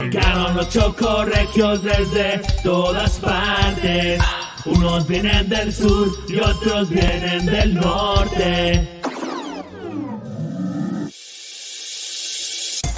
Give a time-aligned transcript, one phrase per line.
[0.00, 4.20] Llegaron los chocorregios desde todas partes.
[4.64, 9.00] Unos vienen del sur y otros vienen del norte.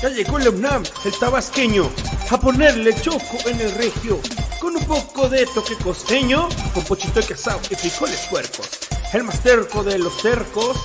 [0.02, 1.90] Ya llegó la UNAM, el tabasqueño,
[2.30, 4.20] a ponerle choco en el regio,
[4.60, 8.68] con un poco de toque costeño, con pochito de queso y frijoles puercos.
[9.12, 10.76] El más terco de los cercos,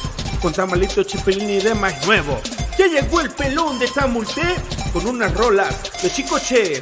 [0.42, 2.40] con tamalito chipilín y de maíz nuevo.
[2.78, 4.56] Ya llegó el pelón de Tamulté,
[4.94, 6.82] con unas rolas de chicoche.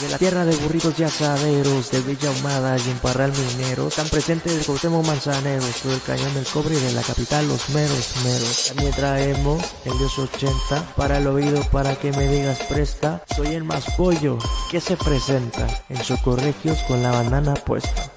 [0.00, 4.08] De la tierra de burritos y asaderos, de Villa Humada y en Parral Minero, tan
[4.08, 8.14] presente del Cuauhtémoc Manzanero, todo el cañón del cobre y de la capital los meros
[8.24, 8.66] meros.
[8.68, 13.62] También traemos el Dios 80 para el oído para que me digas presta, soy el
[13.62, 14.38] más pollo
[14.70, 18.15] que se presenta en Socorregios con la bandana puesta.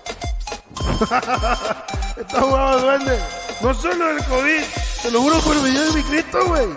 [2.18, 3.18] Está huevado, duende.
[3.62, 4.64] No solo el COVID,
[5.02, 6.68] te lo juro por el video de mi Cristo, güey.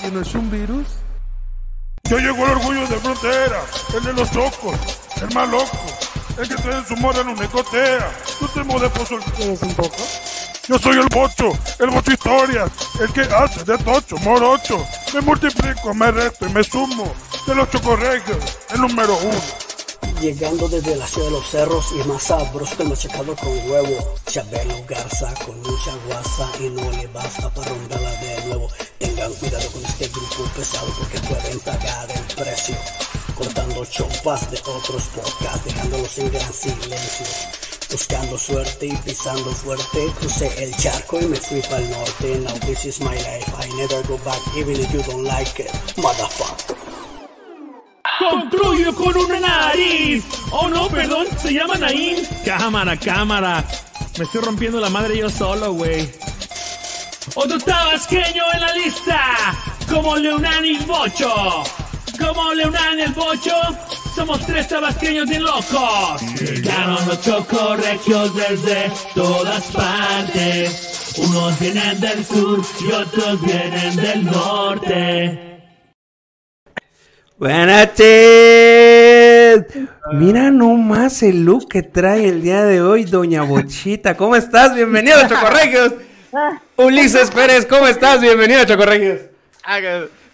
[0.00, 0.86] ¿Que no es un virus?
[2.04, 3.62] Ya llegó el orgullo de frontera,
[3.94, 4.76] el de los chocos,
[5.22, 5.78] el más loco,
[6.38, 8.10] el que trae su mora no me cotea.
[8.38, 9.96] Tú te de pozo ¿Quieres un poco?
[10.68, 12.70] Yo soy el bocho, el bocho historias,
[13.00, 14.84] el que hace de tocho, morocho.
[15.14, 17.12] Me multiplico, me resto y me sumo.
[17.46, 19.71] De los chocorregios, el número uno.
[20.22, 24.14] Llegando desde la ciudad de los cerros y más sabroso el machacado con huevo.
[24.24, 28.68] Chabelo Garza con mucha guasa y no le basta para romperla de nuevo.
[29.00, 32.76] Tengan cuidado con este grupo pesado porque pueden pagar el precio.
[33.36, 37.26] Cortando chompas de otros podcasts, dejándolos en gran silencio.
[37.90, 42.38] Buscando suerte y pisando fuerte, crucé el charco y me fui para el norte.
[42.38, 45.72] Now this is my life, I never go back even if you don't like it,
[45.96, 46.91] motherfucker.
[48.18, 50.24] Construyo con una nariz.
[50.50, 52.16] Oh no, perdón, se llama Naim.
[52.44, 53.64] Cámara, cámara.
[54.18, 56.08] Me estoy rompiendo la madre yo solo, güey.
[57.34, 59.20] Otro tabasqueño en la lista.
[59.88, 61.64] Como Leonán y Bocho.
[62.18, 63.54] Como Leonán y el Bocho.
[64.14, 66.22] Somos tres tabasqueños bien locos.
[66.40, 71.14] Llegaron los chocorregios desde todas partes.
[71.18, 75.51] Unos vienen del sur y otros vienen del norte.
[77.42, 79.66] Buenas noches.
[80.12, 84.16] Mira nomás el look que trae el día de hoy, Doña Bochita.
[84.16, 84.76] ¿Cómo estás?
[84.76, 85.94] Bienvenido a Chocorregios.
[86.76, 88.20] Ulises Pérez, ¿cómo estás?
[88.20, 89.22] Bienvenido a Chocorregios.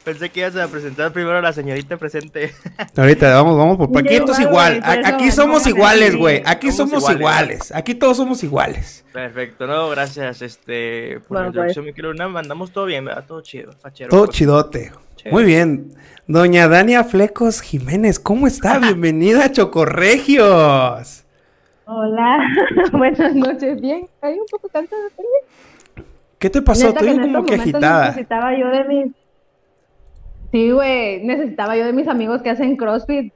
[0.04, 2.52] Pensé que ibas a presentar primero a la señorita presente.
[2.96, 6.42] Ahorita vamos, vamos por aquí esto es Igual, A- Aquí somos iguales, güey.
[6.46, 7.20] Aquí Somos somos iguales.
[7.66, 7.72] iguales.
[7.74, 9.04] Aquí todos somos iguales.
[9.12, 13.24] Perfecto, no, gracias, este, por Bueno, la introducción, mi querido Nam, andamos todo bien, ¿verdad?
[13.26, 14.08] Todo chido, fachero.
[14.08, 14.36] Todo pues.
[14.36, 14.92] chidote.
[15.30, 15.90] Muy bien.
[16.26, 18.78] Doña Dania Flecos Jiménez, ¿cómo está?
[18.80, 21.24] Bienvenida a Chocorregios.
[21.84, 22.38] Hola,
[22.92, 23.80] buenas noches.
[23.80, 26.06] Bien, hay un poco cansada también.
[26.38, 26.88] ¿Qué te pasó?
[26.88, 28.06] Estoy como que agitada.
[28.08, 29.12] Necesitaba yo de mis.
[30.52, 33.32] Sí, güey, necesitaba yo de mis amigos que hacen CrossFit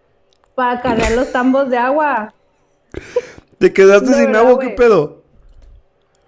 [0.55, 2.33] para cargar los tambos de agua.
[3.59, 4.59] ¿Te quedaste De sin verdad, agua?
[4.61, 4.77] ¿Qué güey.
[4.77, 5.23] pedo?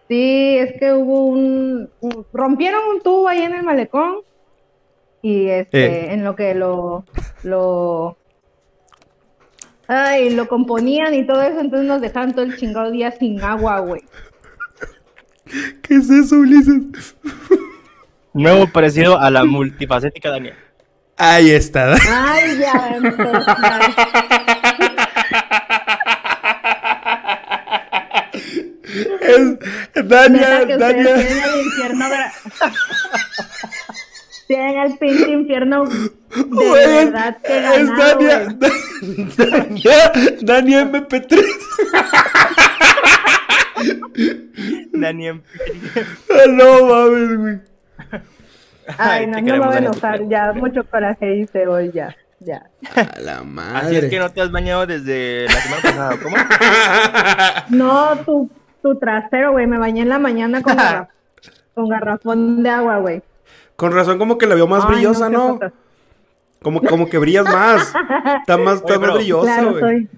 [0.09, 4.17] Sí, es que hubo un, un- rompieron un tubo ahí en el malecón
[5.23, 6.13] y este, Eh.
[6.13, 7.05] en lo que lo,
[7.43, 8.19] lo,
[9.89, 13.81] ay, lo componían y todo eso, entonces nos dejaron todo el chingado día sin agua,
[13.81, 14.03] güey.
[15.83, 17.17] ¿Qué es eso, Ulises?
[18.35, 20.55] Nuevo parecido a la multifacética Daniel.
[21.17, 21.95] Ahí está.
[21.95, 23.55] Ay, ya, entonces,
[29.21, 31.15] Es Dania, Dania.
[31.15, 32.07] tienen el infierno
[34.47, 36.09] Tienen el pinche infierno de
[36.45, 38.57] Güey, verdad que es ganado, Dania.
[39.37, 41.45] Dania, Dania MP3.
[44.93, 45.43] Daniel.
[46.31, 47.61] Ah, No mames, güey.
[48.99, 52.15] Ay, no, no me voy a Dani, te enojar, ya mucho coraje hice hoy, ya,
[52.41, 52.67] ya.
[52.95, 53.99] A la Así madre.
[53.99, 56.37] es que no te has bañado desde la semana pasada, ¿cómo?
[57.77, 58.51] No, tu,
[58.83, 61.09] tu trasero, güey, me bañé en la mañana con, garra-
[61.75, 63.23] con garrafón de agua, güey.
[63.77, 65.59] Con razón, como que la veo más Ay, brillosa, ¿no?
[66.63, 67.93] Como, como que brillas más.
[68.41, 69.81] Está más, está Oye, más pero- brillosa, Claro, güey.
[69.81, 70.09] soy,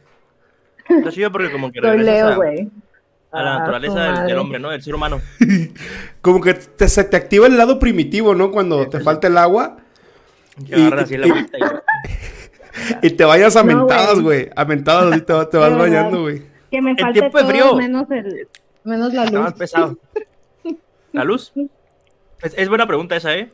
[0.98, 2.60] Está chido porque como que soy regresas Leo, a, güey.
[2.60, 2.85] a
[3.42, 4.70] la Ah, naturaleza del, hombre, ¿no?
[4.70, 5.20] Del ser humano.
[6.20, 8.50] Como que te, se te activa el lado primitivo, ¿no?
[8.50, 9.76] Cuando te falta el agua
[10.56, 11.62] así la y- vuelta y...
[13.06, 14.48] y te vayas a No, mentadas, güey.
[14.56, 16.42] A mentadas así te, te vas bañando, güey.
[16.70, 17.76] Que me El falte tiempo de todo frío.
[17.76, 18.48] menos, el,
[18.84, 19.58] menos la Está más luz.
[19.58, 19.98] pesado.
[21.12, 21.52] ¿La luz?
[22.42, 23.50] Es, es buena pregunta esa, ¿eh?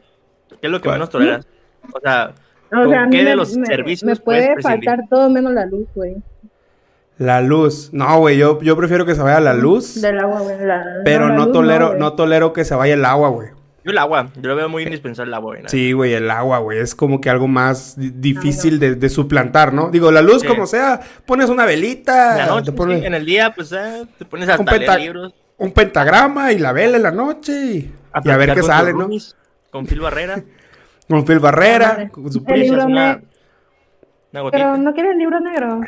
[0.48, 0.96] ¿Qué es lo que ¿Cuál?
[0.96, 1.46] menos toleras?
[1.92, 2.34] O sea,
[2.72, 5.52] O ¿con sea, a qué de me- los me- servicios Me puede faltar todo menos
[5.52, 6.16] la luz, güey.
[7.22, 7.90] La luz.
[7.92, 10.00] No, güey, yo, yo prefiero que se vaya la luz.
[10.00, 10.56] Del agua, güey.
[10.60, 13.48] la- Pero la no, luz tolero, no tolero que se vaya el agua, güey.
[13.84, 15.64] Yo el agua, yo lo veo muy indispensable el agua, güey.
[15.68, 19.72] Sí, güey, el agua, güey, es como que algo más di- difícil de, de suplantar,
[19.72, 19.90] ¿no?
[19.90, 20.46] Digo, la luz, Sí.
[20.48, 23.72] como sea, pones una En velita, la noche, te pones sí, en el día, pues
[23.72, 25.34] eh, te pones a Un leer penta- libros.
[25.58, 27.92] un pentagrama y la vela en la noche y,
[28.24, 29.08] y a ver qué sale, ¿no?
[29.70, 30.42] Con Phil Barrera.
[31.08, 32.64] Con Phil Barrera, con su El prisa.
[32.74, 33.20] libro una,
[34.32, 34.58] una gotita.
[34.64, 35.80] Pero no quieres el libro negro.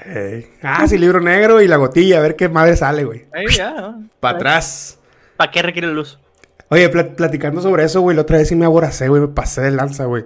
[0.62, 3.24] Ah, sí, libro negro y la gotilla, a ver qué madre sale, güey.
[3.32, 3.96] Ahí ya.
[4.20, 4.98] Para atrás.
[5.36, 6.18] ¿Para qué requiere luz?
[6.68, 9.60] Oye, pla- platicando sobre eso, güey, la otra vez sí me aboracé, güey, me pasé
[9.62, 10.24] de lanza, güey.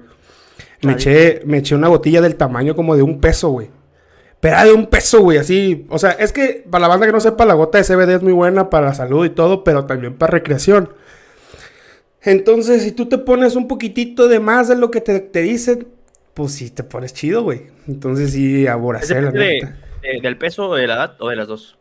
[0.83, 3.69] Me eché, me eché una botella del tamaño como de un peso, güey.
[4.41, 5.87] Pero de un peso, güey, así.
[5.91, 8.23] O sea, es que para la banda que no sepa, la gota de CBD es
[8.23, 10.91] muy buena para la salud y todo, pero también para recreación.
[12.23, 15.89] Entonces, si tú te pones un poquitito de más de lo que te, te dicen,
[16.39, 17.67] pues sí te pones chido, güey.
[17.89, 19.69] Entonces sí, ¿Es aboracé, la de-
[20.03, 21.77] de- ¿Del peso, o de la edad o de las dos?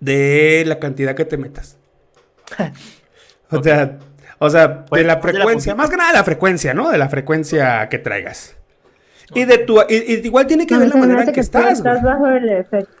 [0.00, 1.78] De la cantidad que te metas.
[3.50, 3.98] O sea,
[4.38, 6.74] o sea, de Pues, la más de la frecuencia, más que nada de la frecuencia,
[6.74, 6.90] ¿no?
[6.90, 8.56] De la frecuencia que traigas.
[9.34, 11.78] Y de tu, y- y igual tiene que No, ver la manera en que estás,
[11.78, 12.92] estás bajo el efecto.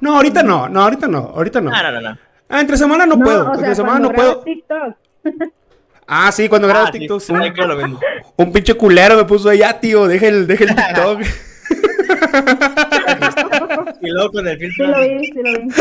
[0.00, 1.70] No, ahorita no, no, ahorita no, ahorita no.
[1.70, 2.18] No, no, no, no.
[2.48, 4.42] Ah, entre semana no, puedo, o entre semana no puedo.
[6.10, 6.28] grabas.
[6.28, 7.32] Ah, sí, cuando grabo Ah, sí, TikTok, sí.
[7.32, 8.00] lo mismo.
[8.36, 11.20] Un pinche culero me puso allá, tío, deja el, deja el TikTok.
[14.02, 14.86] Y luego con el Sí filtro.
[14.88, 15.68] lo vi, sí lo vi.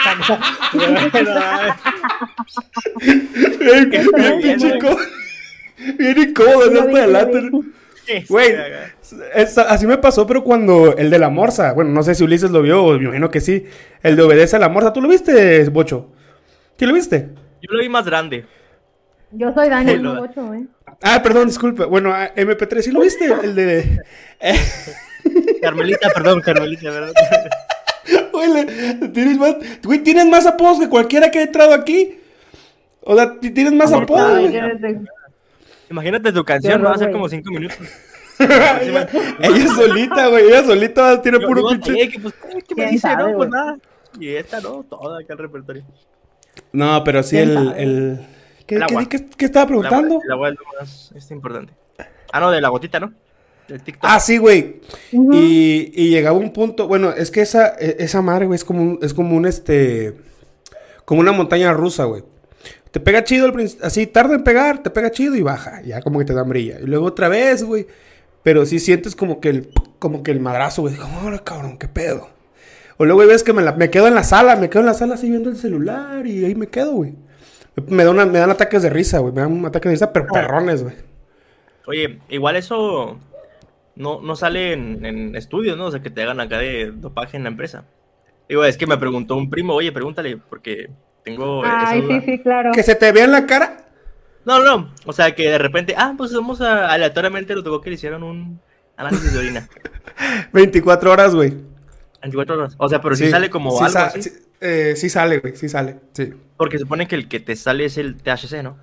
[3.60, 4.78] Bien, bien bien.
[5.98, 7.50] Bien incómodo, Sí no hasta sí adelante.
[8.06, 8.54] Sí, Güey,
[9.02, 9.16] sí,
[9.68, 12.62] así me pasó, pero cuando el de la morsa, bueno, no sé si Ulises lo
[12.62, 13.66] vio, me imagino que sí,
[14.02, 16.08] el de obedece a la morsa, ¿tú lo viste, Bocho?
[16.78, 17.28] ¿Sí lo viste?
[17.62, 18.46] Yo lo vi más grande.
[19.32, 20.64] Yo soy Dani, Lo- no ocho, ¿eh?
[21.02, 23.26] Ah, perdón, disculpe, bueno, ah, MP3, ¿sí lo viste?
[23.42, 23.98] El de...
[25.62, 27.12] Carmelita, perdón, Carmelita, ¿verdad?
[29.12, 32.18] Tienes más, güey, tienes más apodos que cualquiera que ha entrado aquí.
[33.02, 34.50] O sea, ti- tienes más Amor, apodos,
[35.90, 37.78] Imagínate tu canción, horror, va a ser como cinco minutos.
[38.38, 39.08] ella,
[39.40, 41.92] ella solita, güey, ella solita tiene Yo- puro pinche...
[42.20, 43.00] pues, ¿qué- ¿Qué me ¿Quién dice?
[43.08, 43.78] sabe, No, pues nada.
[44.18, 45.84] Y esta no, toda acá el repertorio.
[46.72, 47.72] No, pero sí, ¿Quién el...
[47.76, 48.20] el...
[48.70, 49.08] ¿Qué, El qué- agua.
[49.08, 50.20] qué- qué estaba El agua, preguntando?
[50.24, 51.72] el agua es lo más importante.
[52.32, 53.12] Ah, no, de la gotita, ¿no?
[53.66, 54.04] Del TikTok.
[54.08, 54.80] Ah, sí, güey.
[55.12, 58.80] Y, y llegaba un punto, bueno, es que esa, e- esa madre, güey, es como
[58.82, 60.14] un, es como un, este,
[61.04, 62.22] como una montaña rusa, güey.
[62.92, 66.00] Te pega chido, al princi- así, tarda en pegar, te pega chido y baja, ya
[66.02, 66.78] como que te dan brilla.
[66.80, 67.86] Y luego otra vez, güey,
[68.42, 71.88] pero sí sientes como que el, como que el madrazo, güey, como, ahora cabrón, qué
[71.88, 72.28] pedo.
[72.98, 74.94] O luego ves que me, la- me quedo en la sala, me quedo en la
[74.94, 77.14] sala así viendo el celular y ahí me quedo, güey.
[77.88, 80.26] Me, da una- me dan ataques de risa, güey, me dan ataques de risa, pero
[80.26, 80.94] perrones, güey.
[81.86, 83.18] Oye, igual eso
[83.96, 85.86] no, no sale en, en estudios, ¿no?
[85.86, 87.84] O sea, que te hagan acá de dopaje en la empresa.
[88.48, 90.90] Digo, es que me preguntó un primo, oye, pregúntale, porque
[91.24, 91.64] tengo.
[91.64, 92.20] esa Ay, duda.
[92.20, 92.72] sí, sí, claro.
[92.72, 93.84] Que se te vea en la cara.
[94.44, 97.90] No, no, o sea, que de repente, ah, pues vamos a, aleatoriamente lo tocó que
[97.90, 98.60] le hicieron un
[98.96, 99.68] análisis de orina.
[100.52, 101.54] 24 horas, güey.
[102.22, 102.74] 24 horas.
[102.78, 104.22] O sea, pero si sale como sí algo sa- así.
[104.22, 104.30] sí,
[104.60, 106.32] eh, sí sale, güey, sí sale, sí.
[106.56, 108.76] Porque se supone que el que te sale es el THC, ¿no?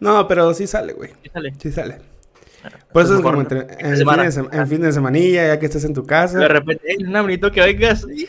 [0.00, 1.54] No, pero sí sale, güey, Sí sale.
[1.62, 1.98] sí sale.
[2.92, 3.60] Por eso es mejor como no.
[3.60, 4.30] entre, Fin de en, semana.
[4.30, 6.38] fin de, en fin de semanilla, ya que estés en tu casa.
[6.38, 8.04] De repente, hey, un bonito que oigas.
[8.04, 8.26] ¡Uy,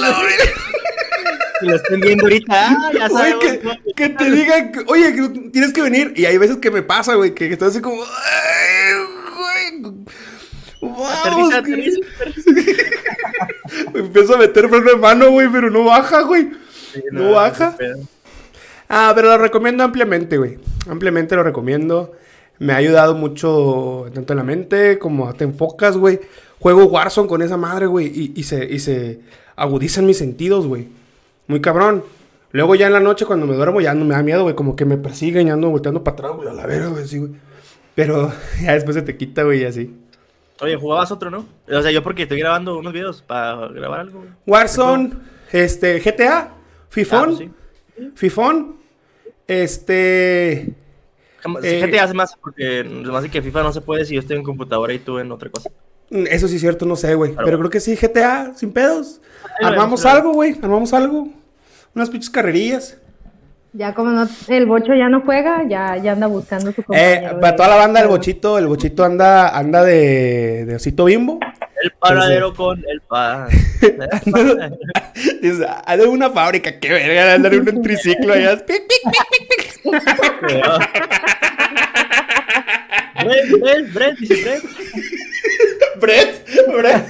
[0.00, 0.16] la
[1.62, 2.68] Y lo estén viendo ahorita.
[2.70, 3.44] Ah, ya Güey, sabemos.
[3.44, 6.12] que, que te digan, que, oye, que tienes que venir.
[6.16, 8.92] Y hay veces que me pasa, güey, que estás así como, ay,
[9.36, 10.04] güey.
[11.04, 11.74] Aterriza, güey.
[11.74, 12.00] aterriza.
[13.94, 16.50] Me empiezo a meter freno de mano, güey, pero no baja, güey.
[17.12, 17.76] No baja.
[18.88, 20.58] Ah, pero lo recomiendo ampliamente, güey.
[20.88, 22.12] Ampliamente lo recomiendo.
[22.58, 26.20] Me ha ayudado mucho tanto en la mente como te enfocas, güey.
[26.58, 28.06] Juego Warzone con esa madre, güey.
[28.06, 29.20] Y, y se, y se
[29.56, 30.88] agudizan mis sentidos, güey.
[31.46, 32.04] Muy cabrón.
[32.52, 34.54] Luego ya en la noche cuando me duermo ya no me da miedo, güey.
[34.54, 36.48] Como que me persiguen y ando volteando para atrás, güey.
[36.48, 37.32] A la verga, güey, así, güey.
[37.94, 38.32] Pero
[38.62, 39.94] ya después se te quita, güey, y así.
[40.60, 41.46] Oye, jugabas otro, ¿no?
[41.68, 44.24] O sea, yo porque estoy grabando unos videos para grabar algo.
[44.46, 45.12] Warzone,
[45.52, 46.52] este, GTA,
[46.88, 47.50] Fifón, Ah, pues sí.
[48.14, 48.76] Fifón,
[49.46, 50.74] este...
[51.62, 54.42] Eh, GTA hace más porque más que FIFA no se puede si yo estoy en
[54.42, 55.70] computadora y tú en otra cosa.
[56.10, 57.32] Mm, Eso sí es cierto, no sé, güey.
[57.32, 57.46] Claro.
[57.46, 59.20] Pero creo que sí, GTA, sin pedos.
[59.60, 60.54] lo Armamos algo, güey.
[60.60, 61.28] Armamos algo.
[61.94, 62.98] Unas pinches carrerillas.
[63.72, 67.38] Ya como no, el bocho ya no juega, ya, ya anda buscando su Eh, compañero.
[67.40, 71.38] para de- toda la banda del bochito, el bochito anda, anda de, de osito bimbo.
[71.82, 73.48] El paradero con el pan.
[75.40, 78.56] Dice, ah, de una fábrica, qué verga, andar en un triciclo allá.
[78.66, 79.02] Pic, pic,
[79.48, 79.80] pic.
[83.22, 84.62] Brett, Brett, Brett, dice Brett.
[86.00, 87.06] Brett, Brett.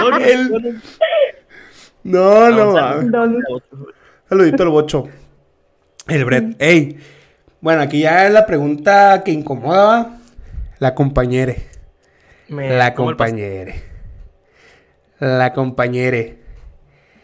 [0.00, 0.76] Donut, El- donut.
[2.04, 3.42] No, no, Vamos a- mames.
[4.28, 5.08] Saludito al bocho.
[6.06, 6.54] El Brett.
[6.60, 6.98] Ey.
[7.60, 10.18] Bueno, aquí ya es la pregunta que incomoda.
[10.78, 11.66] La compañere.
[12.48, 13.82] Me- La ¿cómo el pas- compañere.
[15.18, 16.38] La compañere.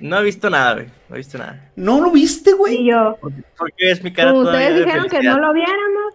[0.01, 0.87] No he visto nada, güey.
[1.09, 1.71] No he visto nada.
[1.77, 2.79] ¿No lo viste, güey?
[2.83, 6.15] Y yo, Porque es mi cara ustedes de dijeron que no lo viéramos.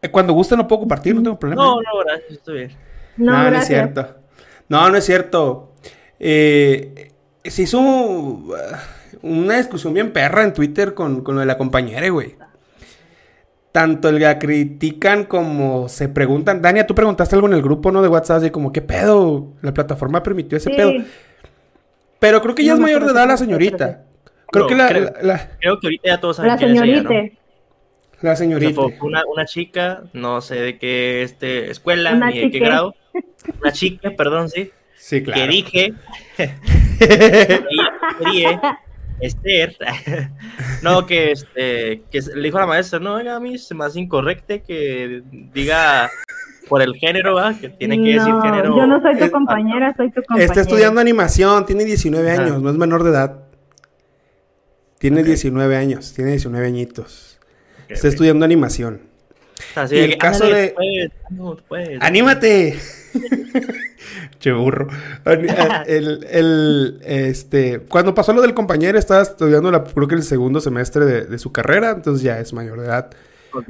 [0.00, 1.62] Eh, Cuando guste no puedo compartir, no tengo problema.
[1.62, 2.76] No, no, gracias, estoy bien.
[3.16, 4.16] No, no, no es cierto.
[4.68, 5.72] No, no es cierto.
[6.20, 7.10] Eh,
[7.50, 8.54] se hizo uh,
[9.22, 12.36] una discusión bien perra en Twitter con, con lo de la compañera, güey.
[13.72, 16.62] Tanto el que la critican como se preguntan.
[16.62, 18.02] Dania, tú preguntaste algo en el grupo, ¿no?
[18.02, 19.48] De WhatsApp, de como, ¿qué pedo?
[19.62, 20.76] La plataforma permitió ese Sí.
[20.76, 20.92] pedo.
[22.20, 24.04] Pero creo que ya No es me mayor de edad la señorita.
[24.50, 25.04] Creo No, que la, creo.
[25.04, 27.08] la, la- Creo que ahorita ya todos saben La quién es ella, ¿no?
[27.08, 27.14] señorita.
[27.14, 28.74] la O sea, señorita.
[28.74, 32.94] fue una, una chica, no sé de qué este, escuela, Una ni de qué grado.
[33.60, 34.70] Una chica, perdón, sí.
[35.04, 35.40] Sí, claro.
[35.44, 35.94] Que dije,
[38.18, 38.78] quería
[39.20, 39.76] Esther,
[40.82, 43.84] no, que, este, que le dijo a la maestra, no, oiga, a mí se me
[43.84, 46.10] hace incorrecto que diga
[46.68, 47.60] por el género, ¿verdad?
[47.60, 48.76] Que tiene que decir No, género.
[48.76, 50.46] Yo no soy tu compañera, soy tu compañera.
[50.46, 52.42] Está estudiando animación, tiene 19 Ajá.
[52.42, 53.44] años, no es menor de edad.
[54.98, 57.38] Tiene 19 años, tiene 19 añitos.
[57.88, 59.13] Está estudiando animación.
[59.74, 62.00] Así y el caso ándale, de- no, tú puedes.
[62.02, 62.78] ¡Anímate!
[64.40, 64.88] che burro.
[65.86, 70.60] El, el, este, cuando pasó lo del compañero, estaba estudiando la, creo que el segundo
[70.60, 73.10] semestre de, de su carrera, entonces ya es mayor de edad.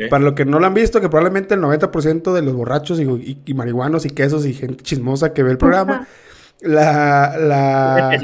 [0.09, 3.03] Para lo que no lo han visto, que probablemente el 90% de los borrachos y,
[3.03, 6.09] y- y marihuanos y quesos y gente chismosa que ve el programa,
[6.63, 8.19] la, la,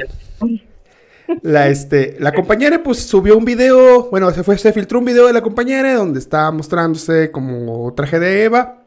[1.42, 5.26] la, este, la compañera pues subió un video, bueno, se fue, se filtró un video
[5.26, 8.84] de la compañera donde estaba mostrándose como traje de Eva.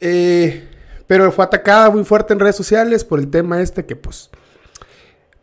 [0.00, 0.66] Eh,
[1.06, 4.30] pero fue atacada muy fuerte en redes sociales por el tema este que pues,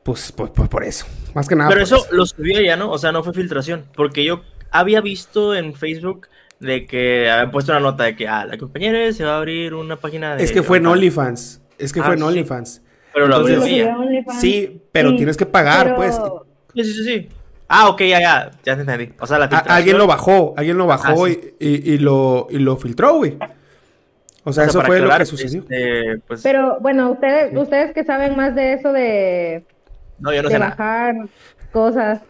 [0.04, 1.06] pues, pues, pues, por eso.
[1.34, 1.70] Más que nada.
[1.70, 2.90] Pero por eso lo subió ya, ¿no?
[2.90, 3.86] O sea, no fue filtración.
[3.96, 4.42] Porque yo
[4.72, 6.28] había visto en Facebook
[6.60, 9.74] de que habían puesto una nota de que, ah, la compañera se va a abrir
[9.74, 10.44] una página de...
[10.44, 11.58] Es que fue en OnlyFans.
[11.58, 11.68] OnlyFans.
[11.78, 12.82] Es que Ah, fue en sí.
[13.18, 16.16] Pero lo Entonces- abrió Sí, pero Sí, tienes que pagar, pero- pues.
[16.76, 17.30] Sí, sí, sí, sí.
[17.68, 18.52] Ah, ok, ya, ya.
[18.64, 19.10] Ya te entendí.
[19.20, 19.76] O sea, la filtración...
[19.76, 21.54] alguien lo bajó, alguien lo bajó Ah, y, sí.
[21.60, 23.34] y- y lo, y lo filtró, güey.
[23.34, 23.50] O sea,
[24.44, 25.62] o sea, eso fue lo que sucedió.
[25.62, 29.66] este, pues, Pero bueno, ustedes, ustedes que saben más de eso de,
[30.20, 30.70] no, yo no de sé nada.
[30.78, 31.16] bajar
[31.74, 32.22] cosas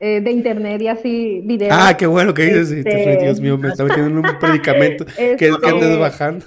[0.00, 1.74] eh, de internet y así, videos.
[1.78, 2.70] Ah, qué bueno que dices.
[2.72, 5.04] Este- Dios mío, me está metiendo en un predicamento.
[5.04, 6.46] que, que Este- andes bajando.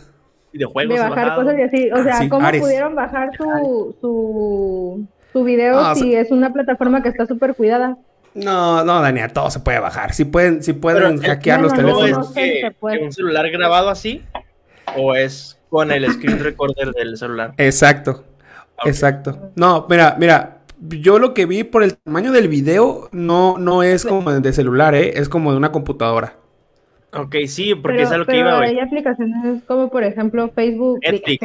[0.56, 1.44] Videojuegos de bajar bajado.
[1.44, 1.92] cosas y así.
[1.92, 2.62] O sea, Ah, sí, ¿cómo Ares.
[2.62, 7.56] pudieron bajar su, su, su video Ah, o si es una plataforma que está súper
[7.56, 7.98] cuidada?
[8.34, 10.14] No, no, Daniel, todo se puede bajar.
[10.14, 12.28] Si pueden, si pueden Pero, eh, hackear los bueno, ¿No teléfonos.
[12.30, 14.24] es que, que un celular grabado así?
[14.98, 17.54] ¿O es con el screen recorder del celular?
[17.58, 18.24] Exacto.
[18.78, 18.88] Ok.
[18.88, 19.52] Exacto.
[19.56, 24.06] No, mira, mira, yo lo que vi por el tamaño del video no, no es
[24.06, 25.14] como de celular, ¿eh?
[25.20, 26.34] Es como de una computadora.
[27.18, 28.70] Ok, sí, porque Pero, es a lo que pero iba, güey.
[28.72, 31.42] hay aplicaciones como por ejemplo Facebook, Netflix.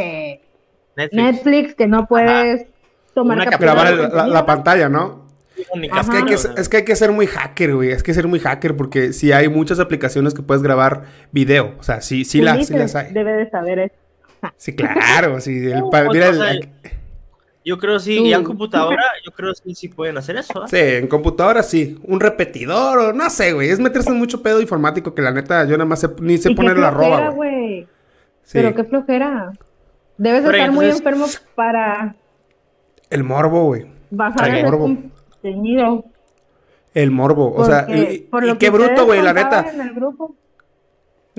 [0.96, 1.12] Netflix.
[1.12, 2.66] Netflix, que no puedes
[3.14, 4.34] tomar Una captura Grabar la, contenido.
[4.34, 5.26] la pantalla, ¿no?
[5.90, 6.00] Ajá.
[6.00, 7.90] Es que, hay que, es que hay que ser muy hacker, güey.
[7.90, 11.74] Es que ser muy hacker porque si hay muchas aplicaciones que puedes grabar video.
[11.78, 13.12] O sea, sí, sí, las, sí las hay.
[13.12, 13.94] debe de saber eso.
[14.56, 15.38] Sí, claro.
[15.40, 16.70] Sí, el mira, el-
[17.64, 18.26] Yo creo sí, Tú.
[18.26, 20.62] ya en computadora, yo creo sí, sí pueden hacer eso.
[20.62, 20.68] ¿ah?
[20.68, 21.98] sí, en computadora sí.
[22.04, 23.68] Un repetidor o no sé, güey.
[23.68, 26.52] Es meterse en mucho pedo informático que la neta yo nada más sé- ni sé
[26.52, 27.82] Y poner la arroba, güey.
[28.44, 28.52] Sí.
[28.54, 29.52] Pero qué flojera.
[30.16, 32.14] Debes Pero estar muy enfermo para
[33.10, 33.86] El morbo, güey.
[34.10, 34.84] bajar El morbo.
[34.84, 36.04] contenido.
[36.94, 37.52] El morbo.
[37.54, 39.66] O sea, y, por y qué bruto, güey, la neta.
[39.72, 40.34] en el grupo.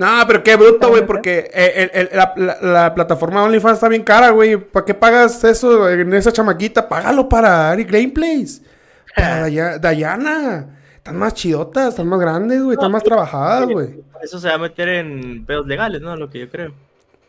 [0.02, 3.88] No, pero qué bruto, güey, porque eh, el- el- la, la- la plataforma OnlyFans está
[3.88, 4.56] bien cara, güey.
[4.56, 6.88] ¿Para qué pagas eso en esa chamaquita?
[6.88, 8.62] Págalo para Ari Gameplays.
[9.16, 10.66] Para Daya- Dayana.
[10.96, 12.74] Están más chidotas, están más grandes, güey.
[12.76, 14.00] Están más trabajadas, güey.
[14.22, 16.14] Eso se va a meter en pedos legales, ¿no?
[16.16, 16.72] Lo que yo creo.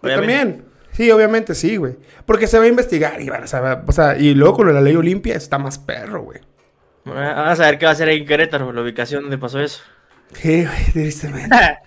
[0.01, 0.35] Obviamente.
[0.37, 0.65] también.
[0.91, 1.95] Sí, obviamente sí, güey.
[2.25, 3.79] Porque se va a investigar y van a saber.
[3.87, 6.39] O sea, y luego con la ley Olimpia está más perro, güey.
[7.03, 9.81] Vamos a ver qué va a hacer ahí en Querétaro, la ubicación donde pasó eso.
[10.33, 11.55] Sí, güey, tristemente.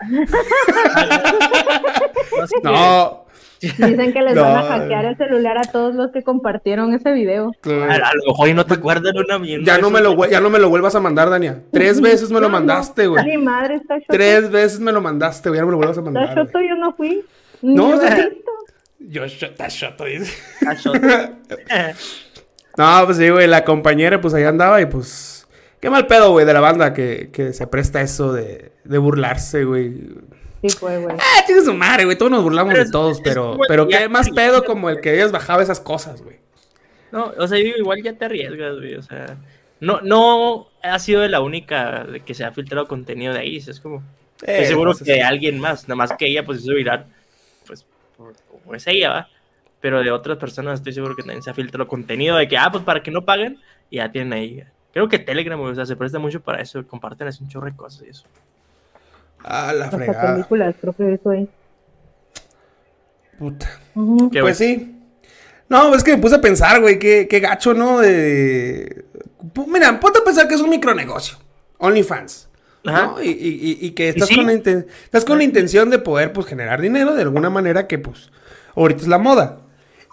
[2.62, 3.26] No.
[3.60, 4.42] Dicen que les No.
[4.42, 7.52] van a hackear el celular a todos los que compartieron ese video.
[7.64, 9.64] A, a lo mejor y no te acuerdas de una mierda.
[9.64, 11.62] Ya no, me lo, ya no me lo vuelvas a mandar, Dania.
[11.72, 13.24] Tres veces me lo No, mandaste, no, güey.
[13.24, 14.12] Mi madre está choto.
[14.12, 15.58] Tres veces me lo mandaste, güey.
[15.58, 16.34] Ya no me lo vuelvas a Está mandar.
[16.34, 16.68] choto, güey.
[16.68, 17.24] yo no fui.
[17.62, 18.50] No, o lo he sea- visto.
[18.98, 20.32] Yo, está shoto, dice.
[20.66, 20.96] Ah, shot.
[22.78, 23.46] No, pues sí, güey.
[23.46, 25.35] La compañera, pues ahí andaba y pues.
[25.80, 29.64] Qué mal pedo, güey, de la banda que, que se presta eso de, de burlarse,
[29.64, 29.92] güey.
[30.62, 31.16] Sí, fue, güey.
[31.18, 32.16] Ah, tiene su madre, güey.
[32.16, 34.88] Todos nos burlamos Pero de es- todos, es pero, como- pero qué más pedo como
[34.90, 36.36] el que ellas bajaba esas cosas, güey.
[37.12, 38.94] No, o sea, igual ya te arriesgas, güey.
[38.96, 39.36] O sea,
[39.80, 43.56] no, no ha sido de la única de que se ha filtrado contenido de ahí.
[43.58, 44.02] Es como.
[44.40, 47.06] Estoy Eh, seguro que alguien más, nada más que ella, pues hizo viral,
[47.66, 49.28] pues, como es ella, ¿va?
[49.80, 52.68] Pero de otras personas estoy seguro que también se ha filtrado contenido de que, ah,
[52.70, 54.62] pues para que no paguen, y ya tienen ahí.
[54.96, 57.76] Creo que Telegram, o sea, se presta mucho para eso, comparten así un chorro de
[57.76, 58.24] cosas y eso.
[59.44, 60.32] Ah, la Hasta fregada.
[60.36, 61.46] películas, creo que eso ahí.
[63.38, 63.68] Puta.
[64.40, 64.94] Pues sí.
[65.68, 67.98] No, es que me puse a pensar, güey, qué, qué gacho, ¿no?
[67.98, 69.04] De...
[69.66, 71.36] Mira, ponte a pensar que es un micronegocio.
[71.76, 72.48] OnlyFans.
[72.86, 73.06] Ajá.
[73.08, 73.22] ¿no?
[73.22, 74.36] Y, y- y- y que estás, sí?
[74.36, 77.86] con la inten- estás con la intención de poder, pues, generar dinero de alguna manera
[77.86, 78.30] que, pues,
[78.74, 79.58] ahorita es la moda.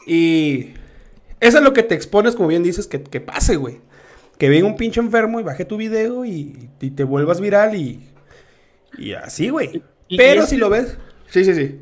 [0.05, 0.73] Y
[1.39, 3.79] eso es lo que te expones, como bien dices, que, que pase, güey.
[4.43, 8.09] Que venga un pinche enfermo y baje tu video y, y te vuelvas viral y...
[8.97, 9.81] Y así, güey.
[10.17, 10.97] Pero si lo ves...
[11.27, 11.79] Sí, sí, sí.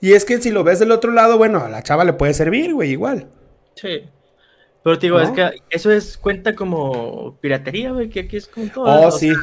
[0.00, 2.34] Y es que si lo ves del otro lado, bueno, a la chava le puede
[2.34, 3.28] servir, güey, igual.
[3.76, 4.02] Sí.
[4.82, 5.24] Pero te digo, ¿No?
[5.24, 8.84] es que eso es cuenta como piratería, güey, que aquí es como todo.
[8.86, 9.28] Oh, o sí.
[9.28, 9.38] sea,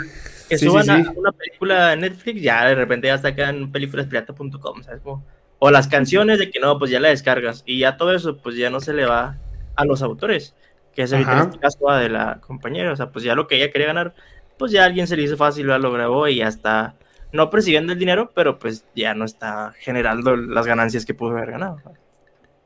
[0.49, 4.83] que Sí, sí, suban a una película en Netflix, ya de repente ya sacan películaspirata.com,
[4.83, 4.99] ¿sabes?
[4.99, 5.25] Como-
[5.59, 7.63] o las canciones de que no, pues ya la descargas.
[7.65, 9.37] Y ya todo eso, pues ya no se le va
[9.77, 10.53] a los autores,
[10.95, 11.43] que es Ajá.
[11.43, 12.91] este caso a de la compañera.
[12.91, 14.13] O sea, pues ya lo que ella quería ganar,
[14.57, 16.95] pues ya alguien se le hizo fácil, ya lo grabó y ya está,
[17.31, 21.51] no persiguiendo el dinero, pero pues ya no está generando las ganancias que pudo haber
[21.51, 21.81] ganado.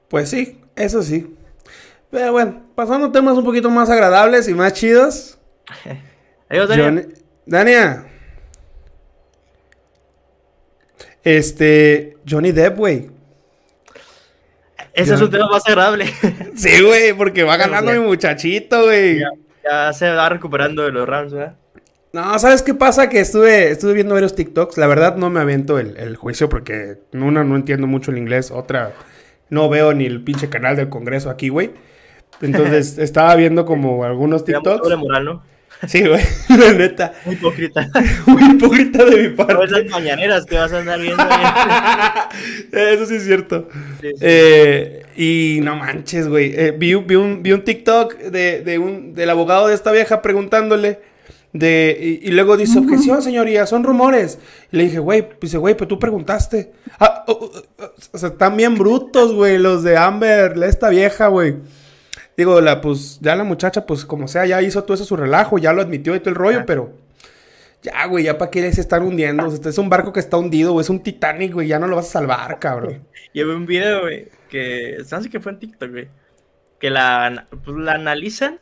[0.10, 1.36] Pues sí, eso sí.
[2.10, 5.38] Pero bueno, pasando a temas un poquito más agradables y más chidos.
[6.50, 6.70] Adiós.
[6.76, 7.06] Johnny-
[7.46, 8.06] Dania.
[11.24, 13.10] Este, Johnny Depp, güey.
[14.98, 16.06] Ese es un tema más agradable.
[16.56, 19.20] Sí, güey, porque va ganando mi muchachito, güey.
[19.20, 19.30] Ya,
[19.64, 21.56] ya se va recuperando de los Rams, ¿verdad?
[22.14, 23.10] No, ¿sabes qué pasa?
[23.10, 24.78] Que estuve, estuve viendo varios TikToks.
[24.78, 28.50] La verdad no me avento el, el juicio porque una no entiendo mucho el inglés,
[28.50, 28.94] otra
[29.50, 31.72] no veo ni el pinche canal del Congreso aquí, güey.
[32.42, 34.98] Entonces estaba viendo como algunos TikToks.
[34.98, 35.44] moral, ¿no?
[35.88, 37.14] Sí, güey, la neta.
[37.26, 37.90] Muy hipócrita.
[38.26, 39.64] Muy hipócrita de mi parte.
[39.66, 41.24] esas mañaneras que vas a andar viendo.
[42.72, 43.68] Eso sí es cierto.
[44.02, 44.16] Sí, sí.
[44.22, 46.54] Eh, y no manches, güey.
[46.56, 49.92] Eh, vi, un- vi un, vi un TikTok de, de un, del abogado de esta
[49.92, 51.00] vieja preguntándole.
[51.54, 54.38] De, y, y luego dice, objeción, señoría, son rumores.
[54.72, 56.72] Y le dije, güey, dice, güey, pero tú preguntaste.
[57.00, 61.28] Ah, oh, oh, oh, o sea, están bien brutos, güey, los de Amber, esta vieja,
[61.28, 61.56] güey.
[62.38, 65.58] Digo, la, pues, ya la muchacha, pues, como sea, ya hizo todo eso su relajo,
[65.58, 66.66] ya lo admitió y todo el rollo, Ah.
[66.66, 66.94] pero...
[67.84, 69.46] Ya, güey, ya para qué se están hundiendo.
[69.48, 70.82] O sea, es un barco que está hundido, güey.
[70.84, 71.68] Es un Titanic, güey.
[71.68, 73.04] Ya no lo vas a salvar, cabrón.
[73.34, 76.08] Vi un video, güey, que sé qué fue en TikTok, güey.
[76.80, 78.60] Que la, pues, la analizan.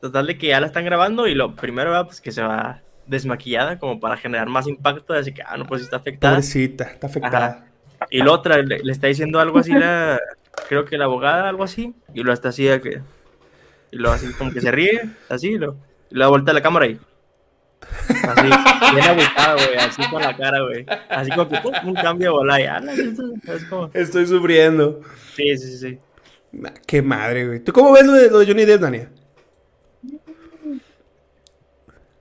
[0.00, 2.82] Total de que ya la están grabando y lo primero va, pues que se va
[3.06, 5.14] desmaquillada como para generar más impacto.
[5.14, 6.34] Así que, ah, no, pues está afectada.
[6.34, 7.66] Pobrecita, está afectada.
[8.10, 10.20] Y la otra le, le está diciendo algo así, la,
[10.68, 11.94] creo que la abogada, algo así.
[12.12, 13.00] Y lo está así de que.
[13.96, 15.74] Y lo así como que se ríe, así, y lo,
[16.10, 17.00] y la vuelta a la cámara y.
[18.28, 18.46] Así,
[18.94, 20.84] bien agüitada, güey, así con la cara, güey.
[21.08, 22.82] Así como que pum, un cambio de bola ah,
[23.70, 23.90] como.
[23.94, 25.00] Estoy sufriendo.
[25.34, 25.98] Sí, sí, sí.
[26.52, 27.60] Nah, qué madre, güey.
[27.60, 29.08] ¿Tú cómo ves lo de, lo de Johnny Depp, Dania?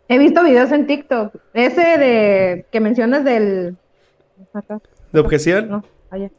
[0.08, 1.36] He visto videos en TikTok.
[1.54, 3.76] Ese de que mencionas del.
[4.54, 4.80] Acá,
[5.12, 5.68] ¿De objeción?
[5.70, 6.30] no, allá.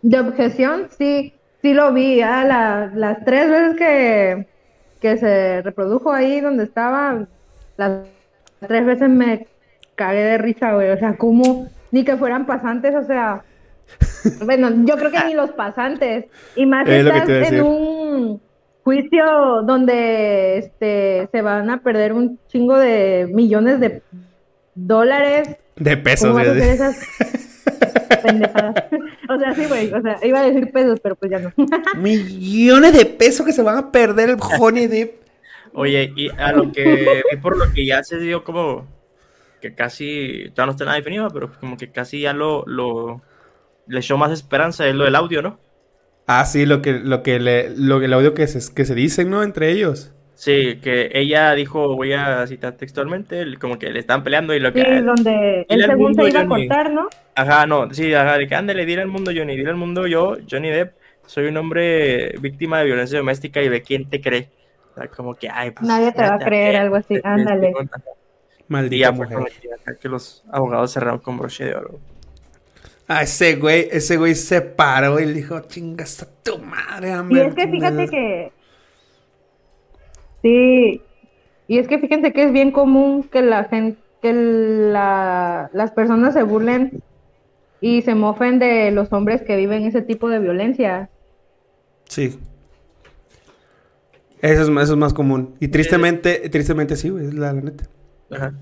[0.00, 2.22] De objeción, sí, sí lo vi.
[2.22, 4.46] Ah, la- las tres veces que,
[5.04, 7.26] que se reprodujo ahí donde estaba,
[7.76, 8.06] las
[8.66, 9.46] tres veces me
[9.96, 10.88] cagué de risa, güey.
[10.92, 13.42] O sea, como ni que fueran pasantes, o sea.
[14.46, 16.24] Bueno, yo creo que ni los pasantes.
[16.56, 17.62] Y más Es estás en decir.
[17.62, 18.40] un
[18.82, 24.02] juicio donde este se van a perder un chingo de millones de
[24.74, 25.54] dólares.
[25.76, 26.70] De ¿Cómo pesos, vas a hacer güey.
[26.70, 26.96] esas
[28.22, 28.74] pendejadas?
[29.26, 29.90] O sea, sí, güey.
[29.90, 31.50] O sea, iba a decir pesos, pero pues ya no.
[31.96, 35.22] Millones de pesos que se van a perder el Johnny Depp.
[35.72, 38.86] Oye, y a lo que vi por lo que ya se dio como
[39.62, 43.22] que casi, ya no está nada definido, pero como que casi ya lo, lo
[43.86, 45.58] le echó más esperanza es lo del audio, ¿no?
[46.26, 49.30] Ah, sí, lo que, lo que le, lo, el audio que se, que se dicen,
[49.30, 49.42] ¿no?
[49.42, 50.12] Entre ellos.
[50.34, 54.72] Sí, que ella dijo, voy a citar textualmente, como que le están peleando y lo
[54.72, 55.00] Sí, que...
[55.00, 57.08] donde él según se iba a cortar, ¿no?
[57.36, 60.36] Ajá, no, sí, ajá, de que ándale, dile al mundo, Johnny, dile al mundo yo,
[60.50, 60.94] Johnny Depp,
[61.26, 64.50] soy un hombre víctima de violencia doméstica y ve quién te cree.
[64.92, 67.20] O sea, como que, ay, pues, Nadie te va a creer, algo así, Sí, sí,
[67.24, 67.72] ándale.
[67.78, 67.86] sí,
[68.68, 69.38] Y Maldita mujer.
[70.00, 72.00] que, los abogados cerraron con broche de oro.
[73.06, 77.12] Ah, ese güey, ese güey se paró y le dijo, chingas a tu madre, Y
[77.12, 77.48] Amber.
[77.48, 78.52] es que fíjate que.
[80.44, 81.00] Sí.
[81.68, 86.34] Y es que fíjense que es bien común que la gente, que la, las personas
[86.34, 87.02] se burlen
[87.80, 91.08] y se mofen de los hombres que viven ese tipo de violencia.
[92.08, 92.38] Sí.
[94.42, 95.54] Eso es, eso es más común.
[95.60, 97.84] Y tristemente, tristemente sí, güey, es la, la neta.
[98.30, 98.52] Ajá.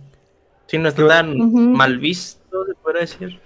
[0.68, 1.36] Sí, no está tan
[1.72, 3.40] mal visto, se puede decir.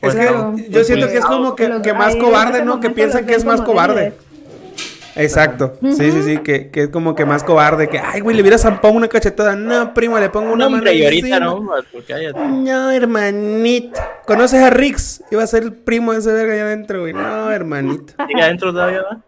[0.00, 2.78] Es que yo siento que es como que, más cobarde, ¿no?
[2.78, 4.14] Que piensan que es más cobarde.
[5.14, 5.74] Exacto.
[5.82, 7.88] Sí, sí, sí, que, que es como que más cobarde.
[7.88, 9.54] Que, ay, güey, le hubiera zampado una cachetada.
[9.56, 11.40] No, primo, le pongo una No, mano hombre, y ahorita encima.
[11.44, 12.38] no, pues cállate.
[12.40, 14.00] No, hermanito.
[14.26, 15.22] ¿Conoces a Rix?
[15.30, 17.12] Iba a ser el primo de ese verga allá adentro, güey.
[17.12, 18.14] No, hermanito.
[18.26, 19.20] Sigue adentro todavía, ¿va?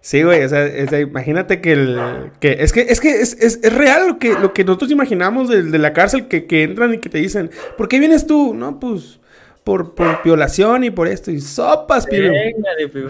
[0.00, 1.98] Sí, güey, o sea, sea, imagínate que el...
[2.38, 5.48] Que, es que, es, que es, es, es real lo que, lo que nosotros imaginamos
[5.48, 8.52] de, de la cárcel, que, que entran y que te dicen, ¿por qué vienes tú?
[8.52, 9.18] No, pues,
[9.64, 11.30] por, por violación y por esto.
[11.30, 12.32] Y sopas, primo.
[12.34, 13.08] Venga, de pibe.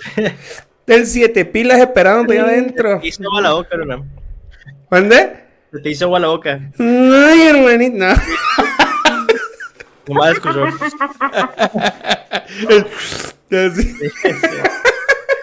[0.87, 3.01] Del siete pilas esperándote allá adentro.
[3.01, 4.07] Te hizo agua la boca, ¿no?
[4.91, 5.45] ¿Dónde?
[5.73, 6.61] Se te hizo agua la boca.
[6.79, 8.09] Ay, hermanito, no.
[10.07, 10.65] Nomás escuchó.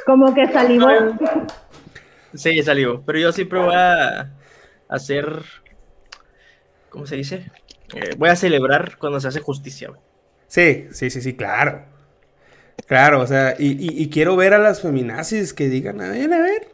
[0.05, 0.87] Como que salivó.
[2.33, 3.01] Sí, salió.
[3.03, 4.31] Pero yo siempre voy a
[4.87, 5.43] hacer.
[6.89, 7.51] ¿Cómo se dice?
[7.95, 9.89] Eh, voy a celebrar cuando se hace justicia.
[9.89, 10.01] güey.
[10.47, 11.85] Sí, sí, sí, sí, claro.
[12.91, 16.33] Claro, o sea, y, y- y quiero ver a las feminazis que digan, a ver,
[16.33, 16.67] a ver,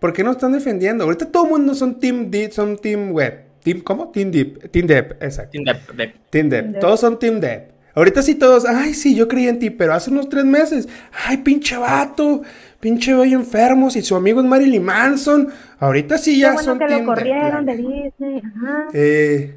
[0.00, 1.04] ¿por qué no están defendiendo?
[1.04, 3.44] Ahorita todo el mundo son Team Deep, son Team Web.
[3.62, 4.10] Team, ¿Cómo?
[4.10, 4.72] Team Deep.
[4.72, 5.52] Team Deep, exacto.
[5.52, 6.14] Team Dep- Dep.
[6.30, 6.80] Team Depp.
[6.80, 7.70] Todos son Team Depp.
[7.94, 10.88] Ahorita sí todos, ay, sí, yo creí en ti, pero hace unos tres meses,
[11.26, 12.42] ay, pinche vato,
[12.80, 16.78] pinche güey enfermo, si su amigo es Marilyn Manson, ahorita sí Qué ya bueno son
[16.80, 18.42] que Team lo corrieron de Disney.
[18.44, 18.88] Ajá.
[18.92, 19.54] Eh,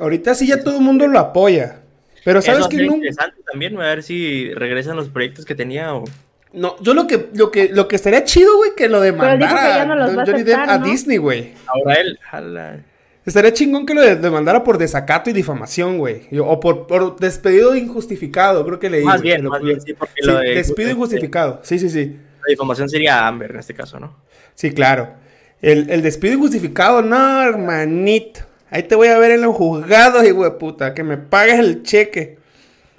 [0.00, 1.82] ahorita sí ya todo el mundo lo apoya.
[2.28, 5.94] Pero sabes Eso que no, interesante también, a ver si regresan los proyectos que tenía
[5.94, 6.04] o...
[6.52, 9.94] no, yo lo que, lo que, lo que estaría chido, güey, que lo demandara no
[9.94, 10.86] a Johnny Depp aceptar, a ¿no?
[10.86, 11.54] Disney, güey.
[11.66, 12.80] Ahora él, jala.
[13.24, 16.28] Estaría chingón que lo de- demandara por desacato y difamación, güey.
[16.38, 19.04] O por, por despedido injustificado, creo que leí.
[19.04, 20.54] Más bien, lo- más bien, sí, porque Sí, lo de...
[20.54, 21.60] despido injustificado.
[21.62, 22.16] Sí, sí, sí.
[22.40, 24.16] La difamación sería Amber en este caso, ¿no?
[24.54, 25.14] Sí, claro.
[25.60, 28.40] El, el despido injustificado, no, hermanito.
[28.70, 30.94] Ahí te voy a ver en los juzgados, hijo de puta.
[30.94, 32.38] Que me pagues el cheque.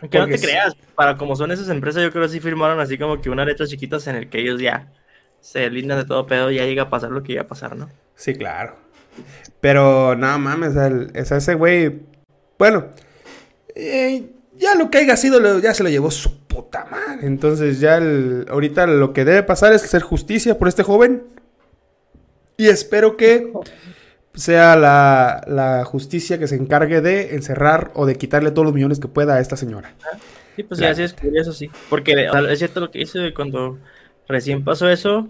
[0.01, 0.45] No Porque te sí.
[0.45, 3.45] creas, para como son esas empresas, yo creo que sí firmaron así como que unas
[3.45, 4.91] letras chiquitas en el que ellos ya
[5.41, 7.89] se lindan de todo pedo, ya llega a pasar lo que iba a pasar, ¿no?
[8.15, 8.75] Sí, claro.
[9.59, 11.99] Pero no mames, el- ese güey.
[12.57, 12.87] Bueno,
[13.75, 17.27] eh, ya lo que haya sido, lo- ya se lo llevó su puta madre.
[17.27, 21.23] Entonces, ya el- ahorita lo que debe pasar es hacer justicia por este joven.
[22.57, 23.51] Y espero que
[24.39, 28.99] sea la, la justicia que se encargue de encerrar o de quitarle todos los millones
[28.99, 29.93] que pueda a esta señora.
[30.55, 30.91] Sí, pues Claro.
[30.93, 31.69] ya sí descubrí eso, sí.
[31.89, 33.77] Porque o sea, es cierto lo que hice cuando
[34.27, 35.27] recién pasó eso,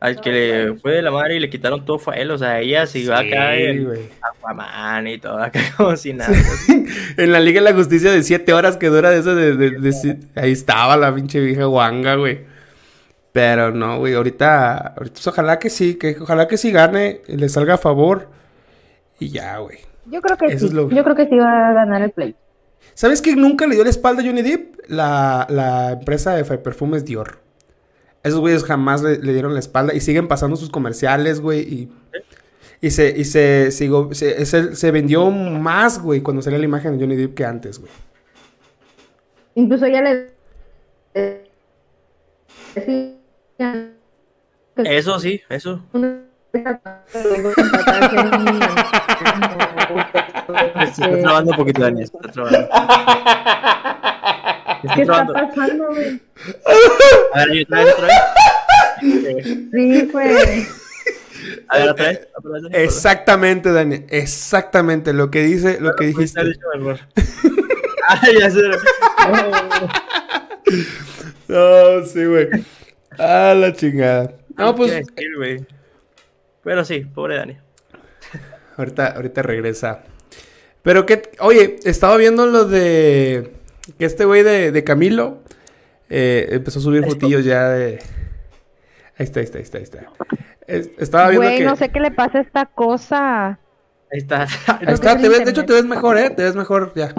[0.00, 2.38] al que le fue de la madre y le quitaron todo fue a él, o
[2.38, 4.00] sea, ella siguió acá Sí, en güey.
[4.20, 6.32] Aquaman y todo, acá como si nada.
[7.16, 10.18] En la Liga de la Justicia de 7 horas que dura de eso de, de-
[10.36, 12.40] ahí estaba la pinche vieja guanga, güey.
[13.32, 17.48] Pero no, güey, ahorita, ahorita pues, ojalá que sí, que ojalá que sí gane, le
[17.48, 18.28] salga a favor
[19.18, 19.78] y ya, güey.
[20.06, 20.66] Yo creo que Eso sí.
[20.66, 22.34] es lo- Yo creo que sí va a ganar el play.
[22.94, 24.76] ¿Sabes quién nunca le dio la espalda a Johnny Depp?
[24.88, 27.38] La, la empresa de perfumes Dior.
[28.22, 31.88] Esos güeyes jamás le, le dieron la espalda y siguen pasando sus comerciales, güey, y...
[32.80, 36.92] Y se, y se, sigo- se, se- se vendió más, güey, cuando salió la imagen
[36.96, 37.90] de Johnny Depp que antes, güey.
[39.56, 40.30] Incluso ya le
[41.12, 41.42] que
[44.76, 45.82] Eso sí, eso.
[50.94, 52.58] Se está trabando un poquito, Dani, se está trabando.
[54.82, 55.32] Se ¿Qué está está trabando.
[55.34, 56.20] pasando, güey?
[57.34, 59.44] A ver, otra vez, otra vez.
[59.72, 60.68] Sí, pues.
[61.68, 62.28] A ver, otra vez.
[62.72, 64.04] Exactamente, Dani.
[64.08, 66.08] Exactamente lo que dice, lo que.
[66.08, 66.44] Está dijiste.
[66.44, 66.98] dicho mejor.
[68.08, 68.62] Ay, ya sé.
[71.48, 72.48] No, sí, güey.
[73.18, 74.32] Ah, la chingada.
[74.56, 75.66] No, ¿Qué pues decir?
[76.62, 77.56] Pero sí, pobre Dani.
[78.78, 80.00] Ahorita, ahorita regresa.
[80.82, 83.52] Pero que, oye, estaba viendo lo de
[83.98, 85.38] que este güey de, de Camilo
[86.08, 87.98] eh, empezó a subir fotillos ya de.
[89.18, 89.98] Ahí está, ahí está, ahí está, ahí está.
[90.66, 91.64] Es- estaba viendo Güey, que.
[91.64, 93.46] no sé qué le pasa a esta cosa.
[94.10, 94.42] Ahí está.
[94.68, 96.30] Ahí está, te ves, de hecho te ves mejor, ¿eh?
[96.30, 97.14] Te ves mejor ya.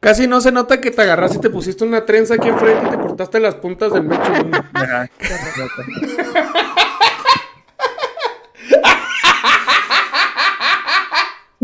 [0.00, 2.90] Casi no se nota que te agarraste y te pusiste una trenza aquí enfrente y
[2.90, 4.30] te cortaste las puntas del mecho.
[4.42, 4.52] güey.
[4.74, 5.08] Ajá.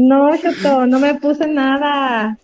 [0.09, 2.39] No, Choto, no me puse nada.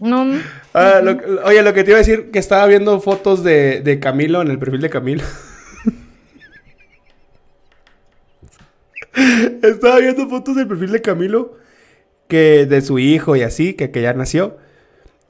[0.00, 0.26] No,
[0.74, 4.00] Ah, lo- oye, lo que te iba a decir, que estaba viendo fotos de, de
[4.00, 5.22] Camilo en el perfil de Camilo.
[9.62, 11.56] estaba viendo fotos del perfil de Camilo,
[12.28, 14.56] que de su hijo y así, que, que ya nació.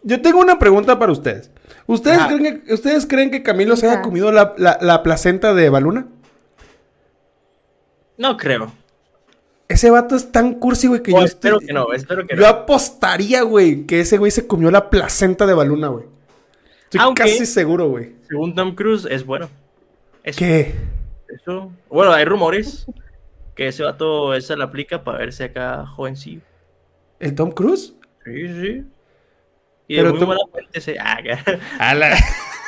[0.05, 1.51] Yo tengo una pregunta para ustedes.
[1.87, 5.68] ¿Ustedes, creen que, ¿Ustedes creen que Camilo se haya comido la, la- la placenta de
[5.68, 6.07] Baluna?
[8.16, 8.72] No creo.
[9.72, 12.37] Ese vato es tan cursi, güey, que O yo espero estoy- que no, espero que
[12.37, 12.48] Yo no.
[12.48, 16.04] apostaría, güey, que ese güey se comió la placenta de Baluna, güey.
[16.85, 18.12] Estoy Aunque- casi seguro, güey.
[18.28, 19.48] Según Tom Cruise, es bueno.
[20.37, 20.74] ¿Qué?
[21.28, 21.72] Eso.
[21.88, 22.87] Bueno, hay rumores
[23.54, 26.42] que ese vato esa la aplica para verse acá jovencillo.
[27.18, 27.94] ¿El Tom Cruise?
[28.24, 28.85] Sí, sí.
[29.88, 30.96] Y Pero de muy fuente ese.
[31.00, 31.18] Ah,
[31.78, 32.16] A la-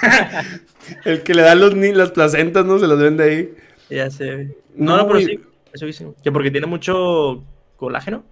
[1.05, 2.79] El que le da los las placentas, ¿no?
[2.79, 3.55] Se los vende ahí.
[3.91, 4.57] ya sé.
[4.75, 5.41] No, No, pero sí.
[5.75, 6.15] Eso dicen.
[6.23, 7.45] Que porque tiene mucho
[7.77, 8.25] colágeno.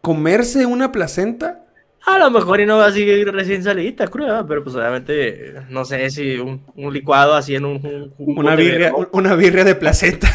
[0.00, 1.64] ¿Comerse una placenta?
[2.04, 6.10] A lo mejor y no va así recién salidita, cruda, pero pues obviamente, no sé
[6.10, 10.28] si un, un licuado así en un, un Una de birria, una birria de placenta.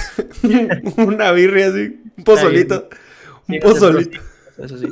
[0.97, 1.99] una birria así.
[2.17, 2.87] Un pozolito.
[3.49, 4.21] Un pozolito.
[4.57, 4.87] Eso sí.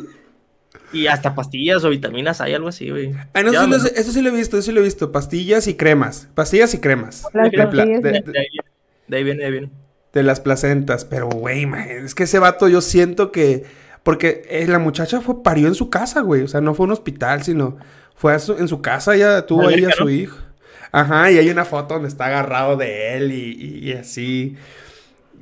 [0.91, 3.13] Y hasta pastillas o vitaminas hay algo así, güey.
[3.33, 5.11] Ah, no, sí eso sí lo he visto, eso sí lo he visto.
[5.13, 6.27] Pastillas y cremas.
[6.35, 7.25] Pastillas y cremas.
[7.33, 8.39] Las De, pla- pastillas, de- De, de- de
[9.17, 9.69] ahí, viene, de ahí viene,
[10.15, 11.05] de las placentas.
[11.05, 11.67] Pero, güey,
[12.03, 13.63] es que ese vato yo siento que...
[14.01, 16.41] Porque eh, la muchacha fue, parió en su casa, güey.
[16.43, 17.77] O sea, no fue a un hospital, sino
[18.15, 20.37] fue a su- en su casa, ya tuvo ahí a su hijo.
[20.91, 24.55] Ajá, y hay una foto donde está agarrado de él y, y- y así.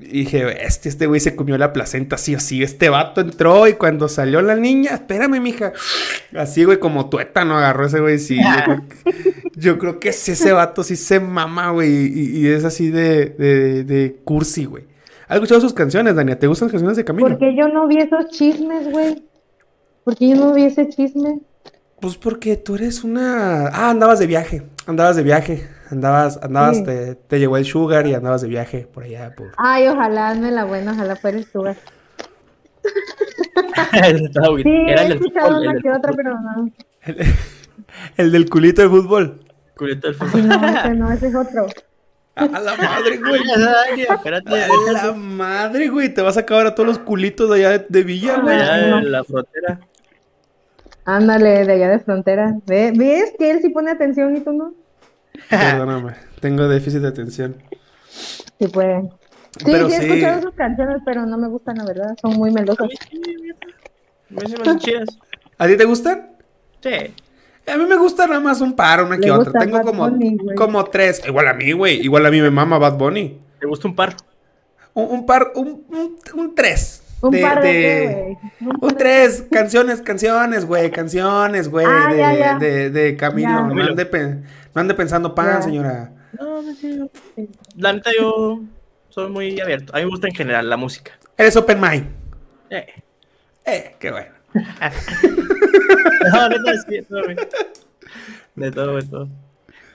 [0.09, 2.63] Y dije, este, este güey se comió la placenta así así.
[2.63, 5.73] Este vato entró y cuando salió la niña, espérame, mija.
[6.35, 8.19] Así, güey, como tuétano agarró ese güey.
[8.19, 11.89] Sí, yo creo, que, yo creo que es ese vato sí se mama, güey.
[11.89, 14.85] Y, y es así de, de, de cursi, güey.
[15.27, 16.37] ¿Has escuchado sus canciones, Dania?
[16.37, 17.29] ¿Te gustan las canciones de Camilo?
[17.29, 19.23] ¿Por qué yo no vi esos chismes, güey?
[20.03, 21.39] ¿Por qué yo no vi ese chisme?
[21.99, 23.67] Pues porque tú eres una...
[23.69, 24.63] Ah, andabas de viaje.
[24.85, 25.67] Andabas de viaje.
[25.91, 26.83] Andabas, andabas, Sí.
[26.85, 29.33] te, te llegó el sugar y andabas de viaje por allá.
[29.35, 29.51] Por...
[29.57, 31.75] Ay, ojalá, hazme la buena, ojalá fuera el sugar.
[34.63, 36.69] Sí, Era he el del escuchado una que otra, pero no.
[37.05, 37.17] El,
[38.17, 39.39] el del culito de fútbol.
[39.75, 40.47] Culito del fútbol.
[40.47, 41.67] no, ese no, ese es otro.
[42.35, 43.41] A la madre, güey.
[44.09, 46.13] Espérate, A la madre, güey.
[46.13, 48.55] Te vas a acabar a todos los culitos de allá de, de Villa, güey.
[48.59, 49.79] allá en la frontera.
[51.05, 52.55] Ándale, de allá de frontera.
[52.65, 54.73] ¿Ve- ¿Ves que él sí pone atención y tú no?
[55.49, 56.15] Perdóname.
[56.39, 57.55] Tengo déficit de atención.
[58.59, 59.03] Sí, pues.
[59.57, 62.15] Sí, Pero sí, he escuchado sus canciones, pero no me gustan, la verdad.
[62.21, 62.89] Son muy melosas.
[65.57, 66.31] ¿A ti te gustan?
[66.81, 67.13] Sí.
[67.71, 69.61] A mí me gusta nada más un par, una Le que otra.
[69.61, 71.21] Tengo Bad como, Bunny, como tres.
[71.25, 72.01] Igual a mí, güey.
[72.01, 73.39] Igual a mí me mama Bad Bunny.
[73.59, 74.15] ¿Te gusta un par?
[74.93, 77.02] Un, un par, un, un, un tres.
[77.23, 78.37] Un par de qué, güey.
[78.61, 82.57] Un Un tres, canciones, canciones, güey, canciones, güey, Ah, de, ya, ya.
[82.59, 83.49] de, de Camilo.
[83.49, 84.05] No, ande
[84.73, 85.61] no ande pensando pan, Ya.
[85.61, 86.11] señora.
[86.39, 86.99] No, no sé.
[87.77, 88.59] La neta, yo
[89.09, 89.93] soy muy abierto.
[89.95, 91.11] A mí me gusta en general la música.
[91.37, 92.05] Eres open mind.
[92.69, 92.87] Eh.
[93.65, 94.31] Eh, qué bueno.
[96.33, 97.35] No, neta, de todo, güey.
[98.55, 99.27] De todo, de todo.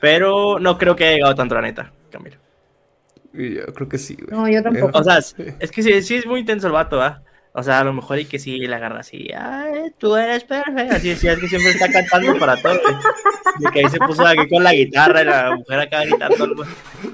[0.00, 2.36] Pero no creo que haya llegado tanto, la neta, Camilo.
[3.38, 4.28] Yo creo que sí, güey.
[4.30, 4.98] No, yo tampoco.
[4.98, 5.18] O sea,
[5.60, 7.22] es, que sí, sí es muy intenso el vato, ¿ah?
[7.54, 10.94] O sea, a lo mejor y que sí la agarra así, ay, tú eres perfecta.
[10.96, 12.94] Así decía, es que siempre está cantando para todo, güey.
[13.58, 16.64] De que ahí se puso aquí con la guitarra y la mujer acá gritando.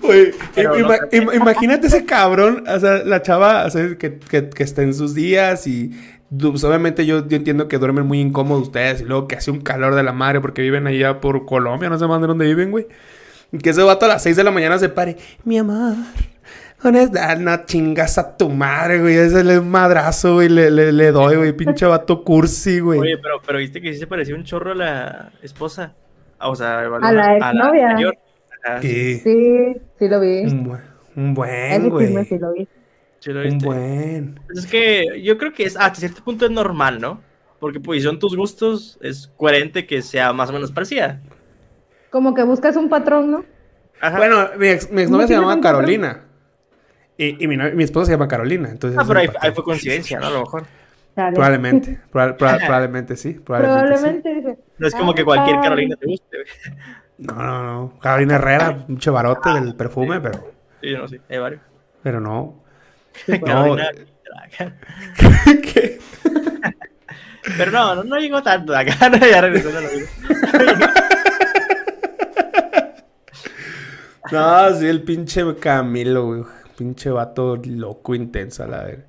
[0.03, 4.19] Oye, Pero ima- no- im- imagínate ese cabrón, o sea, la chava, o sea, que,
[4.19, 5.93] que, que está en sus días y
[6.37, 9.61] pues, obviamente yo, yo entiendo que duermen muy incómodos ustedes y luego que hace un
[9.61, 12.71] calor de la madre porque viven allá por Colombia, no sé más de dónde viven,
[12.71, 12.87] güey.
[13.63, 15.95] Que ese vato a las 6 de la mañana se pare, mi amor.
[16.81, 19.17] Con esta, no chingas a tu madre, güey.
[19.17, 20.49] Ese le un madrazo, güey.
[20.51, 21.53] Le, le, le doy, güey.
[21.55, 22.99] Pinche vato cursi, güey.
[23.01, 25.95] Oye, pero, pero viste que sí se parecía un chorro a la esposa.
[26.39, 27.89] Ah, O sea, A la exnovia.
[27.91, 28.15] anterior.
[28.65, 29.21] Ajá, sí, Sí.
[29.25, 30.43] Sí, sí lo vi.
[30.45, 32.25] Un buen, un güey.
[32.27, 32.69] sí lo vi.
[33.21, 33.67] sí lo Un viste.
[33.67, 34.41] buen.
[34.47, 37.21] Pues es que yo creo que es, hasta cierto punto es normal, ¿no?
[37.61, 41.23] Porque pues si son tus gustos, es coherente que sea más o menos parecida.
[42.15, 43.45] Como que buscas un patrón, ¿no?
[44.01, 44.19] Ajá.
[44.19, 45.61] Bueno, mi, ex, mi exnovia ¿No se llamaba?
[45.61, 46.21] Carolina.
[47.19, 48.69] Y, y mi, mi esposa se llama Carolina.
[48.71, 50.27] Entonces ah, pero ahí, ahí fue coincidencia, ¿no?
[50.29, 50.65] A lo mejor.
[51.17, 51.35] Dale.
[51.35, 51.99] Probablemente.
[52.13, 53.33] proba- proba- probablemente sí.
[53.33, 54.35] Probablemente, Probablemente.
[54.37, 55.63] dice, No es como "Ah, que cualquier ay".
[55.65, 56.37] Carolina te guste.
[57.19, 57.99] No, no, no.
[57.99, 61.63] Carolina Herrera, un chevarote del perfume, pero, Sí, yo no sé, hay varios.
[62.01, 62.63] pero no.
[63.45, 63.89] Carolina.
[65.63, 65.99] ¿Qué?
[67.59, 70.09] Pero no, no, no llegó tanto acá, no, ya regresó a lo mismo.
[74.41, 76.43] No, sí, el pinche Camilo, güey.
[76.77, 79.05] Pinche vato loco, intenso, a la ver.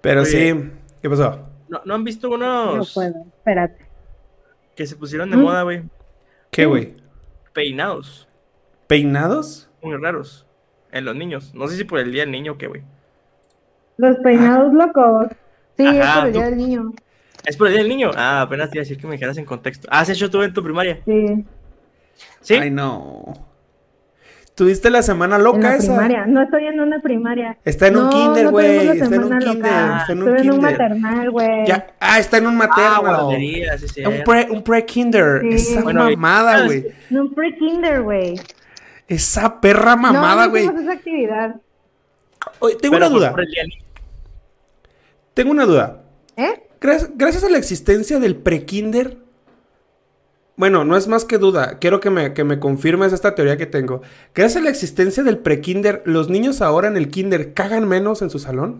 [0.00, 0.30] Pero Oye.
[0.54, 0.70] sí.
[1.02, 1.48] ¿Qué pasó?
[1.68, 3.84] ¿No, ¿No han visto No unos puedo, espérate.
[4.76, 5.40] que se pusieron de ¿Mm?
[5.40, 5.82] moda, güey?
[6.50, 6.94] ¿Qué, güey?
[7.52, 8.28] Peinados,
[8.86, 9.68] ¿Peinados?
[9.82, 10.46] muy raros,
[10.92, 11.52] en los niños.
[11.54, 12.82] No sé si por el día del niño o qué, güey.
[13.96, 15.28] Los peinados locos.
[15.76, 16.92] Sí, es por el día tú- del niño.
[17.44, 18.10] ¿Es por el día del niño?
[18.14, 19.88] Ah, apenas te iba a decir que me dijeras en contexto.
[19.90, 21.00] Ah, ¿has hecho tú en tu primaria?
[21.04, 21.44] Sí,
[22.40, 22.54] ¿Sí?
[22.54, 23.24] Ay, no.
[24.56, 25.86] ¿Tuviste la semana en loca la esa?
[25.92, 26.26] primaria.
[26.26, 27.58] No estoy en una primaria.
[27.64, 28.86] Está en un No, kinder, no güey.
[28.86, 29.56] la está en un semana kinder.
[29.72, 29.98] loca.
[30.00, 30.72] Está en un Estoy en un kinder.
[30.72, 31.66] maternal, güey.
[31.66, 33.00] Ya- ah, está en un Ah, materno.
[33.26, 34.04] guardería, sí, sí.
[34.06, 35.40] un pre, un pre-kinder.
[35.42, 35.48] Sí.
[35.72, 36.86] Esa Bueno, mamada, ah, güey.
[37.10, 38.40] No, un pre-kinder, güey.
[39.06, 40.64] Esa perra mamada, no, no güey.
[40.64, 41.56] hicimos esa actividad.
[42.58, 43.34] Oye, tengo Pero una duda.
[45.34, 46.02] Tengo una duda.
[46.36, 46.62] ¿Eh?
[46.80, 49.18] Gracias, gracias a la existencia del pre-kinder.
[50.56, 51.78] Bueno, no es más que duda.
[51.78, 54.00] Quiero que me, que me confirmes esta teoría que tengo.
[54.34, 58.30] Gracias a la existencia del pre-kinder, ¿los niños ahora en el kinder cagan menos en
[58.30, 58.78] su salón?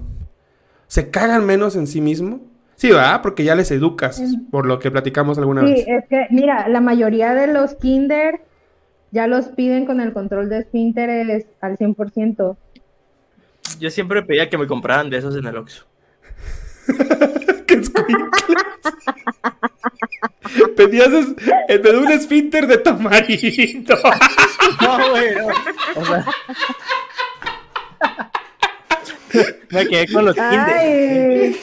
[0.87, 2.41] ¿Se cagan menos en sí mismo?
[2.77, 3.21] Sí, ¿verdad?
[3.23, 5.85] Porque ya les educas, por lo que platicamos alguna Sí, vez.
[5.87, 8.41] es que, mira, la mayoría de los kinder
[9.11, 12.57] ya los piden con el control de esfínteres al 100%.
[13.81, 15.85] Yo siempre pedía que me compraran de esos en el Oxxo.
[17.66, 17.83] ¡Qué!
[20.77, 21.35] Pedías es-
[21.68, 23.96] en vez de un esfínter de tamarindo.
[24.83, 25.46] No, güey, no.
[26.01, 26.27] O sea...
[29.70, 30.68] me quedé con los kinder.
[30.68, 31.57] Ay,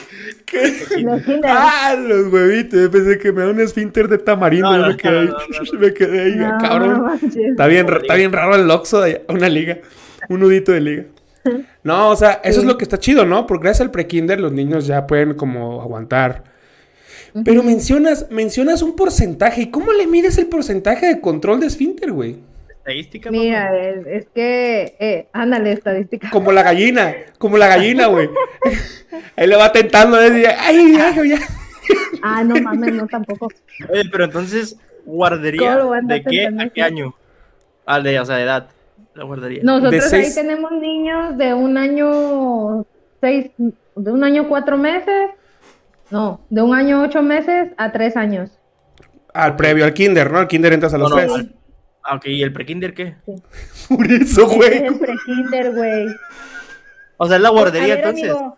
[1.02, 1.50] los kinder.
[1.50, 2.80] ¡Ah, los huevitos!
[2.80, 4.70] Yo pensé que me da un esfínter de tamarindo.
[4.72, 5.78] No, no, me, quedé, ahí, no, no, no.
[5.80, 7.20] me quedé ahí, No, cabrón.
[7.22, 9.78] Está bien, está bien raro el Oxxo de una liga.
[10.28, 11.04] Un nudito de liga.
[11.82, 13.46] No, o sea, eso es lo que está chido, ¿no?
[13.46, 16.44] Porque gracias al pre-kinder los niños ya pueden como aguantar.
[17.44, 19.62] Pero mencionas, mencionas un porcentaje.
[19.62, 22.36] ¿Y cómo le mides el porcentaje de control de esfínter, güey?
[22.68, 23.42] Estadística, mamá.
[23.42, 26.30] Mira, es, es que, eh, ándale, estadística.
[26.30, 28.28] Como la gallina, como la gallina, güey.
[29.36, 30.46] Ahí le va tentando, ¿eh?
[30.58, 31.38] ay, ay, ya.
[32.22, 33.48] Ah, no mames, no tampoco.
[33.90, 37.14] Oye, pero entonces, ¿guardería ¿Cómo lo van a de qué a qué año?
[37.84, 38.68] Ah, de, o sea, de edad.
[39.14, 39.60] La guardería.
[39.62, 42.84] Nosotros seis- ahí tenemos niños de un año
[43.20, 45.30] seis, de un año cuatro meses,
[46.10, 48.50] no, de un año ocho meses a tres años.
[49.32, 50.38] Al previo, al kinder, ¿no?
[50.38, 51.32] Al kinder entras a los No, no, tres.
[51.34, 51.54] al-
[52.06, 53.14] Ah, ok, ¿y el prekinder qué?
[53.88, 54.74] Por eso, güey.
[54.74, 56.06] es el pre-kinder, güey.
[57.16, 58.30] O sea, es la guardería A ver, entonces.
[58.30, 58.56] amigo,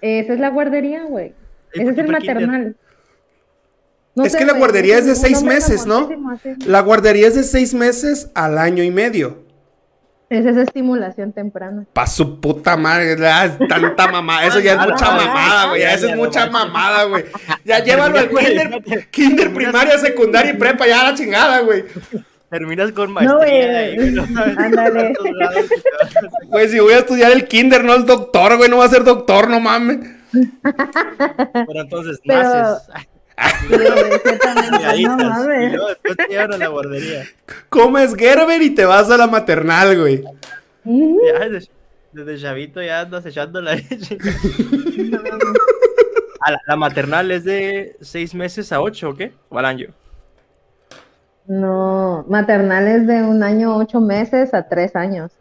[0.00, 1.34] esa es la guardería, güey.
[1.74, 2.76] ¿Y Ese es el maternal.
[4.14, 6.08] No Es sé, que la guardería es de seis meses, ¿no?
[6.66, 9.41] La guardería es de seis meses al año y medio.
[10.32, 11.84] Esa es estimulación temprana.
[11.92, 14.46] Pa' su puta madre, es tanta mamada.
[14.46, 15.80] Eso ya es mucha mamada, güey.
[15.82, 17.24] Ya eso es mucha mamada, güey.
[17.66, 21.84] Ya llévalo al kinder, kinder, primaria, secundaria y prepa, ya a la chingada, güey.
[22.48, 23.94] Terminas con No, maestría.
[23.94, 24.10] güey.
[24.12, 25.12] no sabes Ándale.
[26.48, 28.70] Güey, si voy a estudiar el kinder, no el doctor, güey.
[28.70, 29.98] No va a ser doctor, no mames.
[30.62, 32.88] Pero entonces Pero- naces.
[36.28, 37.24] Sí, a la guardería.
[37.68, 40.24] Comes Gerber y te vas a la maternal, güey.
[40.84, 41.70] Mm, Ya desde,
[42.12, 44.18] desde chavito ya andas echando la leche.
[46.44, 49.32] Ah, la, la maternal es de seis meses a ocho, ¿o qué?
[49.48, 49.88] ¿O al año?
[51.46, 55.32] No, maternales de un año ocho meses a tres años.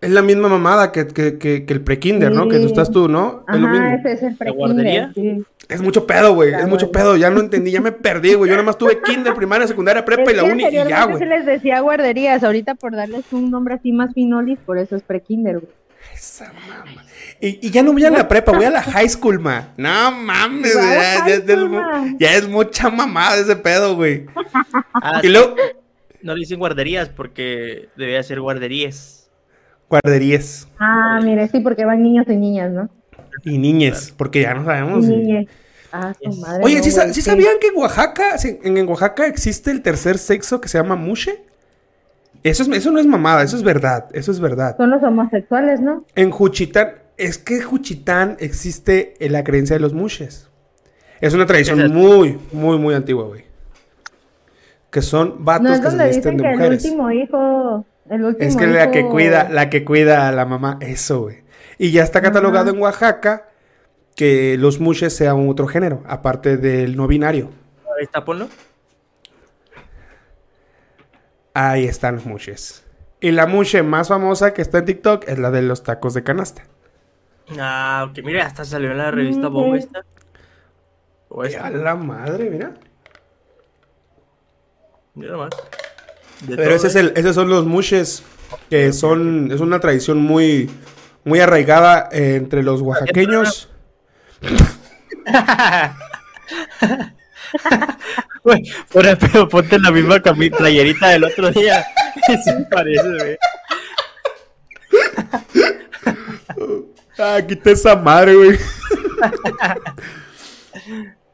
[0.00, 2.48] Es la misma mamada que, que, que, que el pre-kinder, ¿no?
[2.48, 2.66] Que tú Sí.
[2.68, 3.44] estás tú, ¿no?
[3.52, 4.08] Es lo Ajá, mismo.
[4.08, 5.10] ese es el guardería?
[5.14, 5.46] pre-kinder, sí.
[5.68, 6.52] Es mucho pedo, güey.
[6.52, 7.16] Es mucho pedo.
[7.16, 8.50] Ya no entendí, ya me perdí, güey.
[8.50, 11.18] Yo nada más tuve kinder, primaria, secundaria, prepa y la que uni y ya, güey.
[11.18, 15.02] se les decía guarderías, ahorita por darles un nombre así más finolis, por eso es
[15.02, 15.72] pre-kinder, güey.
[16.14, 17.04] Esa mamá.
[17.40, 19.72] Y, y ya no voy a la prepa, voy a la high school, ma.
[19.76, 22.18] No mames, güey.
[22.18, 24.26] Ya, es ya mucha mamada ese pedo, güey.
[24.94, 25.56] Ah, Y luego,
[26.22, 29.30] no le dicen guarderías porque debía ser guarderías.
[29.88, 32.88] guarderías Ah, mire, sí, porque van niños y niñas, ¿no?
[33.44, 35.06] Y niñes, porque ya no sabemos.
[35.08, 35.48] Y.
[35.92, 36.64] Ah, su madre.
[36.64, 40.60] Oye, no, ¿sí, güey, sabían que en Oaxaca, en, en Oaxaca existe el tercer sexo
[40.60, 41.42] que se llama mushe?
[42.42, 44.76] Eso, es, eso no es mamada, eso es verdad, eso es verdad.
[44.76, 46.04] Son los homosexuales, ¿no?
[46.16, 50.48] En Juchitán, es que en Juchitán existe eh, la creencia de los mushes.
[51.20, 53.44] Es una tradición muy, muy, muy antigua, güey.
[54.90, 56.84] Que son vatos No es que se donde dicen de que el mujeres.
[56.84, 60.44] último hijo, el último Es que la que hijo- cuida, la que cuida a la
[60.46, 61.41] mamá, eso, güey.
[61.82, 63.48] Y ya está catalogado en Oaxaca
[64.14, 67.50] que los mushes sean otro género, aparte del no binario.
[67.98, 68.48] Ahí está, ponlo.
[71.54, 72.84] Ahí están los mushes.
[73.20, 76.22] Y la mushe más famosa que está en TikTok es la de los tacos de
[76.22, 76.62] canasta.
[77.58, 78.20] Ah, ok.
[78.22, 80.04] Mira, hasta salió en la revista esta.
[81.30, 82.74] O Ay, a la madre, mira.
[85.14, 85.50] Mira más.
[86.46, 88.22] De Pero ese es el, esos son los mushes,
[88.70, 90.70] que son, es una tradición muy,
[91.24, 93.68] muy arraigada eh, entre los oaxaqueños.
[98.44, 98.62] Güey,
[98.92, 101.84] pero ponte la misma playerita del otro día.
[102.26, 103.38] Sí parece, güey.
[107.18, 108.58] Ah, quita esa madre, güey.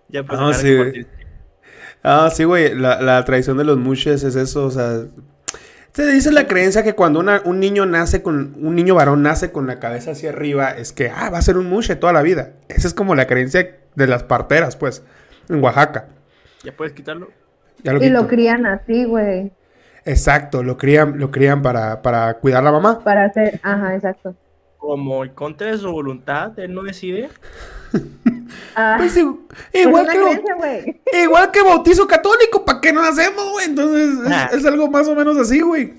[0.08, 1.06] Ya No, dejar sí, güey.
[2.02, 2.74] Ah, sí, güey.
[2.74, 5.02] La, la tradición de los mushes es eso, o sea.
[5.98, 8.54] Se dice la creencia que cuando una- un niño nace con.
[8.60, 11.58] Un niño varón nace con la cabeza hacia arriba, es que, ah, va a ser
[11.58, 12.52] un mushe toda la vida.
[12.68, 15.02] Esa es como la creencia de las parteras, pues.
[15.48, 16.04] En Oaxaca.
[16.62, 17.30] Ya puedes quitarlo.
[17.82, 19.50] Ya lo Y lo crían así, güey.
[20.04, 23.02] Exacto, lo crían, lo crían para, para cuidar a la mamá.
[23.02, 23.58] Para hacer.
[23.64, 24.36] Ajá, exacto.
[24.78, 27.28] Como en contra de su voluntad, él no decide.
[28.74, 33.66] Ah, Pues, igual, que, creencia, igual que bautizo católico, ¿para qué no hacemos, güey?
[33.66, 34.50] Entonces, es, Ah.
[34.52, 35.94] es algo más o menos así, güey.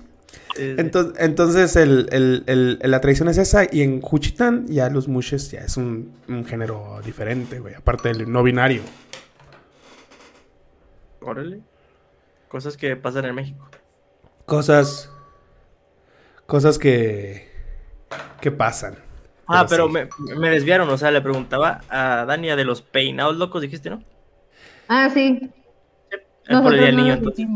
[0.57, 3.65] Eh, Entonces, entonces el, el- el- la tradición es esa.
[3.71, 7.75] Y en Juchitán, ya los mushes ya es un, un género diferente, güey.
[7.75, 8.81] Aparte del no binario.
[11.21, 11.61] Órale.
[12.47, 13.67] Cosas que pasan en México.
[14.45, 15.09] Cosas.
[16.45, 17.48] Cosas que.
[18.39, 18.95] Que pasan.
[19.47, 19.93] Ah, pero sí.
[19.93, 24.03] me, me desviaron, o sea, le preguntaba a Dania de los peinados locos, dijiste, ¿no?
[24.87, 25.49] Ah, sí.
[26.47, 27.47] Es por el día del niño, entonces.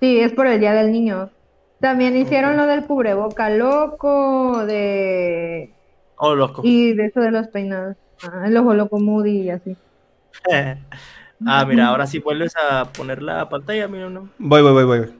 [0.00, 1.30] Sí, es por el día del niño.
[1.80, 5.72] También hicieron lo del cubreboca loco, de...
[6.16, 6.62] Oh, loco.
[6.64, 7.96] Y de eso de los peinados.
[8.22, 9.76] Ah, el ojo loco Moody y así.
[11.46, 14.28] ah, mira, ahora sí vuelves a poner la pantalla, mira, ¿no?
[14.38, 15.12] Voy, voy, voy, voy.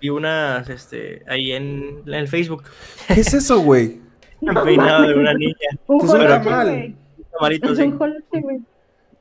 [0.00, 2.64] Y unas, este, ahí en, en el Facebook,
[3.08, 4.01] ¿Qué es eso, güey?
[4.56, 5.54] un peinado de una niña.
[5.86, 6.34] Un un jolote.
[6.48, 7.82] Un tamalito, sí.
[7.82, 8.58] un jolote, güey.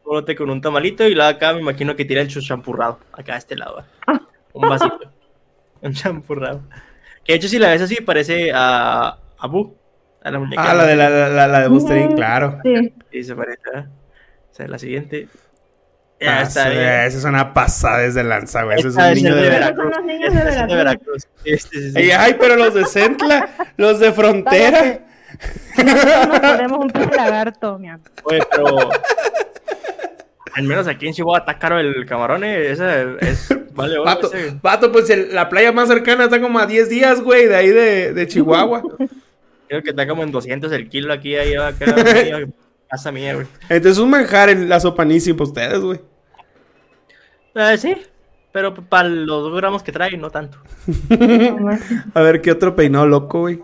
[0.04, 3.00] Jolote con un tamalito y luego acá me imagino que tira el champurrado.
[3.14, 3.84] Acá a este lado.
[4.54, 5.00] Un vasito.
[5.82, 6.62] un champurrado.
[7.24, 9.78] Que de hecho, si la ves así, parece a, a Bu.
[10.24, 10.62] A la muñeca.
[10.72, 12.16] Ah, la de la, la, la- la de Busterin, Ujú.
[12.16, 12.60] claro.
[12.64, 12.94] Sí.
[13.12, 13.62] Sí, se parece.
[13.74, 13.86] ¿eh?
[14.52, 15.30] O sea, la siguiente.
[16.20, 16.84] Ya Ah, está sí, bien.
[16.90, 18.78] Esa es una pasada desde lanza, güey.
[18.78, 19.94] Ese es un es niño de Veracruz.
[19.96, 21.28] Son los niños de Este es el de Veracruz.
[21.46, 25.00] Este, ay, pero los de Centla, los de frontera.
[25.78, 28.10] Nos ponemos un pinche lagarto, mi amor.
[28.24, 28.78] Oye, pero.
[30.54, 32.72] Al menos aquí en Chihuahua está caro el camarón, eh.
[32.72, 33.50] Ese es.
[33.74, 34.58] Vale, oro Vato, ese.
[34.62, 37.70] vato, pues el- la playa más cercana está como a 10 días, güey, de ahí
[37.70, 38.82] de, de Chihuahua.
[39.70, 41.96] Creo que está como en 200 el kilo aquí, ahí acá.
[41.96, 42.46] ahí,
[42.90, 43.48] casa mía, güey.
[43.70, 46.02] Entonces un manjar en la sopanísima para ustedes, güey.
[47.56, 47.96] Eh, sí,
[48.52, 50.58] pero para los dos gramos que trae, no tanto.
[52.14, 53.62] A ver, ¿qué otro peinado loco, güey?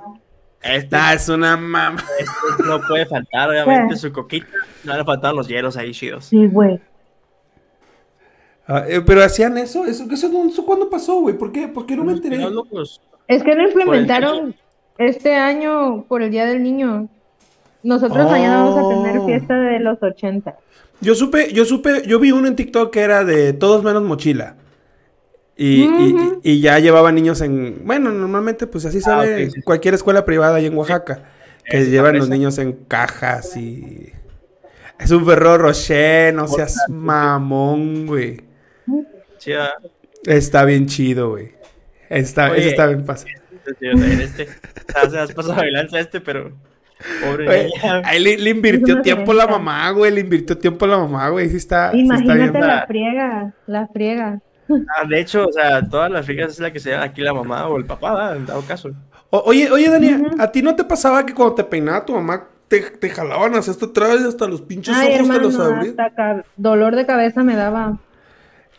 [0.63, 2.03] Ah, es una mama.
[2.19, 4.47] este no puede faltar, obviamente, su coquita.
[4.83, 6.25] No le faltaban los hielos ahí chidos.
[6.25, 6.79] Sí, güey.
[8.67, 11.37] Ah, eh, pero hacían eso, eso, eso, eso cuándo pasó, güey?
[11.37, 11.67] ¿Por qué?
[11.69, 12.43] ¿Por qué no me Los enteré?
[13.27, 14.55] Es que lo implementaron
[14.97, 17.07] este año por el Día del Niño.
[17.83, 19.25] Nosotros mañana vamos a tener Oh.
[19.25, 20.57] fiesta de los 80.
[20.99, 24.55] Yo supe, yo supe, yo vi uno en TikTok que era de todos menos mochila.
[25.57, 26.39] Y, y- Ujú.
[26.43, 29.61] y- y ya llevaba niños en, bueno, normalmente pues así se Ah, ve en sí.
[29.63, 31.23] cualquier escuela privada ahí en Oaxaca,
[31.65, 34.13] que está llevan los niños en cajas y...
[34.99, 38.41] Es un Ferrero Rocher, no seas mamón, güey.
[39.55, 39.73] Ah,
[40.25, 41.51] Está bien chido, güey.
[42.09, 43.29] Está, Oye, ese está bien pasado.
[43.81, 44.47] este.
[45.05, 46.51] O sea, has pasado de lanza este, pero.
[47.23, 48.01] Pobre Güey, niña.
[48.05, 50.11] ahí le, le invirtió tiempo la mamá, güey.
[50.11, 51.47] Le invirtió tiempo la mamá, güey.
[51.49, 52.67] Sí está, sí está Imagínate bien.
[52.67, 54.41] la friega, la friega.
[54.69, 57.33] Ah, de hecho, o sea, todas las fijas es la que se llama aquí la
[57.33, 58.35] mamá o el papá, ¿verdad?
[58.37, 58.89] en dado caso.
[59.29, 60.09] O- oye, oye, Dani,
[60.39, 63.85] ¿a ti no te pasaba que cuando te peinaba tu mamá te, te jalaban hasta
[63.85, 65.95] atrás y hasta los pinches Ay, ojos te hermano, los abrían?
[65.99, 67.97] hasta dolor de cabeza me daba.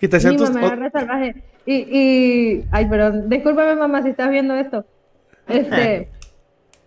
[0.00, 0.50] Y te hacían Mi tus...
[0.50, 1.44] mamá era re salvaje.
[1.66, 4.84] Y, y, ay, perdón, discúlpame mamá si estás viendo esto.
[5.46, 6.08] Este,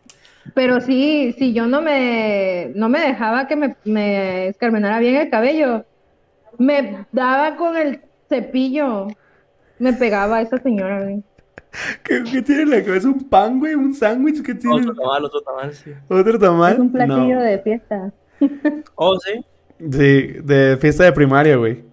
[0.56, 5.30] pero sí, si yo no me, no me dejaba que me, me escarmenara bien el
[5.30, 5.86] cabello,
[6.58, 8.02] me daba con el
[8.32, 9.08] cepillo,
[9.80, 11.24] me pegaba a esa señora, güey.
[12.04, 13.08] ¿Qué, qué tiene en la cabeza?
[13.08, 13.76] ¿Un pan, güey?
[13.76, 14.42] ¿Un sándwich?
[14.44, 14.76] ¿Qué tiene?
[14.76, 15.92] Otro tamal, otro tamal, sí.
[16.10, 16.74] ¿Otro tamal?
[16.74, 17.42] Es un platillo No.
[17.42, 18.12] de fiesta.
[18.96, 19.46] Oh, sí.
[19.80, 21.84] Sí, de fiesta de primaria, güey.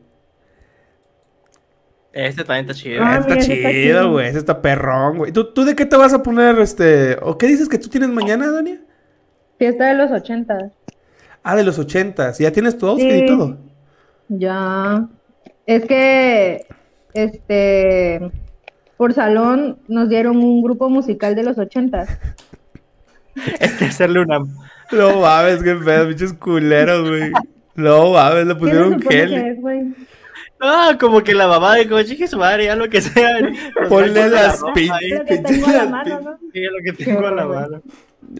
[2.12, 3.02] Este también está chido.
[3.04, 4.26] Ah, está mira, ese está chido, güey.
[4.28, 5.32] Ese está perrón, güey.
[5.32, 7.16] ¿Tú, ¿Tú de qué te vas a poner, este...
[7.22, 8.80] ¿O qué dices que tú tienes mañana, Dani?
[9.58, 10.72] Fiesta de los ochentas.
[11.42, 12.38] Ah, de los ochentas.
[12.38, 13.18] ¿Ya tienes tu outfit Sí.
[13.24, 13.58] y todo?
[14.28, 15.06] Ya.
[15.68, 16.66] Es que,
[17.12, 18.30] este,
[18.96, 22.18] por salón nos dieron un grupo musical de los ochentas.
[23.60, 24.38] Este hacerle una.
[24.90, 27.30] No mames, qué pedo, pinches culeros, güey.
[27.74, 29.30] No mames, le ¿Qué se pusieron gel.
[29.30, 29.58] que es?
[30.58, 33.30] Ah, como que la mamá dijo, chique su madre, ya lo que sea.
[33.90, 36.38] Ponle de las que pinches tengo a la las mano, ¿no?
[36.50, 37.82] Sí, lo que tengo a la mano.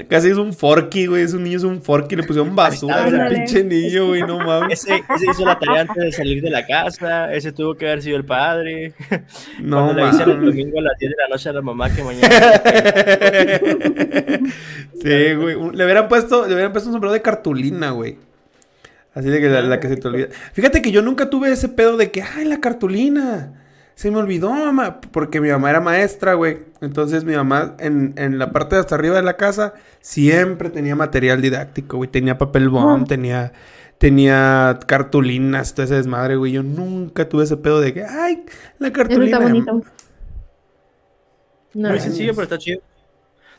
[0.08, 1.22] Casi es un forky, güey.
[1.22, 2.16] Es un niño, es un forky.
[2.16, 4.22] Le pusieron basura a ese pinche niño, güey.
[4.22, 4.84] No mames.
[4.84, 7.32] Ese, ese hizo la tarea antes de salir de la casa.
[7.32, 8.92] Ese tuvo que haber sido el padre.
[9.60, 10.50] No Cuando le avisan el mames.
[10.50, 12.28] domingo a las 10 de la noche a la mamá que mañana.
[15.00, 15.54] Sí, güey.
[15.74, 18.18] Le hubieran puesto, le hubieran puesto un sombrero de cartulina, güey.
[19.14, 20.28] Así de que la, la que se te olvida.
[20.52, 23.57] Fíjate que yo nunca tuve ese pedo de que, ay, la cartulina.
[23.98, 25.00] Se me olvidó, mamá.
[25.00, 26.58] Porque mi mamá era maestra, güey.
[26.80, 30.94] Entonces mi mamá en, en la parte de hasta arriba de la casa siempre tenía
[30.94, 32.08] material didáctico, güey.
[32.08, 33.52] Tenía papel bond, tenía,
[33.98, 36.52] tenía cartulinas, todo ese desmadre, güey.
[36.52, 38.44] Yo nunca tuve ese pedo de que, ay,
[38.78, 39.24] la Eso cartulina.
[39.38, 39.72] está bonito.
[41.74, 42.80] No, Muy no, sencillo, pero está chido.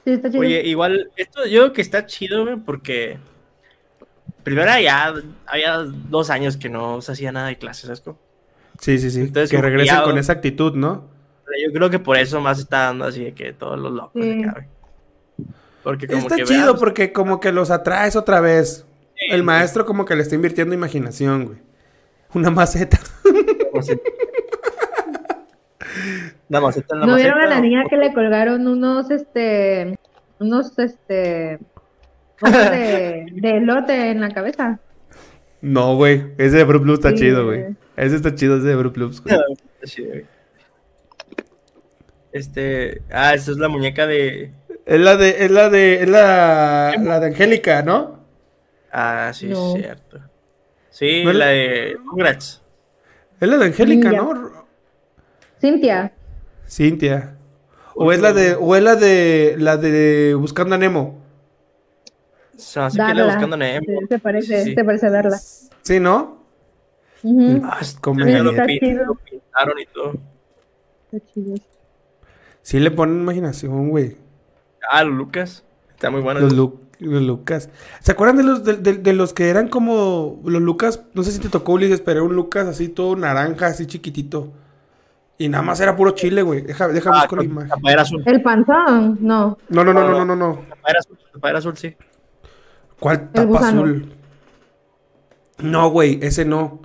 [0.05, 0.39] Sí, está chido.
[0.39, 3.19] Oye, igual, esto yo creo que está chido, güey, porque
[4.43, 5.13] primero ya
[5.45, 7.99] había dos años que no se hacía nada de clases, ¿sabes?
[7.99, 8.28] cómo?
[8.79, 9.21] Sí, sí, sí.
[9.21, 11.05] Entonces, que regresen ya- con esa actitud, ¿no?
[11.65, 14.45] Yo creo que por eso más está dando así de que todos los locos güey.
[15.83, 18.85] Porque como Está que chido veamos- porque como que los atraes otra vez.
[19.15, 19.43] Sí, El sí.
[19.45, 21.57] maestro como que le está invirtiendo imaginación, güey.
[22.33, 22.99] Una maceta.
[26.49, 29.97] La maceta en la ¿No vieron a la o- niña que le colgaron unos, este,
[30.39, 31.59] unos, este,
[32.41, 34.79] de, de elote en la cabeza?
[35.61, 36.31] No, güey.
[36.37, 37.75] Ese de Fruit Loops está Sí, chido, güey.
[37.99, 39.35] Ese está chido, ese de Fruit Loops, güey.
[39.35, 40.25] Está chido, güey.
[42.31, 44.51] Este, ah, esa es la muñeca de,
[44.85, 48.19] Es la de, es la de, es la, la de Angélica, ¿no?
[48.91, 49.75] ah, sí, No.
[49.75, 50.19] es cierto.
[50.91, 52.61] Sí, ¿No es la de Rugrats.
[53.39, 54.11] Es la de Angélica.
[54.11, 54.65] ¿no?
[55.59, 56.13] Cintia.
[56.67, 57.35] Cintia.
[57.95, 61.19] O es la de, o es la de, la de Buscando a Nemo.
[62.55, 63.85] Se me hace que la buscando a Nemo.
[63.85, 64.75] Sí, se parece, Sí, sí.
[64.75, 65.37] se parece a darla.
[65.81, 66.38] Sí, ¿no?
[67.23, 67.61] Ujú.
[67.65, 68.43] Ah, es- Comedia.
[68.43, 70.13] lo pintaron y todo.
[71.11, 71.55] Está chido.
[72.61, 74.17] Sí le ponen imaginación, güey.
[74.91, 75.63] Ah, los Lucas.
[75.91, 76.39] Está muy bueno.
[76.39, 77.69] Los, Lu- los Lucas.
[78.01, 81.03] ¿Se acuerdan de los, de, de- de los que eran como los Lucas?
[81.13, 84.51] No sé si te tocó, Ulises, pero era un Lucas así todo naranja, así chiquitito.
[85.37, 86.61] Y nada más era puro chile, güey.
[86.61, 87.99] Deja, deja Ah, busco la con imagen.
[87.99, 88.23] azul.
[88.25, 89.57] El panzón, no.
[89.69, 90.55] No, no, no, no, no, no, no.
[90.69, 91.17] Tapadera azul.
[91.33, 91.95] Tapadera azul, sí.
[92.99, 94.13] ¿Cuál tapa azul?
[95.59, 96.81] No, güey, ese no.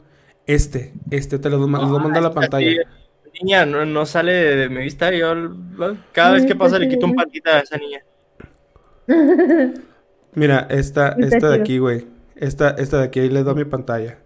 [0.46, 2.82] Este, este te lo los voy a la pantalla.
[3.42, 5.10] Niña, no, no sale de, de mi vista.
[5.12, 5.34] Yo
[6.12, 8.00] cada vez que pasa le quito un patita a esa niña.
[10.34, 12.06] Mira, esta, esta de aquí, güey.
[12.36, 14.18] Esta, esta de aquí, ahí les doy mi pantalla.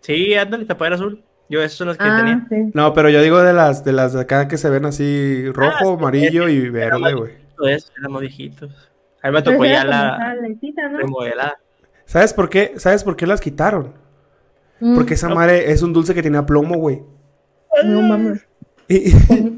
[0.00, 1.22] Sí, ándale, tapadera azul.
[1.48, 2.46] Yo, esas son las que Ah, tenía.
[2.48, 2.70] sí.
[2.74, 5.70] No, pero yo digo de las de las de acá que se ven así rojo,
[5.70, 7.32] Ah, sí, amarillo y verde, güey.
[7.34, 8.90] viejito eso, éramos viejitos.
[9.22, 10.34] A mí me Pero tocó ya la
[10.90, 10.98] ¿no?
[10.98, 11.58] remodelada.
[12.04, 12.72] ¿Sabes por qué?
[12.78, 13.94] ¿Sabes por qué las quitaron?
[14.82, 17.02] Mm, Porque esa madre es un dulce que tenía plomo, güey.
[17.84, 18.44] No mames.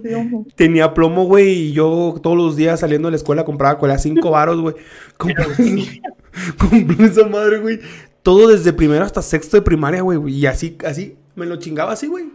[0.03, 0.47] Plomo.
[0.55, 4.33] tenía plomo, güey, y yo todos los días saliendo de la escuela compraba cola cinco
[4.33, 4.75] varos, güey.
[5.17, 5.47] Compré,
[6.59, 7.81] compré esa madre, güey.
[8.23, 10.21] Todo desde primero hasta sexto de primaria, güey.
[10.31, 12.27] Y así, así, me lo chingaba así, güey.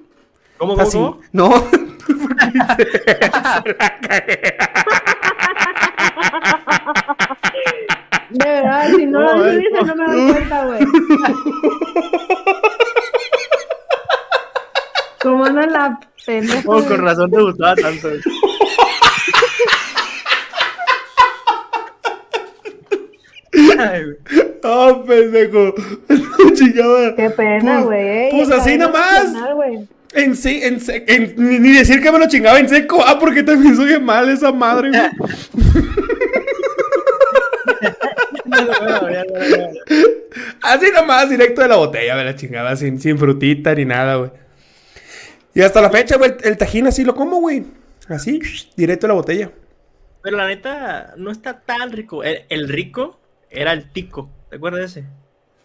[0.58, 0.98] ¿Cómo, cómo, Así.
[0.98, 1.20] cómo?
[1.32, 1.50] No.
[8.30, 10.80] De verdad, si no lo dices, no me doy cuenta, güey.
[15.22, 16.62] Como no la pendeja.
[16.66, 18.10] Oh, con razón te gustaba tanto.
[23.80, 24.18] Ay, güey.
[24.64, 25.74] Ah, pendejo.
[26.46, 27.16] Me chingaba.
[27.16, 28.30] Qué pena, Pues- güey.
[28.32, 29.26] pues ya así nomás.
[30.14, 33.04] En sí, en, se- en- ni ni decir que me lo chingaba en seco.
[33.06, 35.02] Ah, porque también soy mal esa madre, güey.
[40.62, 44.32] Así nomás, directo de la botella, me la chingaba sin, sin frutita ni nada, güey.
[45.54, 47.66] Y hasta la fecha, güey, el, tajín así lo como, güey.
[48.08, 48.40] Así,
[48.76, 49.52] directo de la botella.
[50.22, 52.24] Pero la neta, no está tan rico.
[52.24, 54.30] El, el rico era el tico.
[54.50, 55.10] ¿Te acuerdas de ese?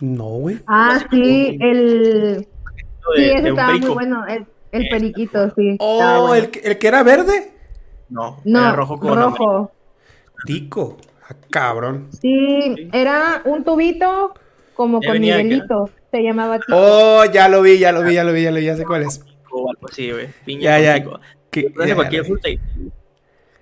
[0.00, 0.58] No, güey.
[0.66, 2.38] Ah, sí, el.
[2.38, 2.48] De,
[3.16, 4.26] Sí, ese estaba muy bueno.
[4.26, 5.76] El, el periquito, sí.
[5.78, 6.34] Oh, bueno.
[6.34, 7.52] el, que- el que era verde.
[8.08, 9.72] No, No, era rojo con rojo.
[10.46, 10.96] Tico.
[11.54, 12.08] Cabrón.
[12.20, 14.34] Sí, era un tubito
[14.74, 15.88] como con nivelito.
[16.10, 16.72] Se llamaba tico.
[16.76, 18.84] Oh, ya lo vi, ya lo vi, ya lo vi, ya lo vi, ya sé
[18.84, 19.24] cuál es.
[19.52, 20.26] O algo así, güey.
[20.44, 21.04] Piña Ya, ya.
[21.52, 22.58] Que- ya, cualquier fruta y-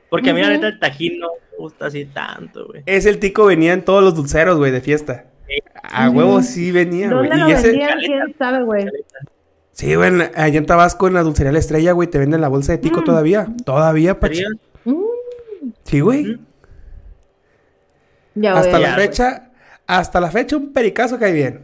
[0.08, 2.82] Porque a mí la neta el tajín no me gusta así tanto, güey.
[2.86, 5.26] Ese el tico venía en todos los dulceros, güey, de fiesta.
[5.82, 7.28] A huevo sí venía, güey.
[7.28, 7.98] ¿Dónde lo vendían?
[7.98, 8.86] ¿Quién sabe, güey?
[9.72, 12.72] sí, güey, allá en Tabasco, en la dulcería La Estrella, güey, te venden la bolsa
[12.72, 13.48] de tico todavía.
[13.66, 14.36] Todavía, pachi.
[14.36, 14.50] ¿Sería?
[14.86, 15.02] Mm,
[15.84, 16.38] Sí, güey.
[18.34, 19.50] Ya, Hasta la Ya, fecha,
[19.86, 21.60] hasta la fecha un pericazo cae bien.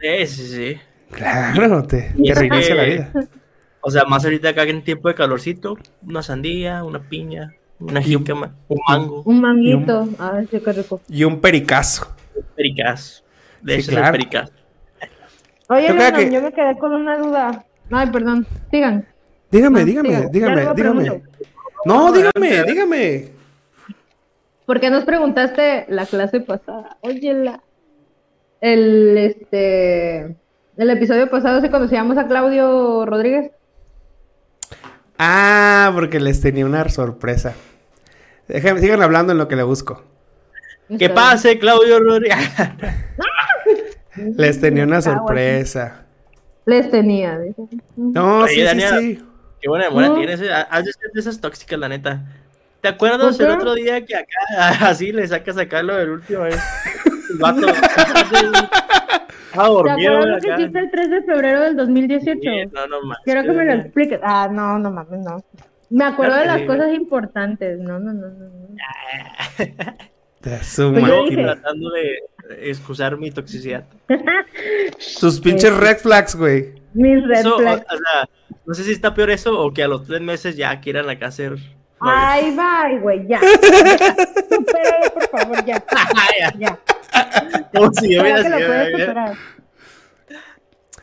[0.00, 0.80] Sí, sí, sí.
[1.10, 3.12] Claro, te, te es reinicia la vida.
[3.80, 8.54] O sea, más ahorita acá en tiempo de calorcito, una sandía, una piña, una jícama,
[8.68, 10.08] un mango, Un manguito.
[10.18, 11.00] Ay, sí, qué rico.
[11.08, 12.14] Y un pericazo.
[12.36, 13.22] un pericaz.
[13.62, 14.06] De Sí, hecho, es claro.
[14.06, 14.50] el pericaz.
[15.70, 17.64] Oye, Yo que- me quedé con una duda.
[17.90, 18.46] Ay, perdón.
[18.70, 19.06] Sigan.
[19.50, 20.74] Dígame, No, dígame, dígame, dígame.
[20.74, 21.20] pregunto.
[21.84, 23.28] No, dígame, dígame.
[24.68, 26.98] ¿Por qué nos preguntaste la clase pasada?
[27.00, 27.62] Óyela.
[28.60, 30.36] el, este,
[30.76, 33.50] el episodio pasado se conocíamos a Claudio Rodríguez.
[35.18, 37.54] Ah, porque les tenía una sorpresa.
[38.46, 40.04] Déjenme, sigan hablando en lo que le busco.
[40.98, 42.36] Que pase, Claudio Rodríguez.
[44.36, 46.04] Les tenía una sorpresa.
[46.66, 47.38] Les tenía.
[47.96, 49.24] No, Oye, sí, sí, Daniela, sí.
[49.62, 50.14] Qué buena memoria No.
[50.16, 50.42] tienes.
[50.42, 50.50] eh.
[50.52, 52.20] Has de ser de esas tóxicas, la neta.
[52.80, 54.36] ¿Te acuerdas ¿Por el otro día que acá
[54.88, 56.58] así le sacas acá lo del último vez?
[57.30, 57.66] El vato.
[59.54, 60.60] Ah, ¿Te acuerdas lo que acá.
[60.60, 62.38] hiciste el 3 de febrero del 2018?
[62.40, 63.18] Sí, No, no más.
[63.24, 64.20] Quiero que me lo expliques.
[64.22, 65.42] Ah, no, no mames, no.
[65.90, 66.66] Me acuerdo de las sí.
[66.66, 67.78] cosas importantes.
[67.80, 68.76] No, no, no, no.
[70.62, 72.18] su Pues yo dije- Tratando de
[72.70, 73.84] excusar mi toxicidad.
[75.18, 76.74] Tus pinches red flags, güey.
[76.92, 77.86] Mis red Eso, o, o flags.
[77.88, 78.28] sea,
[78.66, 81.28] no sé si está peor eso o que a los tres meses ya quieran acá
[81.28, 81.56] hacer.
[82.00, 83.40] Ay, bye, güey, ya.
[84.50, 85.82] Supéralo, por favor, ya.
[86.38, 86.54] ya.
[86.58, 86.78] Ya.
[87.74, 89.34] Como si yo hubiera.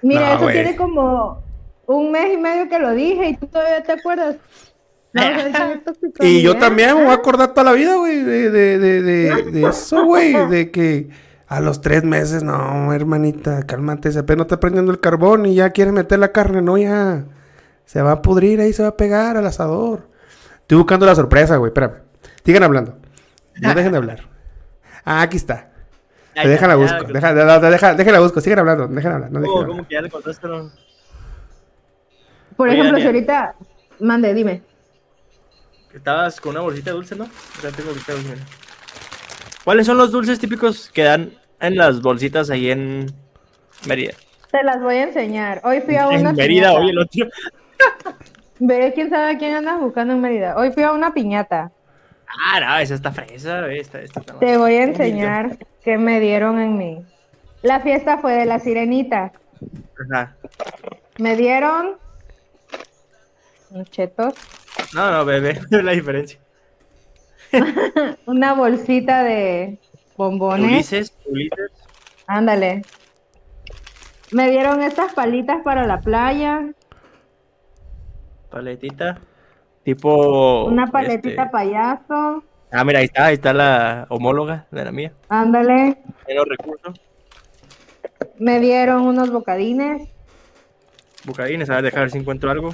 [0.01, 1.43] Mira, No, eso tiene como
[1.87, 4.37] un mes y medio que lo dije y tú todavía te acuerdas.
[5.13, 5.21] No,
[5.85, 9.01] tóxico, Y yo también me voy a acordar toda la vida, güey, de, de, de,
[9.01, 10.33] de, de eso, güey.
[10.49, 11.09] De que
[11.47, 15.69] a los tres meses, no, hermanita, cálmate, se apenas está prendiendo el carbón y ya
[15.69, 17.25] quiere meter la carne, no, ya.
[17.85, 20.09] Se va a pudrir ahí, se va a pegar al asador.
[20.65, 22.01] Estoy buscando la sorpresa, güey, espérame.
[22.43, 22.97] Sigan hablando.
[23.61, 24.19] No dejen de hablar.
[25.03, 25.71] Ah, aquí está.
[26.35, 29.39] Ahí Déjala está, busco, ya, deja, deja, deja- déjala busco, sigan hablando, dejen hablar, no
[29.39, 29.77] dejen ¿Cómo, hablar.
[29.77, 30.47] cómo que ya le contaste?
[32.57, 33.55] Por Oye, ejemplo, si ahorita.
[33.99, 34.63] Mande, dime.
[35.93, 37.25] Estabas con una bolsita de dulce, ¿no?
[37.63, 38.43] Ya tengo bolsita de dulce.
[39.63, 43.05] ¿Cuáles son los dulces típicos que dan en las bolsitas ahí en
[43.87, 44.13] Mérida?
[44.51, 45.61] Te las voy a enseñar.
[45.63, 47.27] Hoy fui a una En Mérida, oye, el otro.
[48.59, 50.55] Veré quién sabe a quién andas buscando en Mérida.
[50.57, 51.71] Hoy fui a una piñata.
[52.27, 56.59] Ah, no, esa está fresa, esta, esta está Te voy a enseñar qué me dieron
[56.59, 57.05] en mi.
[57.61, 59.31] La fiesta fue de la sirenita.
[60.11, 60.35] Ajá.
[61.17, 61.97] Me dieron.
[63.89, 64.33] chetos.
[64.93, 66.39] No, no, bebé, la diferencia.
[68.25, 69.79] Una bolsita de
[70.17, 70.71] bombones.
[70.71, 71.71] Ulises, Ulises.
[72.27, 72.83] Ándale.
[74.31, 76.61] Me dieron estas palitas para la playa.
[78.55, 79.19] Paletita.
[79.83, 80.63] Tipo.
[80.67, 82.41] Una paletita este- payaso.
[82.71, 85.11] Ah, mira, ahí está, ahí está la homóloga de la mía.
[85.27, 85.97] Ándale.
[86.25, 87.01] Menos recursos.
[88.39, 90.07] Me dieron unos bocadines.
[91.25, 92.73] Bucadines, a ver, dejar ver si encuentro algo.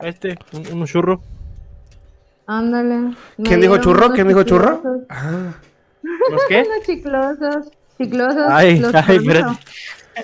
[0.00, 1.22] Este, un, un churro.
[2.46, 3.16] Ándale.
[3.42, 4.12] ¿Quién dijo churro?
[4.12, 4.76] ¿Quién dijo churro?
[4.76, 5.06] chiclosos.
[5.08, 5.54] Ah,
[6.28, 6.62] ¿Unos qué?
[6.66, 7.70] Unos chiclosos.
[7.96, 8.46] Chiclosos.
[8.50, 9.58] Ay, los ay, espérate.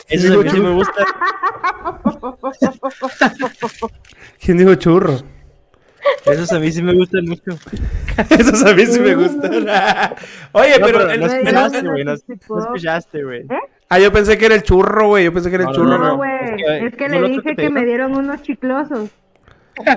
[0.09, 1.03] Eso a mí sí me gusta.
[4.41, 5.19] ¿quién dijo churro?
[6.25, 7.51] Esos a mí sí me gustan mucho.
[8.31, 9.53] Esos a mí sí me gustan.
[10.53, 10.99] Oye, No, pero...
[10.99, 12.05] pero el- no escuchaste, güey.
[12.05, 13.45] No, escuchaste, güey.
[13.89, 15.25] Ah, yo pensé que era el churro, güey.
[15.25, 15.99] Yo pensé que era el churro.
[15.99, 16.31] no, güey.
[16.45, 19.11] Es que- Es que ¿fue le dije que me dieron unos chiclosos.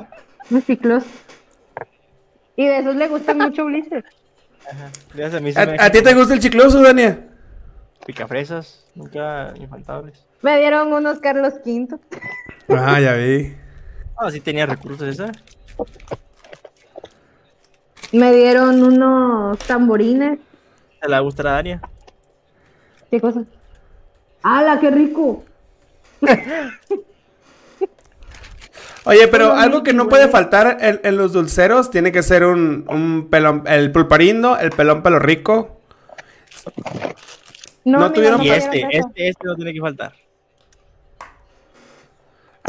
[0.52, 1.08] Unos chiclosos.
[2.56, 4.04] Y de esos le gustan mucho Ulises.
[5.16, 7.28] Esos a mí sí ¿A, me a ti te gusta el chicloso, Dania?
[8.06, 10.26] Picafresas, nunca infaltables.
[10.42, 11.98] Me dieron unos Carlos V.
[12.70, 13.56] Ah, ya vi.
[14.18, 15.32] Ah, sí tenía recursos esa.
[18.12, 20.40] Me dieron unos tamborines.
[21.02, 21.82] ¿Te la gusta la Dania?
[23.10, 23.44] ¿Qué cosa?
[24.44, 25.44] ¡Hala, qué rico!
[29.06, 32.86] Oye, pero algo que no puede faltar en, en los dulceros tiene que ser un,
[32.90, 35.82] un pelón, el pulparindo, el pelón pelo rico.
[37.86, 40.14] No, ¿No tuvieron Y este, este, este no tiene que faltar.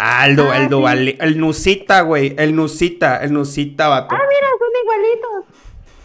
[0.02, 0.68] Ah, el, du- Ah, el, sí.
[0.70, 2.34] duali- el nusita, güey.
[2.38, 4.14] El nusita, el nusita, vato.
[4.14, 5.44] Ah, mira, son igualitos.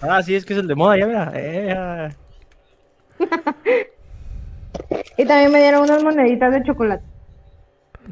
[0.02, 1.32] Ah, sí, es que es el de moda, ya mira.
[1.36, 2.10] Eh, ah.
[5.18, 7.04] Y también me dieron unas moneditas de chocolate.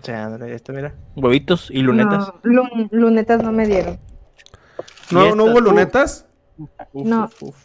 [0.01, 0.93] O sea, esto, mira.
[1.15, 2.27] Huevitos y lunetas.
[2.43, 3.99] No, lun- lunetas no me dieron.
[5.11, 6.25] ¿No, ¿No hubo lunetas?
[6.57, 7.25] Uf, no.
[7.25, 7.55] uf, uf.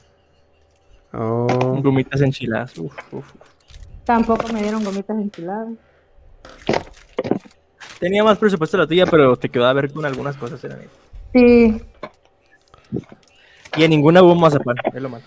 [1.14, 1.46] Oh.
[1.82, 2.76] Gomitas enchiladas.
[2.76, 3.42] Uf, uf, uf.
[4.04, 5.68] Tampoco me dieron gomitas enchiladas.
[7.98, 10.90] Tenía más presupuesto la tuya, pero te quedó a ver con algunas cosas, era neta.
[11.32, 11.82] Sí.
[13.76, 15.24] Y en ninguna hubo mazapán, es lo malo.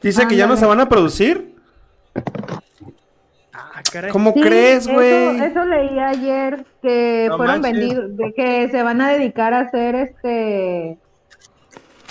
[0.00, 1.54] Dice que ya no se van a producir.
[3.52, 4.10] Ah, caray.
[4.12, 5.40] ¿Cómo Sí, crees, eso- güey?
[5.40, 7.78] Eso, leí ayer que No fueron manches.
[7.80, 10.98] vendidos, de que se van a dedicar a hacer este.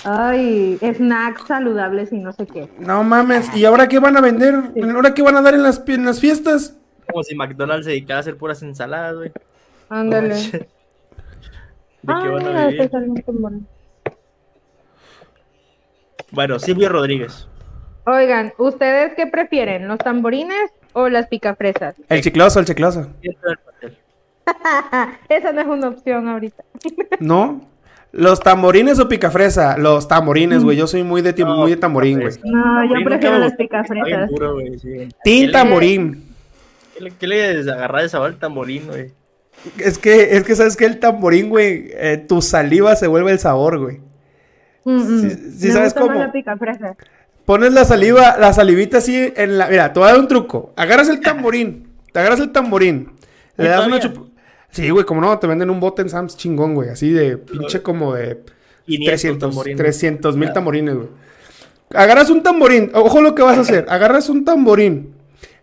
[0.03, 2.69] Ay, snacks saludables y no sé qué.
[2.79, 3.55] No mames.
[3.55, 4.53] ¿Y ahora qué van a vender?
[4.93, 6.77] ¿Ahora qué van a dar en las, en las fiestas?
[7.09, 9.31] Como si McDonald's se dedicara a hacer puras ensaladas, güey.
[9.89, 10.35] Ándale.
[10.41, 10.67] ¿De qué
[12.13, 12.89] Ay, van a mira, vivir?
[12.91, 13.51] salió un temor.
[16.31, 17.47] Bueno, Silvio Rodríguez.
[18.05, 19.87] Oigan, ¿ustedes qué prefieren?
[19.87, 21.95] ¿Los tamborines o las picafresas?
[22.09, 23.07] El chicloso, el chicloso.
[25.29, 26.63] Esa no es una opción ahorita.
[27.19, 27.61] ¿No?
[28.11, 29.77] ¿Los tamborines o picafresa?
[29.77, 30.77] Los tamborines, güey.
[30.77, 32.33] Yo soy muy de, tim- muy de tamborín, güey.
[32.43, 34.29] No, yo prefiero las picafresas.
[34.29, 35.09] puro, güey, sí.
[35.23, 36.23] Tin tamborín.
[36.95, 39.11] ¿Qué le, qué le agarra de sabor al tamborín, güey?
[39.77, 43.39] Es que, es que sabes que el tamborín, güey, eh, tu saliva se vuelve el
[43.39, 43.99] sabor, güey.
[44.83, 45.21] Mm, mm.
[45.61, 46.13] Me sabes cómo.
[46.13, 46.95] la.
[47.45, 49.67] Pones la saliva, la salivita así en la.
[49.67, 50.73] Mira, te voy a dar un truco.
[50.75, 51.89] Agarras el tamborín.
[52.11, 53.11] Te agarras el tamborín.
[53.57, 54.29] Le ¿Y das una chup.
[54.71, 56.89] Sí, güey, como no, te venden un bote en Sam's chingón, güey.
[56.89, 58.41] Así de pinche como de
[58.85, 59.77] 500 300 tamborines.
[59.77, 61.07] 300 mil tamborines, güey.
[61.93, 62.91] Agarras un tamborín.
[62.93, 63.85] Ojo lo que vas a hacer.
[63.89, 65.13] Agarras un tamborín.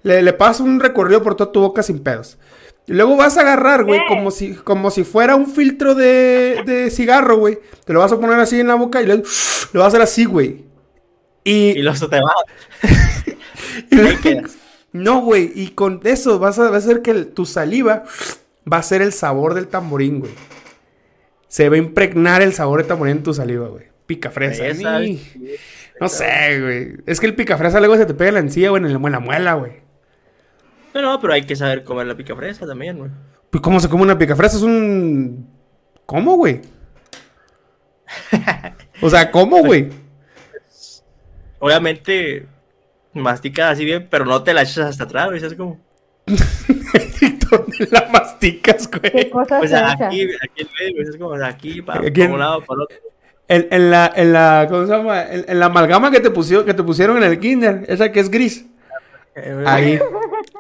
[0.03, 2.39] Le, le pasas un recorrido por toda tu boca sin pedos.
[2.87, 6.91] Y luego vas a agarrar, güey, como si, como si fuera un filtro de, de
[6.91, 7.59] cigarro, güey.
[7.85, 9.23] Te lo vas a poner así en la boca y luego
[9.73, 10.65] lo vas a hacer así, güey.
[11.45, 12.33] Y, Y los te va.
[13.91, 13.97] y
[14.93, 18.05] no, güey, y con eso vas a, va a hacer que el- tu saliva
[18.71, 20.33] va a ser el sabor del tamborín, güey.
[21.49, 23.85] Se va a impregnar el sabor del tamborín en tu saliva, güey.
[24.07, 24.65] Pica fresa.
[26.01, 26.93] No sé, güey.
[27.07, 29.19] Es que el pica fresa luego se te pega en la encía, güey, en la
[29.21, 29.82] muela, güey.
[30.95, 33.11] No, no, pero hay que saber comer la picafresa también, güey.
[33.51, 34.57] Pues, ¿cómo se come una pica fresa?
[34.57, 35.49] Es un.
[36.07, 36.61] ¿Cómo, güey?
[39.01, 39.89] O sea, ¿cómo, güey?
[41.59, 42.47] Obviamente,
[43.15, 45.41] masticas así bien, pero no te la echas hasta atrás, güey.
[45.41, 45.81] ¿Sabes cómo?
[46.27, 49.31] ¿Dónde la masticas, ¿Qué güey?
[49.31, 51.09] cosas Pues se aquí, aquí en medio, güey.
[51.09, 52.97] Es como de aquí, para Aquí en- un lado, para el otro.
[53.49, 55.23] En, en la, en la, ¿cómo se llama?
[55.25, 58.21] En, en la amalgama que te, pusieron, que te pusieron en el kinder, esa que
[58.21, 58.67] es gris.
[59.35, 59.99] Eh, Ahí.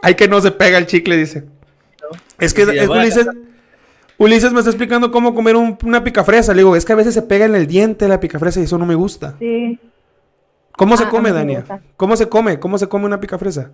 [0.02, 1.44] Ahí que no se pega el chicle, dice.
[2.38, 3.26] Es que es- Ulises,
[4.18, 6.52] Ulises me está explicando cómo comer un- una picafresa.
[6.52, 8.78] Le digo, es que a veces se pega en el diente la picafresa y eso
[8.78, 9.34] no me gusta.
[9.38, 9.78] Sí.
[10.72, 11.64] ¿Cómo se Ah, come, Dania?
[11.96, 12.58] ¿Cómo se come?
[12.58, 13.70] ¿Cómo se come una picafresa?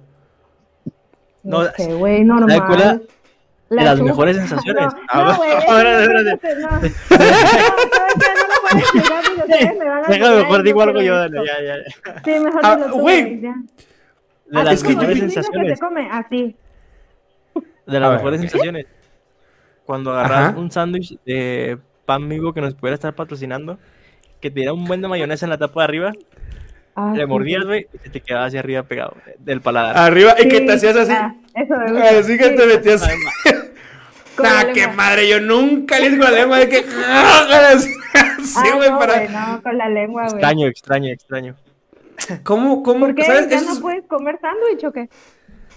[1.44, 3.02] No, No sé, güey, ¿Sabe cuál normal.
[3.70, 4.10] La de las chupa.
[4.10, 4.84] mejores sensaciones.
[5.08, 5.38] Ah,
[10.08, 11.36] Déjame mejor "Ay, digo algo yo, esto".
[11.36, 11.76] dale, ya, ya.
[11.84, 12.22] ya.
[12.24, 13.40] Sí, mejor Ah, güey.
[14.50, 15.80] De Así las mejores sensaciones.
[16.10, 16.56] así.
[17.86, 18.86] De las mejores sensaciones.
[19.84, 20.58] Cuando agarras Ajá.
[20.58, 23.78] un sándwich de pan vivo que nos pudiera estar patrocinando,
[24.40, 26.12] que te diera un buen de mayonesa en la tapa de arriba,
[27.00, 27.66] Ah, le sí, mordías, sí.
[27.66, 29.96] güey, y se te quedaba hacia arriba pegado eh, del paladar.
[29.96, 31.12] Arriba, y que Sí, te hacías así.
[31.12, 32.00] ah, eso me.
[32.08, 33.02] Así que Sí, te metías.
[33.04, 34.72] Ah, lengua.
[34.74, 36.78] qué madre, yo nunca le con la lengua de que.
[37.68, 37.94] Así,
[38.56, 39.14] Ah, güey, no, para.
[39.16, 40.34] güey, no, con la lengua, güey.
[40.34, 41.54] Extraño, extraño, extraño.
[42.42, 43.06] ¿Cómo, cómo?
[43.06, 43.24] ¿Por qué?
[43.24, 43.48] ¿Sabes?
[43.48, 45.08] ¿Ya Eso no es- puedes comer sándwich o qué?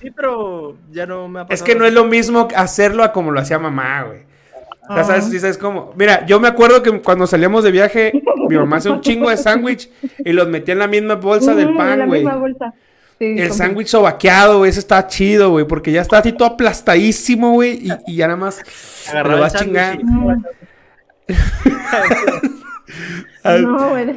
[0.01, 1.53] Sí, pero ya no me ha pasado.
[1.53, 4.21] Es que no es lo mismo hacerlo a como lo hacía mamá, güey.
[4.89, 5.25] O sea, ¿sabes?
[5.25, 5.29] Ah.
[5.29, 5.93] Sí, ¿sabes cómo?
[5.95, 8.11] Mira, yo me acuerdo que cuando salíamos de viaje,
[8.49, 9.89] mi mamá hacía un chingo de sándwich
[10.25, 12.21] y los metía en la misma bolsa del Mm, pan, la güey.
[12.21, 12.73] misma bolsa.
[13.19, 17.51] Sí, El sándwich sobaqueado, güey, ese está chido, güey, porque ya está así todo aplastadísimo,
[17.53, 18.59] güey, y, y ya nada más
[19.07, 20.03] Agarraba lo vas chingando.
[20.03, 20.43] Mm.
[23.43, 24.15] Al- No, güey.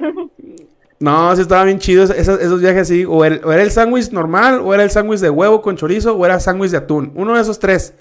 [1.05, 3.05] No, sí estaba bien chido esos, esos viajes así.
[3.05, 6.16] O, el- o era el sándwich normal, o era el sándwich de huevo con chorizo,
[6.16, 7.12] o era sándwich de atún.
[7.14, 7.94] Uno de esos tres.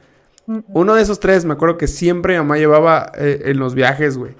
[0.68, 4.18] Uno de esos tres, me acuerdo que siempre mi mamá llevaba eh, en los viajes,
[4.18, 4.34] güey.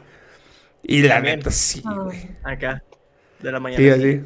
[0.82, 1.38] Y la También.
[1.40, 1.94] neta, sí, Ah.
[2.04, 2.30] güey.
[2.44, 2.84] Acá,
[3.40, 3.82] de la mañana.
[3.82, 4.22] Sí, así.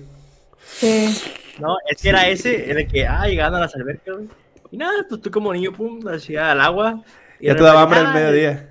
[0.65, 1.21] Sí.
[1.59, 4.27] No, es que era ese, el de que, ah, llegando a las albercas, güey.
[4.71, 7.03] Y nada, pues tú como niño, pum, hacía al agua.
[7.39, 8.69] y Ya te daba hambre al "Ah, mediodía.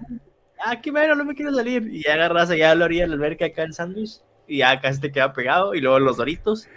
[0.64, 1.86] Ah, qué bueno, no me quiero salir.
[1.90, 4.20] Y ya agarras allá a la orilla de la alberca acá el sándwich.
[4.48, 5.74] Y ya casi te queda pegado.
[5.74, 6.68] Y luego los doritos.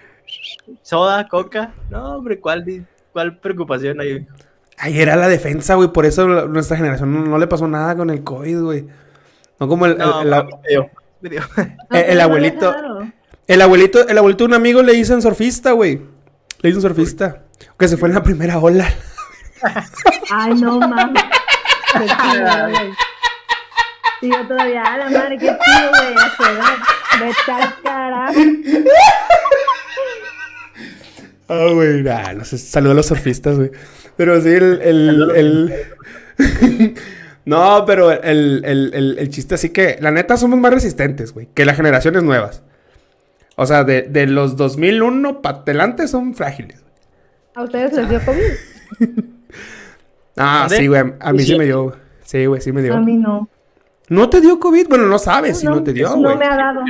[0.82, 1.74] Soda, coca.
[1.90, 4.28] No, hombre, ¿cuál, cuál preocupación hay?
[4.78, 5.90] Ahí era la defensa, güey.
[5.90, 8.88] Por eso nuestra generación no, no le pasó nada con el COVID, güey.
[9.60, 10.90] No como el, el- No, el- mami, me dio,
[11.22, 11.42] me dio.
[11.92, 12.74] el- el abuelito.
[13.48, 15.96] El abuelito, el abuelito de un amigo le dicen surfista, güey.
[16.62, 17.44] Le dicen surfista.
[17.78, 18.88] Que se fue en la primera ola.
[20.32, 21.24] Ay, no mames.
[24.22, 26.78] Y yo todavía, a la madre, qué chido, güey, a su edad.
[27.20, 28.40] Vete al carajo.
[31.48, 33.72] Ah, güey, nah, no sé, saludo a los surfistas, güey.
[34.16, 34.82] Pero sí, el...
[34.82, 35.74] el, el-
[37.46, 41.48] no, pero el, el, el, el chiste así que, la neta, somos más resistentes, güey,
[41.54, 42.62] que las generaciones nuevas.
[43.56, 46.82] O sea, de, de los 2001 para adelante son frágiles.
[47.56, 49.20] ¿A ustedes les dio COVID?
[50.42, 51.58] Ah, sí, güey, a mí sí Sí.
[51.58, 51.98] me dio.
[52.24, 52.94] Sí, güey, sí me dio.
[52.96, 53.50] A mí no.
[54.10, 54.88] ¿No te dio COVID?
[54.90, 56.38] Bueno, no sabes si no, te dio, No güey.
[56.38, 56.82] me ha dado.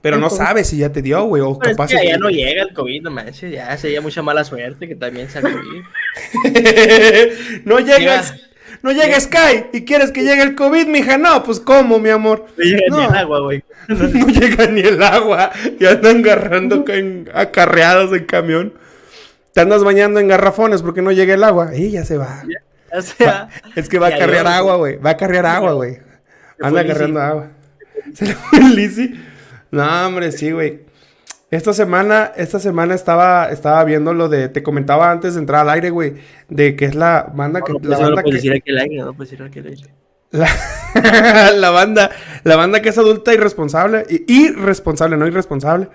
[0.00, 0.38] Pero no COVID.
[0.38, 1.92] sabes si ya te dio, güey, o Pero capaz...
[1.92, 3.52] es que allá no llega el COVID, no manches.
[3.52, 5.82] Ya sería mucha mala suerte que también COVID.
[7.64, 8.34] no llegas...
[8.82, 11.18] no llega Sky y quieres que llegue el COVID, mija.
[11.18, 12.46] No, pues ¿cómo, mi amor?
[12.56, 13.08] No llega ni No.
[13.10, 13.64] el agua, güey.
[13.88, 15.50] No llega ni el agua.
[15.78, 18.72] Y andan agarrando en- acarreados en camión.
[19.52, 21.74] Te andas bañando en garrafones porque no llega el agua.
[21.74, 22.44] Y ya se va.
[22.92, 24.96] O sea, Es que va a carrear agua, güey.
[24.96, 25.98] Va a carrear agua, güey.
[26.60, 27.50] Anda agarrando agua.
[28.14, 29.14] Se le fue el Lizzy.
[29.70, 30.80] No, hombre, sí, güey.
[31.50, 35.70] Esta semana, esta semana estaba, estaba viendo lo de, te comentaba antes de entrar al
[35.70, 36.16] aire, güey,
[36.48, 39.12] de que es la banda que, no, la no lo banda que, decir aire, no
[39.14, 39.76] decir aire.
[40.30, 42.10] la, la banda,
[42.44, 45.88] la banda que es adulta irresponsable, irresponsable, no irresponsable.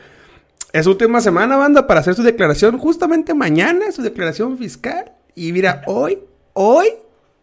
[0.71, 5.11] Es última semana, banda, para hacer su declaración, justamente mañana, su declaración fiscal.
[5.35, 6.17] Y mira, hoy,
[6.53, 6.87] hoy,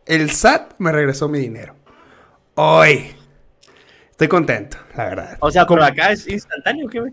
[0.06, 1.74] el SAT me regresó mi dinero.
[2.54, 3.12] Hoy.
[4.10, 5.38] Estoy contento, la verdad.
[5.40, 7.12] O sea, por acá es instantáneo, ¿qué, güey?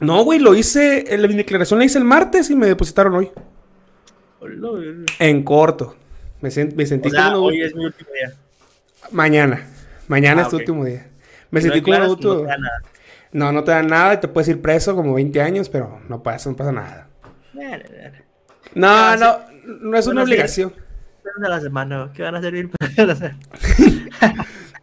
[0.00, 3.30] No, güey, lo hice, mi declaración la hice el martes y me depositaron hoy.
[5.18, 5.96] En corto.
[6.40, 8.32] Me, sen- me sentí O sea, como hoy es mi último día.
[9.10, 9.66] Mañana.
[10.06, 10.60] Mañana Ah, es tu ok.
[10.60, 11.08] último día.
[11.50, 12.34] Me sentí como adulto.
[12.34, 12.82] no te da nada.
[13.32, 16.22] No, no te dan nada y te puedes ir preso como 20 años, pero no
[16.22, 17.08] pasa, no pasa nada.
[18.74, 19.38] No, no,
[19.80, 20.72] no es una obligación.
[21.40, 23.34] De la semana, ¿qué van a servir para hacer?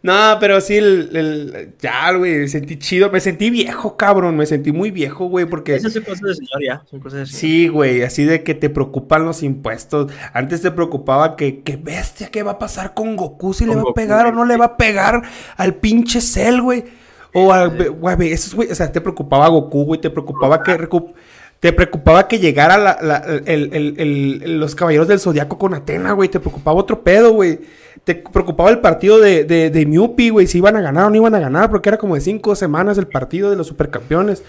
[0.02, 3.10] No, pero sí, el, el- ya, güey, me sentí chido.
[3.10, 4.36] Me sentí viejo, cabrón.
[4.36, 5.74] Me sentí muy viejo, güey, porque...
[5.74, 6.82] Esas son cosas de señor, ya.
[6.88, 7.40] Son cosas de señor.
[7.40, 10.12] Sí, güey, así de que te preocupan los impuestos.
[10.32, 13.52] Antes te preocupaba que, que bestia, ¿qué va a pasar con Goku?
[13.52, 15.22] Si le va a pegar o no le va a pegar
[15.56, 16.84] al pinche Cell, güey.
[17.32, 21.14] O al, güey, esos, güey, o sea, te preocupaba Goku, güey, te preocupaba que recu-
[21.60, 25.74] te preocupaba que llegara la- la- el- el- el- el- los caballeros del zodiaco con
[25.74, 27.60] Atena, güey, te preocupaba otro pedo, güey.
[28.04, 31.16] Te preocupaba el partido de, de, de Miupi, güey, si iban a ganar o no
[31.16, 34.44] iban a ganar, porque era como de cinco semanas el partido de los supercampeones.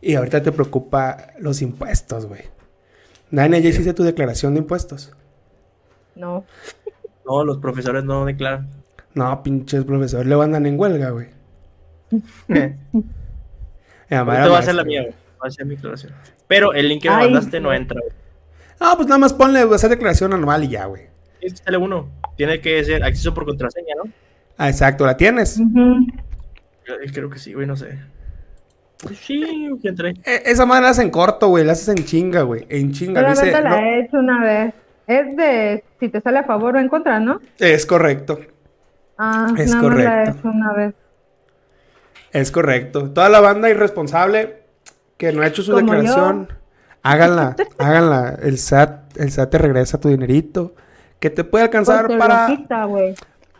[0.00, 2.42] Y ahorita te preocupa los impuestos, güey.
[3.30, 5.12] Dania, ya hiciste tu declaración de impuestos.
[6.14, 6.44] No.
[7.26, 8.68] No, los profesores no declaran.
[9.14, 11.28] No, pinches profesores, le andan en huelga, güey.
[14.10, 15.12] Eh, va a ser la mía, güey.
[15.12, 15.22] güey.
[15.42, 16.12] Va a ser mi declaración.
[16.54, 18.12] Pero el link que me Ay, mandaste no entra, güey.
[18.80, 21.04] No, pues nada más ponle hacer declaración anual y ya, güey.
[21.40, 22.10] Es que sale uno.
[22.36, 24.10] Tiene que ser acceso por contraseña, ¿no?
[24.58, 25.58] Ah, exacto, ¿la tienes?
[25.58, 27.98] Yo Creo que sí, güey, no sé.
[29.02, 30.10] Pues Sí, que entré.
[30.24, 32.66] E- esa madre la haces en corto, güey, la haces en chinga, güey.
[32.68, 33.28] En chinga.
[33.30, 34.74] Dice, la no, he hecho una vez.
[35.06, 37.40] Es de si te sale a favor o en contra, ¿no?
[37.58, 38.38] es correcto,
[39.18, 40.38] Ah, Es nada más la he correcto.
[40.38, 40.94] hecho una vez.
[42.32, 43.10] es correcto.
[43.10, 44.61] Toda la banda irresponsable
[45.22, 46.48] que no ha hecho su Como declaración,
[47.04, 48.38] háganla, háganla.
[48.42, 50.74] El SAT, el SAT te regresa tu dinerito.
[51.20, 52.46] Que te puede alcanzar Pues te para...
[52.48, 52.88] quita.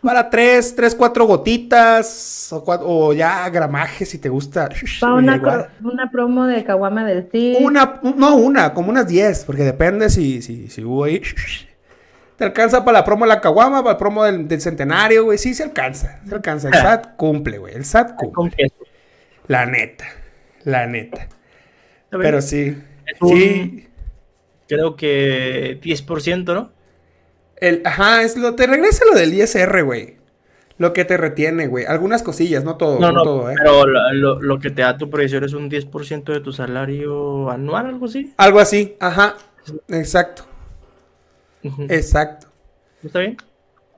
[0.01, 4.67] Para tres, tres, cuatro gotitas o, cua- o ya gramaje si te gusta.
[4.99, 7.55] Para una, una promo de Caguama del sí.
[7.61, 11.21] Una, no una, como unas 10, porque depende si, si, si hubo ahí.
[12.35, 15.37] Te alcanza para la promo de la caguama, para el promo del, del centenario, güey.
[15.37, 16.19] Sí, se alcanza.
[16.27, 16.67] Se alcanza.
[16.67, 17.75] El SAT cumple, güey.
[17.75, 18.73] El SAT cumple.
[19.47, 20.03] La neta.
[20.63, 21.27] La neta.
[22.21, 22.77] Pero sí.
[23.05, 23.87] Es un- Sí.
[24.67, 26.71] Creo que 10%, ¿no?
[27.57, 30.17] El, ajá, es lo, te regresa lo del ISR, güey.
[30.77, 31.85] Lo que te retiene, güey.
[31.85, 33.55] Algunas cosillas, no todo, No, no, no, todo, eh.
[33.57, 37.85] pero lo, lo- que te da tu proyección es un 10% de tu salario anual,
[37.87, 38.33] algo así.
[38.37, 39.35] Algo así, ajá.
[39.89, 40.43] Exacto,
[41.89, 42.47] exacto.
[43.03, 43.37] ¿Está bien?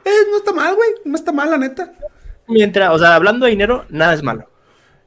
[0.03, 0.89] Eh, no está mal, güey.
[1.05, 1.93] No está mal, la neta.
[2.47, 4.47] Mientras, o sea, hablando de dinero, nada es malo.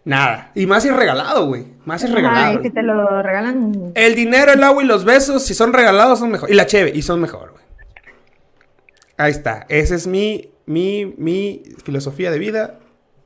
[0.04, 0.52] Nada.
[0.54, 1.66] Y más si es regalado, güey.
[1.84, 2.58] Más si es regalado.
[2.58, 3.92] Ay, si te lo regalan.
[3.94, 6.50] El dinero, el agua y los besos, si son regalados, son mejor.
[6.50, 7.64] Y la cheve, y son mejor, güey.
[9.16, 9.66] Ahí está.
[9.68, 12.78] Esa es mi, mi, mi filosofía de vida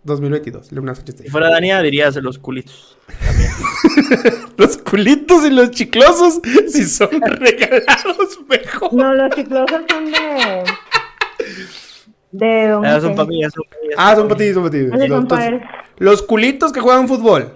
[0.05, 0.73] 2022.
[0.73, 2.99] Luna Si fuera Dania, dirías los culitos.
[4.57, 8.93] Los culitos y los chiclosos, si son regalados, mejor.
[8.95, 10.65] No, los chiclosos son de.
[12.31, 13.65] De don Ah, son para mí, son
[13.97, 15.65] Ah, son pa' para ti, son para ti.
[16.03, 17.53] Los, culitos que juegan fútbol.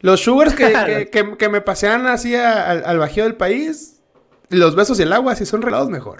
[0.00, 4.02] Los sugars que, que, que- que me pasean así a- al, al bajío del país.
[4.48, 6.18] Los besos y el agua, si son regalados, mejor.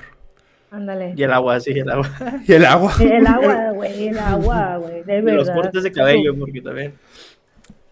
[0.70, 1.14] Ándale.
[1.16, 2.10] Y el agua, sí, el agua.
[2.46, 2.92] Y el agua.
[3.00, 5.38] El agua, güey, el agua, güey, de Y verdad.
[5.38, 6.94] los cortes de cabello, porque también.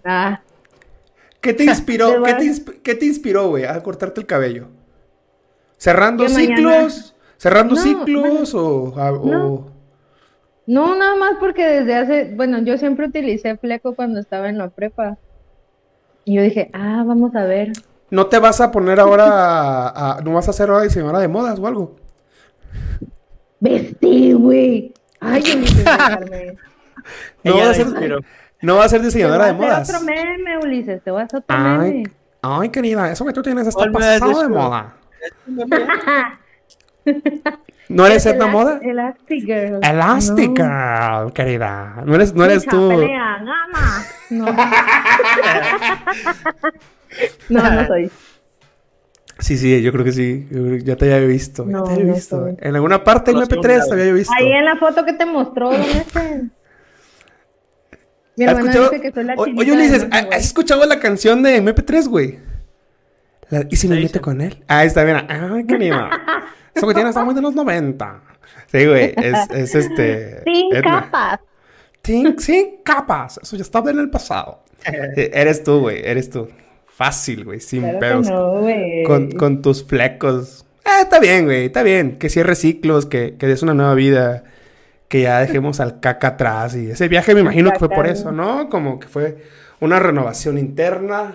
[0.04, 0.40] Ah,
[1.40, 2.08] ¿Qué te inspiró?
[2.08, 2.40] ¿Qué te, verdad.
[2.42, 4.68] insp- qué te inspiró, güey, a cortarte el cabello?
[5.76, 6.58] ¿Cerrando ciclos?
[6.64, 8.54] mañana- ¿Cerrando No, ciclos?
[8.54, 9.73] O, a- o- No.
[10.66, 14.70] No, nada más porque desde hace, bueno, yo siempre utilicé fleco cuando estaba en la
[14.70, 15.18] prepa.
[16.24, 17.72] Y yo dije, ah, vamos a ver.
[18.10, 19.26] ¿No te vas a poner ahora
[19.88, 21.96] a, a- ¿No vas a ser ahora diseñadora de modas o algo?
[23.60, 24.94] Vestí, güey.
[25.20, 25.64] Ay, yo no.
[27.44, 27.86] No vas a ser,
[28.62, 29.90] no vas a ser Te voy diseñadora a de hacer modas.
[29.90, 32.04] otro meme, Ulises, te voy a hacer otro Ay, meme.
[32.40, 34.94] ay, querida, eso que tú tienes está ¿Cuál me has pasado de moda.
[37.88, 38.80] ¿No eres Edna Moda?
[38.82, 39.78] Elastic Girl.
[39.82, 40.64] Elastic No.
[41.24, 42.02] Girl, querida.
[42.06, 42.88] No eres, no eres tú.
[42.88, 43.44] pelea.
[44.30, 44.46] No.
[47.48, 48.10] no, no soy.
[49.38, 50.46] Sí, sí, yo creo que sí.
[50.84, 51.64] Ya te había visto.
[51.66, 52.40] No, ya te había visto.
[52.40, 52.56] soy.
[52.60, 53.88] En alguna parte en No soy un MP3 lado.
[53.88, 54.32] te había visto.
[54.38, 56.22] Ahí en la foto que te mostró, ¿dónde está?
[58.36, 60.06] Mi ¿Has hermana escuchado- dice que soy la Oye, Ulises.
[60.10, 62.38] ¿has escuchado la canción de MP3, güey?
[63.50, 64.64] La- ¿Y si me meto con él?
[64.66, 65.18] Ah, está bien.
[65.28, 66.08] Ay, qué lindo.
[66.74, 68.20] Eso que tiene está muy de los 90.
[68.66, 69.14] Sí, güey.
[69.16, 70.42] Es, es este.
[70.44, 71.02] Sin Edna.
[71.10, 71.40] capas.
[72.02, 73.40] Sin, sin capas.
[73.42, 74.60] Eso ya estaba en el pasado.
[75.16, 76.02] Eh, Eres tú, güey.
[76.04, 76.48] Eres tú.
[76.86, 77.60] Fácil, güey.
[77.60, 78.28] Sin Claro pedos.
[78.28, 79.02] no, güey.
[79.04, 80.66] con, con tus flecos.
[80.84, 81.66] Ah, está bien, güey.
[81.66, 82.18] Está bien.
[82.18, 84.44] Que cierres ciclos, que, que des una nueva vida.
[85.08, 86.76] Que ya dejemos al caca atrás.
[86.76, 88.68] Y ese viaje me imagino que fue por eso, ¿no?
[88.68, 89.38] Como que fue
[89.80, 91.34] una renovación interna.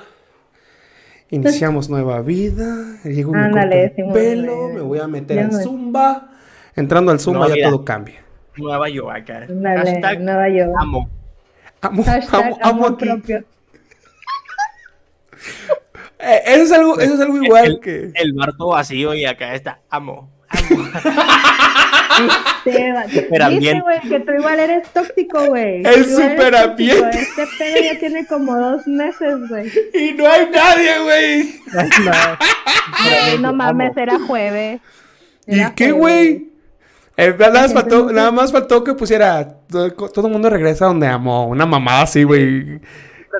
[1.32, 2.98] Iniciamos nueva vida.
[3.04, 4.70] Llego Simón, pelo.
[4.70, 6.30] Me voy a meter Ya al zumba.
[6.76, 7.70] Entrando al zumba Nueva ya vida.
[7.70, 8.22] todo cambia.
[8.58, 9.10] Nueva yo.
[9.10, 10.74] Ándale, Hashtag Nueva York.
[10.80, 11.10] amo.
[11.82, 13.06] Amo, Hashtag amo, amo aquí.
[13.06, 13.44] propio.
[16.22, 18.12] Eh, eso es algo, eso es algo igual el, que.
[18.14, 20.30] el barco vacío y acá está amo.
[20.50, 20.84] Amo.
[22.64, 25.84] Te va- Dice, güey, que tú igual eres tóxico, güey.
[25.86, 27.02] El superambiente.
[27.02, 27.42] tóxico.
[27.42, 29.72] Este pedo ya tiene como dos meses, güey.
[29.94, 31.56] Y no hay nadie, güey.
[32.92, 34.82] Ay, no mames, era jueves.
[35.48, 36.50] ¿Y qué, güey?
[37.18, 40.86] Eh, nada, más faltó, no nada más faltó que pusiera todo, todo el mundo regresa
[40.86, 41.48] donde amó.
[41.48, 42.80] Una mamada así, güey.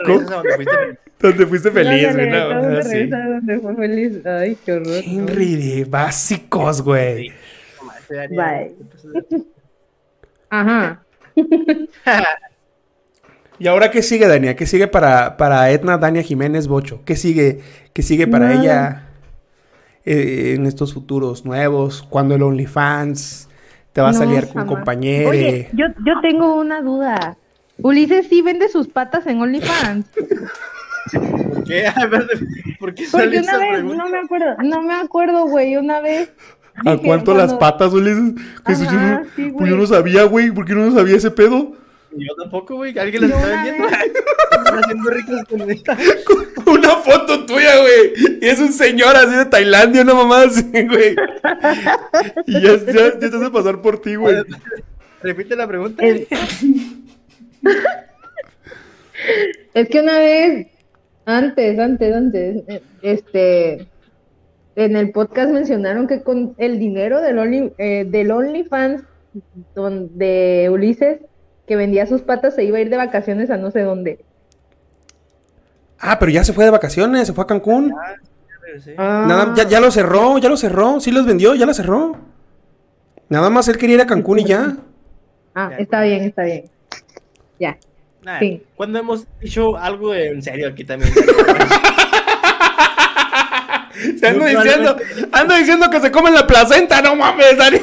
[0.06, 1.72] Donde fuiste.
[1.72, 2.30] Feliz, güey.
[2.30, 2.90] No, se así.
[2.90, 4.26] regresa donde fue feliz.
[4.26, 5.02] Ay, qué horror.
[5.06, 7.32] Henry de básicos, güey.
[8.10, 8.76] Bye.
[10.50, 11.04] Ajá.
[13.60, 14.56] ¿Y ahora qué sigue, Dania?
[14.56, 17.02] ¿Qué sigue para, para Edna Dania Jiménez Bocho?
[17.06, 17.60] ¿Qué sigue,
[17.94, 19.04] qué sigue para ella
[20.06, 22.02] eh, en estos futuros nuevos?
[22.04, 23.50] ¿Cuándo el OnlyFans?
[23.92, 25.30] ¿Te va a No, salir con compañero?
[25.30, 27.38] Oye, yo, yo tengo una duda.
[27.82, 30.06] Ulises sí vende sus patas en OnlyFans.
[31.48, 31.88] ¿Por qué?
[31.88, 32.28] A ver,
[32.80, 34.04] ¿Por qué sale Porque una esa vez, pregunta?
[34.04, 36.32] no me acuerdo, no me acuerdo, güey, una vez.
[36.86, 38.34] ¿A dije, cuánto las patas, Ulises?
[38.68, 40.52] Eso yo, no, sí, pues yo no sabía, güey.
[40.52, 41.74] ¿Por qué no sabía ese pedo?
[42.12, 42.98] Yo tampoco, güey.
[42.98, 43.88] Alguien las está vendiendo.
[43.88, 45.98] Están haciendo ricos con esta.
[46.66, 48.40] Una foto tuya, güey.
[48.42, 51.16] Y es un señor así de Tailandia, una mamá así, güey.
[52.48, 54.36] Y ya, ya, ya te hace pasar por ti, güey.
[55.22, 56.04] Repite la pregunta.
[56.04, 56.28] Es,
[59.74, 60.68] es que una vez,
[61.26, 62.64] antes, antes, antes,
[63.02, 63.88] este,
[64.86, 69.04] en el podcast mencionaron que con el dinero del Only, eh, del OnlyFans
[69.76, 71.20] de Ulises,
[71.68, 74.24] que vendía sus patas, se iba a ir de vacaciones a no sé dónde.
[76.00, 77.94] Ah, pero ya se fue de vacaciones, se fue a Cancún.
[78.98, 81.00] Ah, Nada, ya, ya lo cerró, ya lo cerró.
[81.00, 82.18] Sí los vendió, ya la cerró.
[83.28, 84.78] Nada más él quería ir a Cancún y ya.
[85.56, 86.66] ah, está bien, está bien.
[87.60, 87.78] Ya.
[88.24, 88.64] Nah, Sí.
[88.76, 91.12] Cuando hemos dicho algo en serio aquí también.
[94.20, 94.98] Se ando diciendo,
[95.32, 97.78] ando diciendo que se comen la placenta, no mames, Dani.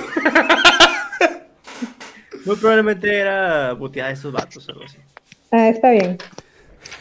[2.45, 4.99] Muy probablemente era buteada de esos vatos o algo así.
[5.51, 6.18] Ah, está bien.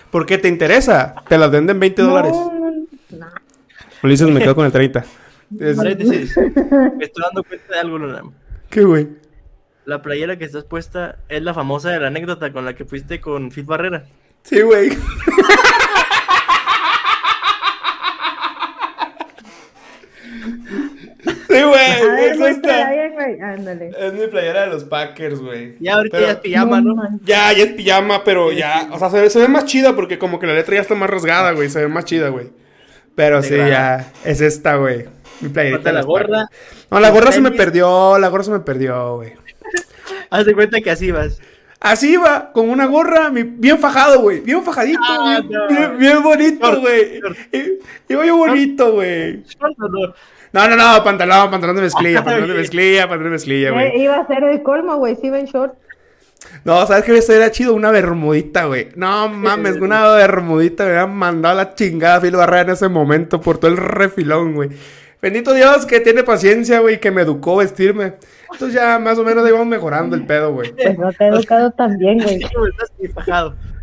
[0.09, 1.15] ¿Por qué te interesa?
[1.27, 2.31] Te las venden 20 dólares.
[2.31, 2.71] No, no,
[3.19, 3.27] no.
[4.01, 5.05] Ulises me quedo con el 30.
[5.59, 6.35] Es- Paréntesis.
[6.37, 8.23] Me estoy dando cuenta de algo, Luna.
[8.69, 9.07] ¿Qué, güey?
[9.85, 13.21] La playera que estás puesta es la famosa de la anécdota con la que fuiste
[13.21, 14.05] con Fit Barrera.
[14.43, 14.89] Sí, güey.
[21.57, 22.09] Sí, güey.
[22.15, 22.91] ver, Es muéstrala esta.
[22.93, 23.39] bien, güey.
[23.41, 23.91] Ándale.
[23.97, 25.75] Es mi playera de los Packers, güey.
[25.79, 26.95] Ya ahorita Pero- ya es pijama, ¿no?
[26.95, 27.19] man.
[27.23, 28.89] Ya, ya es pijama, pero ya.
[28.91, 30.95] O sea, se ve, se ve más chida porque como que la letra ya está
[30.95, 31.69] más rasgada, güey.
[31.69, 32.49] Se ve más chida, güey.
[33.15, 34.11] Pero sí, ya.
[34.23, 35.05] Es esta, güey.
[35.41, 35.91] Mi playerita.
[35.91, 36.47] La gorra.
[36.49, 36.87] Packers.
[36.91, 38.17] No, la gorra se me perdió.
[38.19, 39.33] La gorra se me perdió, güey.
[40.29, 41.39] Haz de cuenta que así vas.
[41.79, 44.39] Así iba, con una gorra, mi- bien fajado, güey.
[44.39, 45.67] Bien fajadito, Ah, bien, no.
[45.67, 47.19] bien, bien bonito, güey.
[48.09, 49.43] Iba yo bonito, güey.
[49.43, 50.13] Short o no?
[50.55, 54.01] No, no, no, pantalón, pantalón de mezclilla, pantalón de mezclilla, pantalón de mezclilla, Eh, güey.
[54.01, 55.15] iba a ser el colmo, güey.
[55.17, 55.73] Sí, ven short.
[56.63, 57.17] No, ¿sabes qué?
[57.17, 58.89] Esto era chido, una bermudita, güey.
[58.95, 63.41] No mames, una bermudita me habían mandado a la chingada Phil Barrera en ese momento
[63.41, 64.69] por todo el refilón, güey.
[65.21, 68.13] Bendito Dios que tiene paciencia, güey, que me educó vestirme.
[68.51, 70.71] Entonces ya más o menos ahí vamos mejorando el pedo, güey.
[70.73, 72.39] Pues no te he educado tan bien, güey.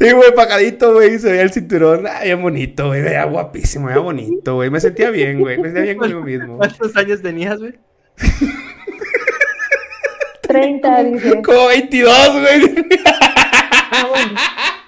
[0.00, 0.10] Sí, güey.
[0.10, 2.06] Sí, güey, pagadito, güey, se veía el cinturón.
[2.06, 4.70] Ah, bien bonito, güey, veía guapísimo, veía bonito, güey.
[4.70, 6.56] Me sentía bien, güey, me sentía bien conmigo mismo.
[6.56, 7.74] ¿Cuántos años tenías, güey?
[10.42, 11.42] 30, dice.
[11.42, 12.86] Como 22, güey.
[13.04, 14.82] Ah.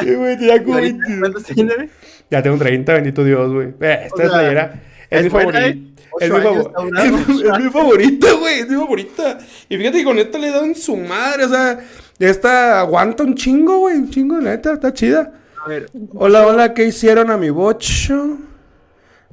[0.00, 1.18] Sí, güey, tenía como ¿Ahorita 22.
[1.20, 1.88] ¿Cuántos tienes, güey?
[2.30, 3.68] Ya tengo 30, bendito Dios, güey.
[3.80, 5.58] Esta O sea- playera, Es, Es mi favorito.
[5.58, 7.18] Es mi, Ocho años favor- está durando.
[7.18, 8.58] es mi- es mi favorita, güey.
[8.60, 9.38] Es mi favorita.
[9.68, 11.44] Y fíjate que con esta le dan su madre.
[11.44, 11.78] O sea,
[12.18, 13.96] esta aguanta un chingo, güey.
[13.96, 15.32] Un chingo, la neta, está chida.
[15.64, 18.38] A ver, Hola, hola, ¿qué hicieron a mi bocho?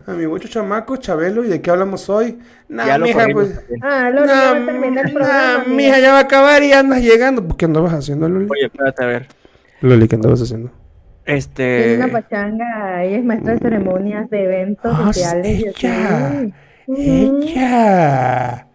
[0.06, 2.38] A mi bocho chamaco, Chabelo, ¿y de qué hablamos hoy?
[2.68, 3.58] Nah, ya lo mija, pues.
[3.82, 5.58] Ah, ya va a terminar el programa.
[5.60, 6.00] nah, mija.
[6.00, 7.48] ya va a acabar y andas llegando.
[7.56, 8.48] ¿Qué andabas haciendo, Loli?
[8.50, 9.28] Oye, espérate, a ver.
[9.82, 10.72] Loli, ¿qué andabas haciendo?
[11.26, 11.96] Este.
[11.96, 15.48] una pachanga, ella es maestra de ceremonias, de eventos Ah, sociales.
[15.60, 16.28] y ella.
[16.28, 16.54] así.
[16.88, 17.02] Ujú.
[17.02, 18.68] Ella.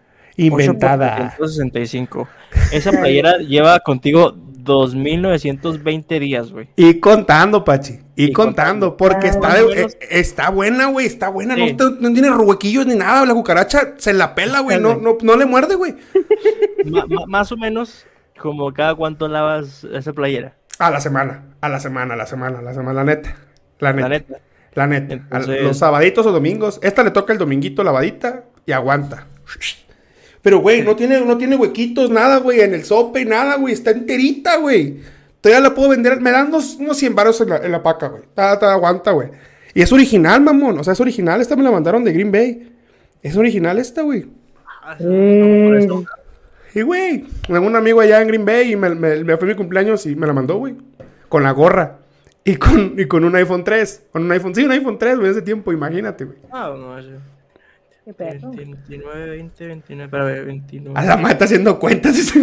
[0.45, 1.35] Inventada.
[1.39, 2.27] 8.365.
[2.71, 6.69] Esa playera lleva contigo 2.920 días, güey.
[6.75, 7.99] Y contando, Pachi.
[8.15, 8.97] Y, Y contando, contando.
[8.97, 11.05] porque Ah, está, de- eh, está buena, güey.
[11.05, 11.55] Está buena.
[11.55, 11.75] Sí.
[11.99, 13.25] No, tiene ruequillos ni nada.
[13.25, 14.79] La cucaracha se la pela, güey.
[14.79, 15.95] No, no, no le muerde, güey.
[17.27, 18.05] Más o menos,
[18.37, 20.55] como cada cuánto lavas esa playera.
[20.77, 21.45] A la semana.
[21.61, 22.93] A la semana, a la semana, a la semana.
[22.93, 23.35] La neta.
[23.79, 24.07] La neta.
[24.07, 24.39] La neta.
[24.75, 25.13] La neta.
[25.15, 26.79] Entonces- los sabaditos o domingos.
[26.83, 29.25] Esta le toca el dominguito lavadita y aguanta.
[30.41, 32.61] Pero, güey, no tiene, no tiene huequitos, nada, güey.
[32.61, 33.73] En el sope, nada, güey.
[33.73, 34.97] Está enterita, güey.
[35.41, 36.19] Todavía la puedo vender.
[36.21, 38.23] Me dan unos, unos 100 baros en la, en la paca, güey.
[38.33, 39.29] Ta, ta, aguanta, güey.
[39.73, 40.79] Y es original, mamón.
[40.79, 41.41] O sea, es original.
[41.41, 42.71] Esta me la mandaron de Green Bay.
[43.21, 44.25] Es original esta, güey.
[44.99, 45.87] Eh,
[46.75, 49.55] Y, güey, tengo un amigo allá en Green Bay y me, me- me fue mi
[49.55, 50.75] cumpleaños y me la mandó, güey.
[51.27, 51.97] Con la gorra.
[52.45, 54.03] Y con, y con un iPhone 3.
[54.11, 56.37] Con un iPhone, sí, un iPhone 3, güey, ese tiempo, imagínate, güey.
[56.51, 56.95] Ah, no.
[58.09, 58.51] Qué perro.
[58.51, 60.99] 29, 20, 29, espérame, 29.
[60.99, 62.39] A la madre está haciendo cuentas ese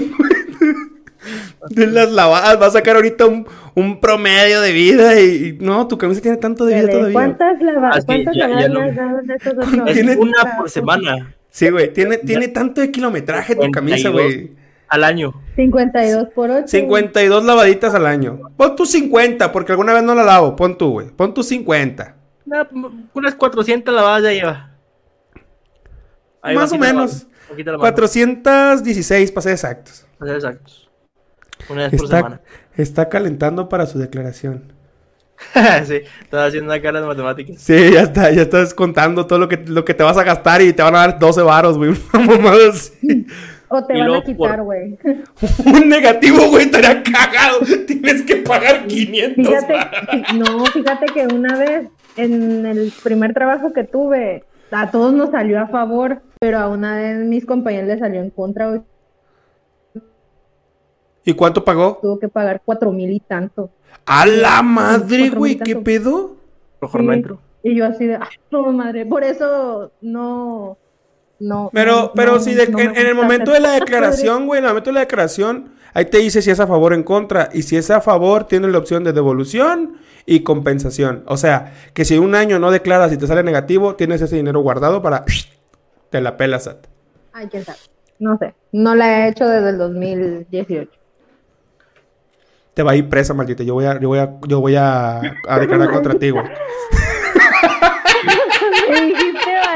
[1.71, 2.61] de las lavadas.
[2.61, 5.25] Va a sacar ahorita un, un promedio de vida y,
[5.59, 7.13] y- no, tu camisa tiene tanto de vida Dale, todavía.
[7.15, 10.71] ¿Cuántas lava- Ah, sí, cuántas ya- ya lavadas en estos ocho Es tiene- una por
[10.71, 14.35] semana Sí, güey, tiene, tiene tanto de kilometraje tu camisa, 52.
[14.35, 14.51] güey.
[14.89, 15.33] al año.
[15.57, 16.69] 52 por 8.
[16.69, 18.39] 52 lavaditas al año.
[18.57, 20.55] Pon tu 50, porque alguna vez no la lavo.
[20.55, 21.09] Pon tú, güey.
[21.09, 22.15] Pon tu 50.
[22.45, 22.65] Nah,
[23.15, 24.76] unas 400 lavadas ya lleva.
[26.47, 27.27] Ahí Más o menos.
[27.57, 27.79] la mano.
[27.81, 30.07] 416, para ser exactos.
[30.21, 30.91] Ser exactos.
[31.69, 32.41] Una vez por Está, semana.
[32.77, 34.73] está calentando para su declaración.
[35.85, 37.61] sí, estaba haciendo una cara de matemáticas.
[37.61, 40.63] Sí, ya está, ya estás contando todo lo que, lo que te vas a gastar
[40.63, 41.91] y te van a dar 12 varos, güey.
[42.71, 43.27] Así.
[43.69, 44.97] O te Y van a quitar, por- güey.
[45.67, 47.59] Un negativo, güey, estaría cagado.
[47.87, 53.85] Tienes que pagar 500 Fíjate, no, fíjate que una vez en el primer trabajo que
[53.85, 58.21] tuve, a todos nos salió a favor, pero a una de mis compañeros le salió
[58.21, 58.83] en contra, güey.
[61.25, 61.99] ¿Y cuánto pagó?
[62.01, 63.71] Tuvo que pagar cuatro mil y tanto.
[64.05, 66.37] A la madre, güey, ¿qué pedo?
[66.81, 67.07] Mejor Sí.
[67.07, 67.39] no entro.
[67.63, 69.07] Y yo así de, ¡ay, no, madre!
[69.07, 70.79] Por eso no,
[71.41, 71.71] no.
[71.73, 74.47] Pero, no- pero no- si de- no me en, en el momento de la declaración,
[74.47, 76.95] güey, en el momento de la declaración, ahí te dice si es a favor o
[76.95, 77.49] en contra.
[77.53, 81.23] Y si es a favor, tienes la opción de devolución y compensación.
[81.27, 84.61] O sea, que si un año no declaras y te sale negativo, tienes ese dinero
[84.61, 85.25] guardado para...
[86.11, 86.87] Te la pelas, Sat.
[87.33, 87.79] Ay, quién sabe.
[88.19, 88.55] No sé.
[88.73, 90.91] No la he hecho desde el 2018.
[92.75, 93.63] Te va a ir presa, maldita.
[93.63, 95.19] Yo voy a, yo voy a, yo voy a,
[95.49, 96.45] a declarar contra ti, güey.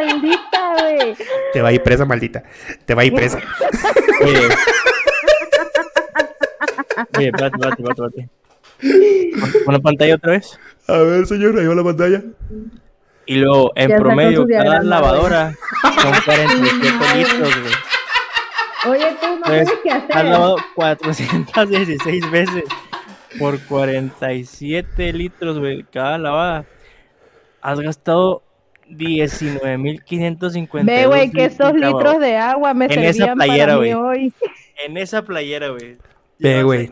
[0.07, 1.17] Maldita, güey.
[1.53, 2.43] Te va a ir presa, maldita.
[2.85, 3.39] Te va a ir presa.
[4.23, 4.49] Oye.
[7.17, 8.29] Oye, espérate, espérate, espérate,
[9.65, 10.59] Pon la pantalla otra vez.
[10.89, 12.23] A ver, señor, ahí va la pantalla.
[13.27, 15.55] Y luego, en promedio, cada lavadora
[16.03, 17.19] son 47 Madre.
[17.19, 17.75] litros, güey.
[18.87, 20.25] Oye, tú no tienes que has hacer.
[20.25, 22.65] lavado 416 veces
[23.39, 26.65] por 47 litros, güey, cada lavada.
[27.63, 28.43] Has gastado
[28.91, 34.33] 19.552 Ve, güey, que litros, de agua me En esa servían playera, para mí hoy.
[34.85, 35.97] En esa playera, güey.
[36.39, 36.91] Ve, güey.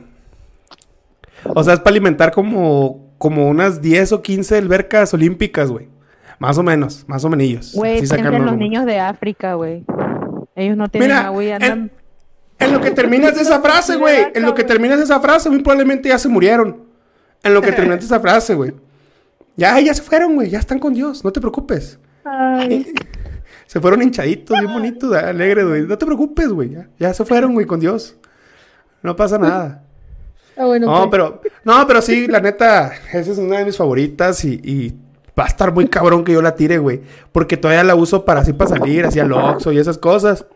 [1.45, 5.89] O sea, es para alimentar como, como unas 10 o 15 albercas olímpicas, güey.
[6.39, 7.73] Más o menos, más o menos.
[7.75, 9.85] Güey, los niños de África, güey.
[10.55, 11.91] Ellos no tienen Mira, agua y en, andan...
[12.59, 14.27] en lo que terminas de esa frase, güey.
[14.35, 16.85] En lo que terminas de esa frase, muy probablemente ya se murieron.
[17.43, 18.73] En lo que terminas de esa frase, güey.
[19.59, 20.49] Ya, ya se fueron, güey.
[20.49, 21.25] Ya están con Dios.
[21.25, 21.99] No te preocupes.
[22.25, 22.95] Ay,
[23.67, 25.83] Se fueron hinchaditos, bien bonitos, alegres, güey.
[25.83, 26.71] No te preocupes, güey.
[26.71, 28.17] Ya, ya se fueron, güey, con Dios.
[29.03, 29.85] No pasa nada.
[30.57, 34.43] ah, bueno, No, pero, no, pero sí, la neta, esa es una de mis favoritas
[34.45, 34.97] y, y
[35.39, 37.03] va a estar muy cabrón que yo la tire, güey.
[37.33, 40.47] Porque todavía la uso para así para salir, hacia el Oxxo y esas cosas.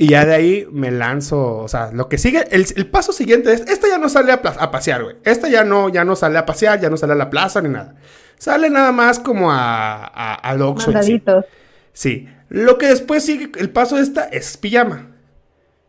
[0.00, 3.52] Y ya de ahí me lanzo, o sea, lo que sigue, el, el paso siguiente
[3.52, 5.16] es, esta ya no sale a, pasear, güey.
[5.24, 7.68] Esta ya no, ya no sale a pasear, ya no sale a la plaza ni
[7.68, 7.96] nada.
[8.38, 10.92] Sale nada más como a, a, al Oxxo.
[11.92, 12.28] sí.
[12.48, 15.08] Lo que después sigue, el paso de esta es pijama.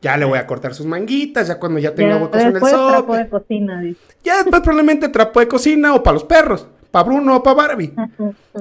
[0.01, 2.73] Ya le voy a cortar sus manguitas, ya cuando ya tenga huecos en el después
[2.73, 3.17] trapo sope.
[3.17, 3.83] de cocina.
[4.23, 6.67] Ya después probablemente trapo de cocina o para los perros.
[6.91, 7.93] ¿Para Bruno o para Barbie?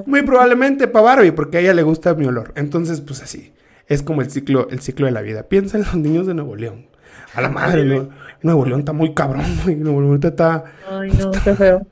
[0.05, 2.53] Muy probablemente para Barbie, porque a ella le gusta mi olor.
[2.55, 3.51] Entonces, pues así.
[3.89, 5.43] Es como el ciclo, el ciclo de la vida.
[5.43, 6.87] Piensa en los niños de Nuevo León.
[7.33, 8.09] A la madre, ¿no?
[8.41, 9.75] Nuevo León está muy cabrón, güey.
[9.75, 11.85] Nuevo León está, Ay, no, qué feo.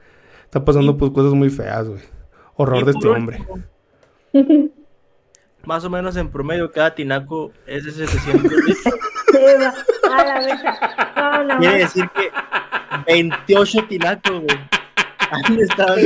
[0.46, 2.02] está pasando por cosas muy feas, güey.
[2.56, 3.44] Horror de este hombre.
[5.66, 8.78] Más o menos en promedio, cada tinaco es de 700 litros.
[9.32, 9.74] Sí, va.
[11.16, 11.56] A la.
[11.56, 12.32] No, Quiere decir que
[13.12, 14.58] 28 tinacos, güey.
[15.30, 15.98] Han estado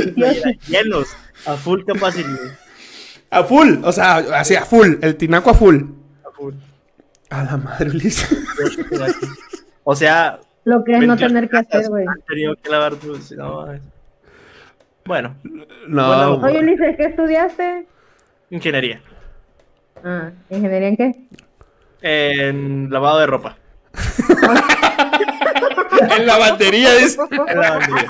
[0.66, 1.16] llenos,
[1.46, 2.28] a full capacidad.
[3.32, 4.96] A full, o sea, así a full.
[5.00, 5.84] El tinaco a full.
[6.22, 6.52] A full.
[7.30, 8.28] A la madre, Ulises.
[8.30, 9.28] 28 tinacos.
[9.84, 12.06] O sea, Lo que es no 28 tener que hacer, güey.
[12.28, 12.92] Tenido que lavar
[13.36, 13.66] no,
[15.04, 15.34] Bueno,
[15.88, 17.84] No, Bueno, Oye, Ulises, ¿qué estudiaste?
[18.50, 19.00] ingeniería.
[20.04, 21.14] Ah, ¿ingeniería en qué?
[22.02, 23.56] En lavado de ropa.
[26.16, 27.18] en la batería dice.
[27.48, 28.06] En lavandería.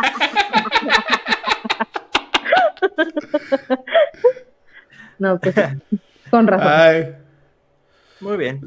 [5.22, 5.54] No, pues
[6.30, 6.66] con razón.
[6.68, 7.14] Ay.
[8.20, 8.60] Muy bien.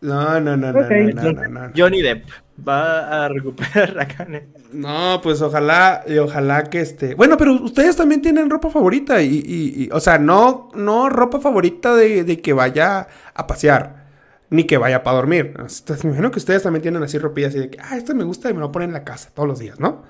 [0.00, 0.90] No, no, no, no, Ok.
[1.14, 1.72] no, no, no, no.
[1.76, 2.28] Johnny Depp
[2.66, 4.46] va a recuperar la carne.
[4.72, 7.14] No, pues ojalá, y ojalá que este.
[7.16, 9.20] Bueno, pero ustedes también tienen ropa favorita.
[9.20, 14.06] Y, y- y- o sea, no, no ropa favorita de, de que vaya a pasear.
[14.48, 15.54] Ni que vaya para dormir.
[15.58, 18.22] Entonces, me imagino que ustedes también tienen así ropilla así de que, ah, este me
[18.22, 20.04] gusta y me lo ponen en la casa todos los días, ¿no?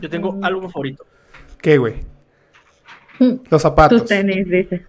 [0.00, 1.04] Yo tengo álbum favorito.
[1.60, 1.96] ¿Qué, güey?
[3.50, 4.00] Los zapatos.
[4.00, 4.86] Tus tenis, dice.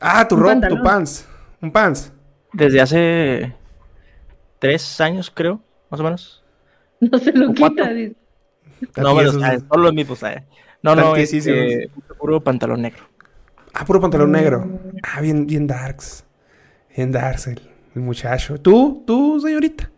[0.00, 0.82] Ah, tu ropa, tu pantalón.
[0.82, 1.28] pants.
[1.60, 2.12] Un pants.
[2.52, 3.54] Desde hace
[4.58, 5.60] tres años, creo,
[5.90, 6.36] más o menos.
[7.00, 8.16] No se lo quita, dice.
[8.96, 10.42] No, lo sabes, solo los mismos, ¿sabes?
[10.82, 11.90] No, no, es Tantísimos.
[12.18, 13.04] puro pantalón negro.
[13.72, 14.66] Ah, puro pantalón negro.
[15.02, 16.24] Ah, bien, bien darks.
[16.96, 17.60] Bien darks el,
[17.94, 18.60] el muchacho.
[18.60, 19.02] ¿Tú?
[19.06, 19.90] ¿Tú, señorita?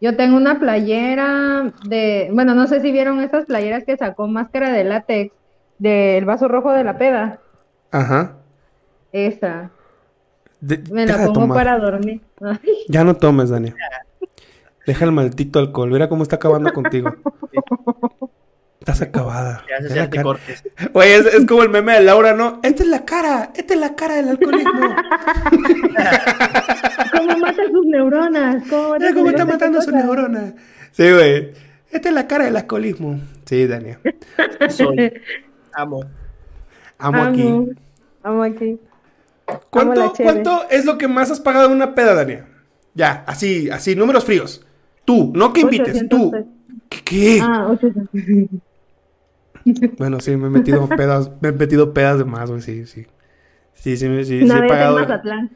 [0.00, 4.70] Yo tengo una playera de, bueno, no sé si vieron estas playeras que sacó Máscara
[4.72, 5.34] de látex
[5.78, 7.40] del vaso rojo de la peda.
[7.90, 8.36] Ajá.
[9.12, 9.70] Esa.
[10.60, 11.56] De- Me la pongo tomar.
[11.56, 12.20] para dormir.
[12.42, 12.58] Ay,
[12.88, 13.72] Ya no tomes, Dani.
[14.86, 15.90] Deja el maldito alcohol.
[15.90, 17.14] Mira cómo está acabando contigo.
[18.80, 19.62] Estás acabada.
[19.66, 20.22] Te la hacerte cara.
[20.22, 20.64] cortes.
[20.94, 22.60] Oye, es, es como el meme de Laura, ¿no?
[22.62, 23.50] Esta es la cara.
[23.54, 24.80] Esta es la cara del alcoholismo.
[27.12, 28.64] ¿Cómo mata sus neuronas?
[28.68, 29.46] ¿Cómo sus cómo está neuronas?
[29.46, 30.54] matando su neurona.
[30.92, 31.52] Sí, güey.
[31.90, 33.20] Esta es la cara del alcoholismo.
[33.44, 33.92] Sí, Dani.
[34.70, 35.12] Soy.
[35.74, 36.04] Amo.
[36.98, 37.42] Amo aquí.
[37.48, 37.66] Amo,
[38.22, 38.78] amo aquí.
[39.70, 40.12] ¿Cuánto.
[40.22, 42.46] ¿Cuánto es lo que más has pagado en una peda, Dania?
[42.94, 44.64] Ya, así, así, números fríos.
[45.04, 46.46] Tú, no que invites, 800 tú.
[47.04, 47.40] ¿Qué?
[47.42, 48.60] Ah, 800.
[49.98, 53.06] Bueno, sí, me he metido pedas, me he metido pedas de más, güey, sí, sí.
[53.74, 54.98] Sí, sí, sí, sí, Una he vez pagado.
[54.98, 55.50] en Mazatlán.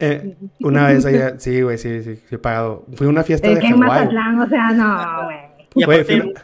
[0.00, 2.84] eh, una vez allá, sí, güey, sí, sí, sí he pagado.
[2.94, 3.78] Fui a una fiesta Es de Hawái.
[3.78, 5.38] Mazatlán, o sea, no, güey.
[5.74, 6.34] Y aparte,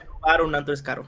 [0.45, 1.05] un antro es caro.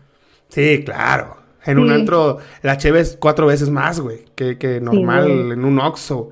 [0.48, 1.36] Sí, claro.
[1.66, 5.50] En un antro, la cheve es cuatro veces más, güey, que, que normal güey.
[5.52, 6.30] en un Oxxo.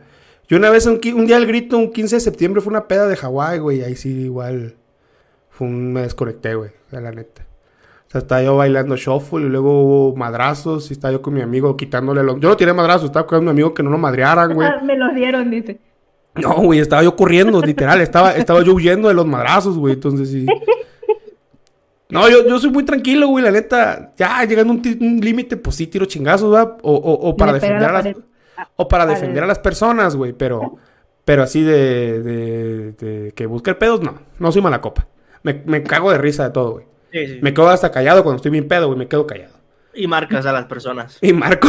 [0.48, 3.06] Yo una vez, un, un día al grito, un 15 de septiembre, fue una peda
[3.08, 4.74] de Hawái, güey, ahí sí igual
[5.50, 7.46] fue un- me desconecté, güey, a la neta.
[8.06, 11.40] O sea, estaba yo bailando shuffle y luego hubo madrazos y estaba yo con mi
[11.40, 12.38] amigo quitándole los...
[12.38, 14.68] Yo no tiré madrazos, estaba con mi amigo que no lo madrearan, güey.
[14.84, 15.78] Me los dieron, dice.
[16.36, 20.30] No, güey, estaba yo corriendo, literal, estaba, estaba yo huyendo de los madrazos, güey, entonces
[20.30, 20.46] sí.
[22.14, 24.12] No, yo, yo soy muy tranquilo, güey, la neta.
[24.16, 26.78] Ya, llegando a un, límite, pues sí tiro chingazos, ¿va?
[26.82, 28.02] O, o, o para pega defender a la las...
[28.14, 28.16] pared.
[28.76, 30.76] O para Al- defender a las personas, güey, pero...
[31.24, 34.18] Pero así de, de, de que buscar pedos, no.
[34.38, 35.08] No soy mala copa.
[35.42, 36.84] Me, me cago de risa de todo, güey.
[37.12, 37.38] Sí, sí.
[37.40, 38.98] Me quedo hasta callado cuando estoy bien pedo, güey.
[38.98, 39.54] Me quedo callado.
[39.94, 41.16] Y marcas a las personas.
[41.22, 41.68] Y Marco...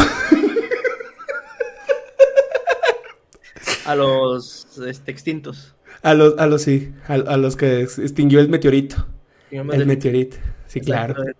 [3.86, 5.74] A los este, extintos.
[6.02, 6.92] A los, a los, sí.
[7.08, 9.06] A, a los que ex- extinguió el meteorito.
[9.50, 10.36] Digamos, El meteorito.
[10.66, 11.14] Sí, Exacto.
[11.14, 11.32] claro.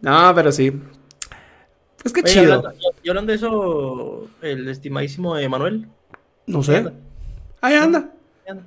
[0.00, 0.70] No, pero sí.
[2.02, 2.54] Pues qué Oye, chido.
[2.54, 5.88] hablando, y hablando de eso, el estimadísimo Emanuel.
[6.46, 6.90] No sé.
[7.60, 8.10] Ahí anda.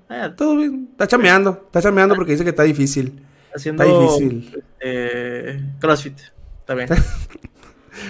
[0.10, 0.88] ah, Todo bien.
[0.92, 1.62] Está chameando.
[1.68, 3.22] Está chameando porque dice que está difícil.
[3.56, 4.64] Haciendo Está difícil.
[4.80, 6.18] eh, CrossFit.
[6.66, 6.90] También.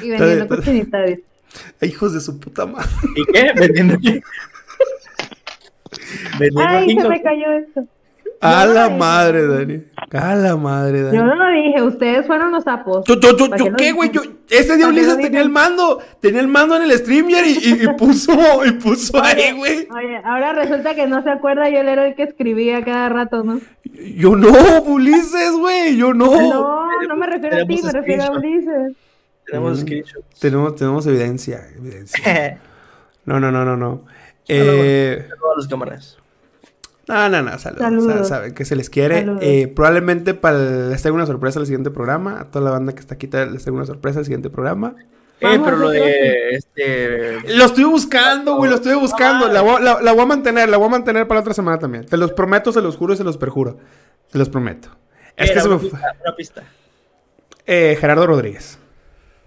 [0.03, 0.97] Y vendiendo Está-.
[1.81, 2.89] Ay, Hijos de su puta madre.
[3.15, 3.51] ¿Y qué?
[3.55, 3.95] ¿Vendiendo
[6.57, 7.87] Ay, se me cayó esto.
[8.39, 9.83] A No, la madre, Dani.
[10.11, 11.17] A la madre, Dani.
[11.17, 13.03] Yo no lo dije, ustedes fueron los sapos.
[13.07, 14.11] Yo, yo, yo, ¿Para yo, qué lo ¿qué, güey?
[14.11, 15.99] Yo, ese día ¿Para qué Ulises tenía el mando.
[16.19, 18.33] Tenía el mando en el StreamYard y, y, y puso,
[18.65, 19.87] y puso ahí, güey.
[19.89, 23.59] Oye, ahora resulta que no se acuerda yo era el que escribía cada rato, ¿no?
[24.15, 25.97] Yo no, Ulises, güey.
[25.97, 26.25] Yo no.
[26.39, 28.31] No, no me refiero a ti, me refiero a.
[28.31, 28.95] Ulises.
[29.47, 29.81] Tenemos Mm.
[29.81, 30.39] screenshots.
[30.39, 31.61] Tenemos, tenemos evidencia.
[31.75, 32.59] evidencia.
[33.25, 34.05] No, no, no, no, no.
[34.47, 36.17] Eh, Todas las cámaras.
[37.07, 37.83] No, no, no, saludos.
[37.83, 38.17] Saludos.
[38.27, 39.25] Sa- Saben que se les quiere.
[39.41, 42.39] Eh, probablemente para el- les traigo una sorpresa al siguiente programa.
[42.41, 44.95] A toda la banda que está aquí les traigo una sorpresa al siguiente programa.
[45.39, 47.37] Eh, Vamos, pero lo de este.
[47.55, 49.47] Lo estoy buscando, güey, lo estoy buscando.
[49.47, 51.77] La, voy- la- la voy a mantener, la voy a mantener para la otra semana
[51.79, 52.05] también.
[52.05, 53.77] Te los prometo, se los juro y se los perjuro.
[54.31, 54.89] Se los prometo.
[55.37, 55.89] Es que se me una fue.
[55.91, 56.63] pista, una pista.
[57.65, 58.79] Eh, Gerardo Rodríguez.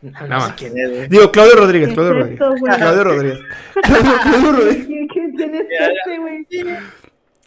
[0.02, 0.56] No, Nada no sé más.
[0.56, 1.08] quién es, güey.
[1.08, 2.38] Digo, Claudio Rodríguez, ¿Qué Claudio es Rodríguez.
[2.78, 3.38] Claudio Rodríguez.
[3.82, 4.86] Claudio, Claudio Rodríguez.
[4.86, 6.46] ¿Qué, qué tienes este, güey?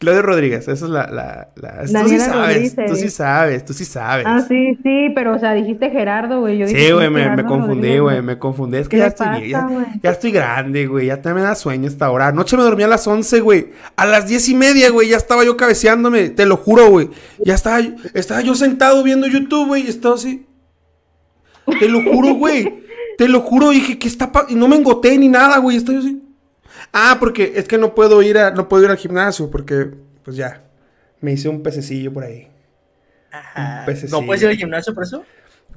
[0.04, 1.08] Claudio Rodríguez, esa es la...
[1.08, 2.76] la, la- Tú sí sabes, Rodríguez.
[2.88, 4.26] tú sí sabes, tú sí sabes.
[4.28, 6.58] Ah, sí, sí, pero o sea, dijiste Gerardo, güey.
[6.60, 8.78] Yo Sí, ¿quién güey, me, me confundí, güey, me confundí.
[8.78, 9.70] Es que ¿Qué ya estoy, pasa, ya,
[10.04, 12.28] ya estoy grande, güey, ya te me da sueño esta hora.
[12.28, 13.70] Anoche me dormí a las 11, güey.
[13.96, 17.10] A las diez y media, güey, ya estaba yo cabeceándome, te lo juro, güey.
[17.46, 17.80] Ya estaba,
[18.14, 20.46] estaba yo sentado viendo YouTube, güey, y estaba así.
[21.80, 22.84] Te lo juro, güey.
[23.18, 25.98] Te lo juro, dije, ¿qué está pa-?" Y no me engoté ni nada, güey, estoy
[25.98, 26.23] así.
[26.94, 29.90] Ah, porque es que no puedo ir a, no puedo ir al gimnasio, porque,
[30.24, 30.64] pues ya,
[31.22, 32.48] me hice un pececillo por ahí.
[33.58, 34.20] Un pececillo.
[34.22, 35.24] ¿No puedes ir al gimnasio por eso?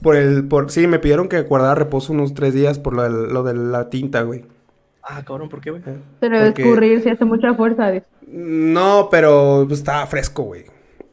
[0.03, 3.33] Por el, por, sí, me pidieron que guardara reposo unos tres días por lo, del-
[3.33, 4.45] lo de la tinta, güey.
[5.03, 5.83] Ah, cabrón, ¿por qué, güey?
[5.83, 7.91] A Porque- escurrir si hace mucha fuerza.
[7.91, 8.07] dice.
[8.27, 10.67] No, pero pues, estaba fresco, güey.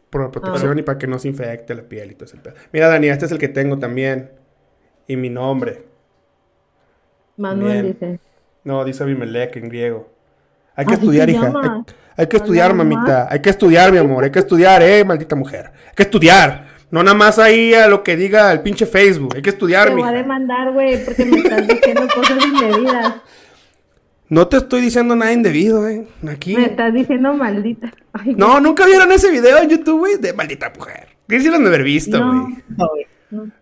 [0.10, 2.56] Por la protección y para que no se infecte la piel y todo ese pedo.
[2.74, 4.32] Mira, Dani, este es el que tengo también.
[5.08, 5.86] Y mi nombre.
[7.38, 7.94] Manuel Bien.
[7.94, 8.20] dice.
[8.64, 10.10] No, dice Abimelech en griego.
[10.76, 11.48] Hay que estudiar, hija.
[11.62, 11.84] Hay,
[12.18, 13.28] hay que estudiar, mamita.
[13.30, 14.24] Hay que estudiar, mi amor.
[14.24, 15.72] Hay que estudiar, eh, maldita mujer.
[15.90, 16.68] Hay que estudiar.
[16.90, 19.34] No nada más ahí a lo que diga el pinche Facebook.
[19.36, 20.18] Hay que estudiar, Te voy a mija.
[20.18, 23.16] demandar, güey, porque me estás diciendo cosas indebidas.
[24.30, 26.08] No te estoy diciendo nada indebido, eh.
[26.32, 26.56] Aquí.
[26.56, 27.92] Me estás diciendo maldita.
[28.14, 31.08] Ay, No, nunca vieron ese video en YouTube, güey, de maldita mujer.
[31.28, 32.44] Quisieron de haber visto, No.
[32.44, 32.56] güey.
[32.78, 33.08] No, güey.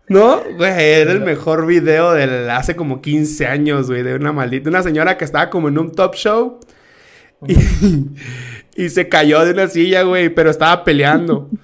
[0.08, 4.70] No, güey, era el mejor video de hace como 15 años, güey, de una maldita,
[4.70, 6.60] una señora que estaba como en un top show
[7.48, 7.56] y,
[8.84, 11.50] y se cayó de una silla, güey, pero estaba peleando.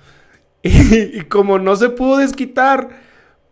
[0.63, 2.89] Y, y como no se pudo desquitar,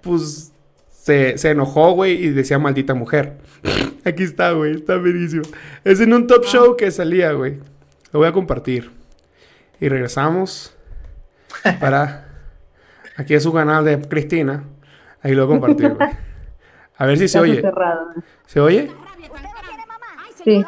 [0.02, 0.52] pues
[0.90, 3.38] se, se enojó, güey, y decía maldita mujer.
[4.06, 5.44] Aquí está, güey, está buenísimo.
[5.84, 7.60] Es en un top show que salía, güey.
[8.12, 8.92] Lo voy a compartir.
[9.80, 10.76] Y regresamos
[11.80, 12.25] para...
[13.18, 14.64] Aquí es su canal de Cristina.
[15.22, 16.10] Ahí lo compartir, güey.
[16.98, 17.62] A ver si se oye.
[17.62, 18.14] cerrado.
[18.46, 18.92] ¿Se oye?
[20.44, 20.66] Sí.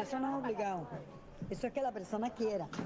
[0.00, 0.88] Eso no es obligado.
[1.50, 2.68] Eso es que la persona quiera.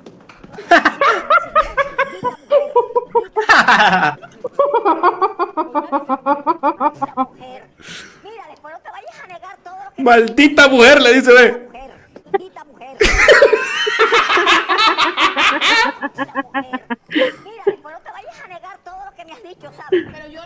[7.16, 7.68] mujer.
[8.22, 11.52] Mira, después no te vayas a negar todo lo que Maldita mujer, le dice, ve.
[11.66, 11.90] mujer.
[12.32, 12.96] Maldita mujer.
[17.08, 20.06] Mira, después no te vayas a negar todo lo que me has dicho, ¿sabes?
[20.12, 20.40] Pero yo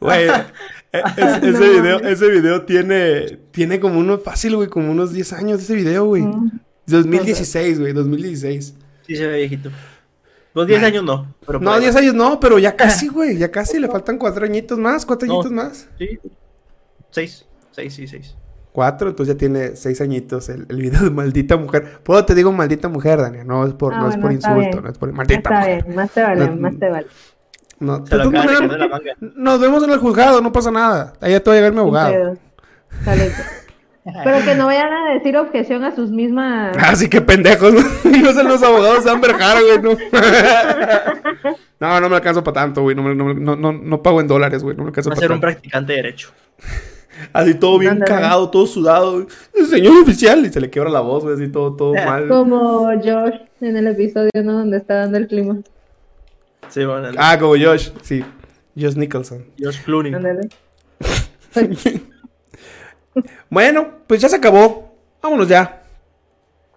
[0.00, 0.28] Güey,
[0.92, 5.32] e- es- ese, video, ese video tiene, tiene como unos, fácil, güey, como unos 10
[5.34, 6.24] años ese video, güey.
[6.86, 8.74] 2016, güey, 2016.
[9.06, 9.70] Sí, se ve viejito.
[10.52, 11.34] Los 10 años no.
[11.46, 12.00] Pero No, ahí 10 va.
[12.00, 15.34] años no, pero ya casi, güey, ya casi, le faltan cuatro añitos más, cuatro No.
[15.34, 15.88] añitos más.
[15.98, 16.18] Sí.
[17.10, 17.46] 6.
[17.72, 18.36] 6, sí, 6.
[18.74, 22.00] Cuatro, entonces ya tiene seis añitos el, el video de maldita mujer.
[22.02, 24.82] Puedo te digo maldita mujer, Dania, no es por, Ah, no es por insulto, bien.
[24.82, 25.84] no es por maldita Está mujer.
[25.84, 27.06] bien, más te vale, No- más te vale.
[27.78, 29.12] No, la manga.
[29.20, 31.12] nos vemos en el juzgado, no pasa nada.
[31.20, 32.34] Ahí te va a llegar mi abogado.
[34.24, 36.76] Pero que no vayan a decir objeción a sus mismas.
[36.76, 37.80] Así que pendejos, ¿no?
[38.22, 39.96] No son los abogados de Amber Heard, güey, no.
[41.80, 42.94] No, no me alcanzo para tanto, güey.
[42.96, 44.76] No, me- no, me- no, no, pago en dólares, güey.
[44.76, 45.52] No me alcanzo Va a para ser un tanto.
[45.52, 46.30] practicante de derecho.
[47.32, 49.26] Así todo bien cagado, todo sudado.
[49.68, 50.44] Señor oficial.
[50.46, 52.28] Y se le quiebra la voz, güey, así todo, todo mal.
[52.28, 54.52] Como Josh en el episodio, ¿no?
[54.54, 55.58] Donde está dando el clima.
[56.68, 58.24] Sí, bueno, Ah, como Josh, sí.
[58.78, 59.44] Josh Nicholson.
[59.60, 60.12] Josh Clooney.
[63.48, 64.92] Bueno, pues ya se acabó.
[65.22, 65.82] Vámonos ya.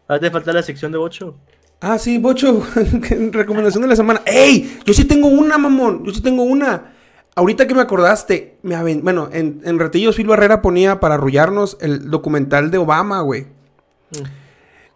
[0.07, 1.35] Ahora te falta la sección de 8.
[1.81, 2.63] Ah, sí, Bocho.
[3.31, 4.21] Recomendación de la semana.
[4.25, 4.79] ¡Ey!
[4.85, 6.05] Yo sí tengo una, mamón.
[6.05, 6.93] Yo sí tengo una.
[7.37, 11.77] Ahorita que me acordaste, me aven- bueno, en, en Ratillos Phil Barrera ponía para arrullarnos
[11.81, 13.45] el documental de Obama, güey.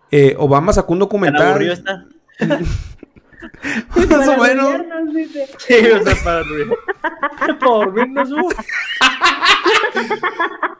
[0.10, 1.48] Eh, Obama sacó un ¿Tan documental.
[1.50, 2.06] aburrido está?
[4.10, 4.82] Más o menos.
[5.60, 6.76] Sí, o sea, para aburrido.
[7.60, 8.50] Por mí no subo.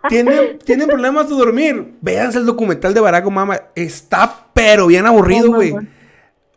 [0.10, 1.94] ¿Tienen, tienen problemas de dormir.
[2.02, 3.60] Véanse el documental de Barack Obama.
[3.76, 5.74] Está pero bien aburrido, güey.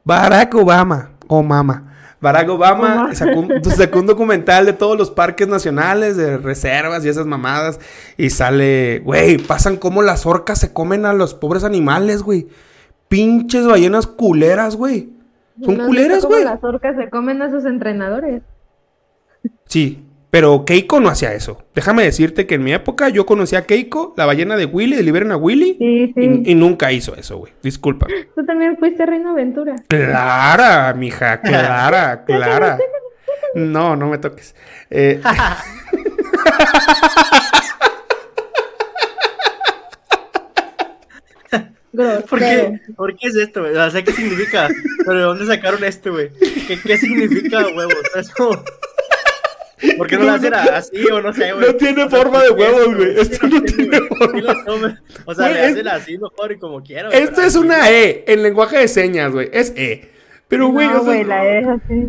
[0.02, 1.10] Barack Obama.
[1.28, 1.93] Oh, mama.
[2.24, 3.14] Barack Obama Obama.
[3.14, 7.78] sacó un, sacó un documental de todos los parques nacionales, de reservas y esas mamadas.
[8.16, 12.48] Y sale, güey, pasan como las orcas se comen a los pobres animales, güey.
[13.08, 15.10] Pinches ballenas culeras, güey.
[15.62, 16.44] Son ¿No has culeras, güey.
[16.44, 18.42] Las orcas se comen a sus entrenadores.
[19.66, 20.03] Sí,
[20.34, 21.62] Pero Keiko no hacía eso.
[21.76, 25.04] Déjame decirte que en mi época yo conocí a Keiko, la ballena de Willy, de
[25.04, 26.42] Liberen a Willy, Sí, sí.
[26.44, 27.52] y, y nunca hizo eso, güey.
[27.62, 28.08] Disculpa.
[28.34, 29.76] Tú también fuiste Reino Aventura.
[29.86, 32.78] Clara, mija, clara, clara.
[33.54, 34.56] No, no me toques.
[34.90, 35.20] Eh,
[42.28, 42.80] ¿Por qué?
[42.96, 43.76] ¿Por qué es esto, güey?
[43.76, 44.68] O sea, ¿qué significa?
[45.06, 46.28] ¿Pero de dónde sacaron esto, güey?
[46.66, 47.94] ¿Qué, ¿Qué significa huevos?
[48.16, 48.62] Es como...
[49.96, 51.66] ¿Por qué no lo hacen así o no sé, güey?
[51.66, 53.18] No tiene O sea, forma ¿por de huevos, güey?
[53.20, 53.98] Esto no tiene
[54.66, 55.00] toman.
[55.24, 57.12] O sea, Güey, le es- hacen así mejor y como quieran.
[57.12, 59.48] Esto es una E en lenguaje de señas, güey.
[59.52, 60.10] Es E.
[60.48, 62.08] Pero, güey, no, o sea- la es así.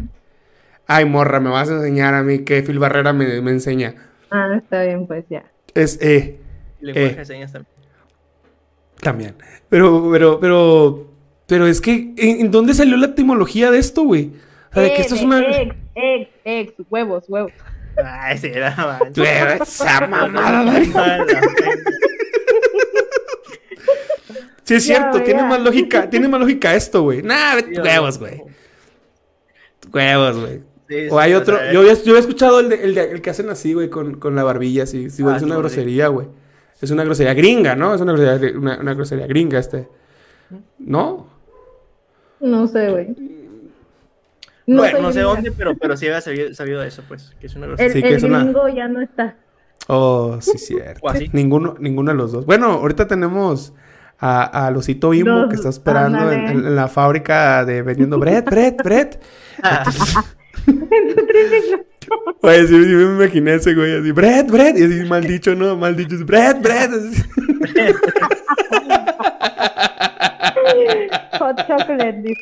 [0.88, 3.96] Ay, morra, me vas a enseñar a mí que Phil Barrera me, me enseña.
[4.30, 5.44] Ah, está bien, pues ya.
[5.74, 6.40] Es E.
[6.82, 7.16] Lenguaje Eh.
[7.18, 7.76] de señas también.
[9.02, 9.36] También.
[9.70, 11.08] Pero, pero, pero,
[11.48, 14.32] pero es que, ¿en, en dónde salió la etimología de esto, güey?
[14.72, 15.42] O sea, de que Eh, esto es una...
[15.96, 17.52] Ex, ex, huevos, huevos.
[18.04, 19.00] Ay, sí, era
[19.62, 20.80] esa mamada.
[24.64, 27.22] Sí, es cierto, tiene más lógica, tiene más lógica esto, güey.
[27.22, 28.42] Nah, huevos, güey.
[29.94, 30.62] Huevos, güey.
[30.90, 32.96] Sí, O hay sí, otro, o sea, yo había, yo había escuchado el, de- el,
[32.96, 35.10] de- el que hacen así, güey, con, con la barbilla, así.
[35.12, 36.28] Sí, güey, Ah, es una grosería, güey.
[36.82, 37.94] Es una grosería gringa, ¿no?
[37.94, 39.88] Es una grosería, una, una grosería gringa, este.
[40.80, 41.28] ¿No?
[42.40, 43.16] No sé, güey.
[44.68, 45.24] No, soy no sé gringa.
[45.36, 47.34] dónde, pero, pero sí había sabido, sabido eso, pues.
[47.40, 47.94] Que es una El, grosería.
[47.94, 49.36] Sí, que el es una- gringo ya no está.
[49.88, 51.00] Oh, sí, cierto.
[51.04, 51.30] O así.
[51.34, 52.46] Ninguno, ninguno de los dos.
[52.46, 53.74] Bueno, ahorita tenemos
[54.20, 56.60] a, a Losito Bimbo Los- que está esperando en, ándale.
[56.60, 59.20] en- en la fábrica de vendiendo bread, bread, bread.
[62.42, 64.76] Oye, sí, sí me imaginé ese güey así, bread, bread.
[64.78, 65.76] Y así mal dicho, ¿no?
[65.76, 66.92] Mal dicho, bread, bread.
[66.94, 67.24] así.
[71.40, 72.22] Hot chocolate.
[72.24, 72.42] dice.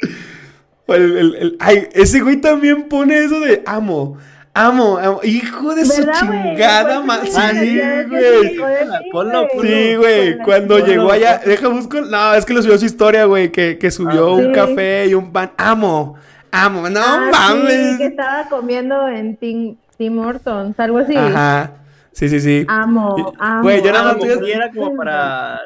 [0.88, 4.18] El- el- el- ay, ese güey también pone eso de amo.
[4.56, 5.20] Amo, amo.
[5.24, 7.32] Hijo de su chingada madre.
[7.32, 8.50] sí, güey.
[8.50, 10.38] sí, güey.
[10.40, 11.50] Cuando Ponlo, llegó allá, ponlo.
[11.50, 14.46] deja busco, no, es que lo subió su historia, güey, que, que subió Ah, un
[14.48, 14.52] sí.
[14.52, 16.16] café y un pan, amo,
[16.52, 17.92] amo, no Ah, mames.
[17.94, 21.16] Sí, que estaba comiendo en Tim, Tim Hortons, algo así.
[21.16, 21.72] Ajá,
[22.12, 22.64] sí, sí, sí.
[22.68, 23.64] Amo, amo.
[23.64, 25.60] Güey, yo nada más era como para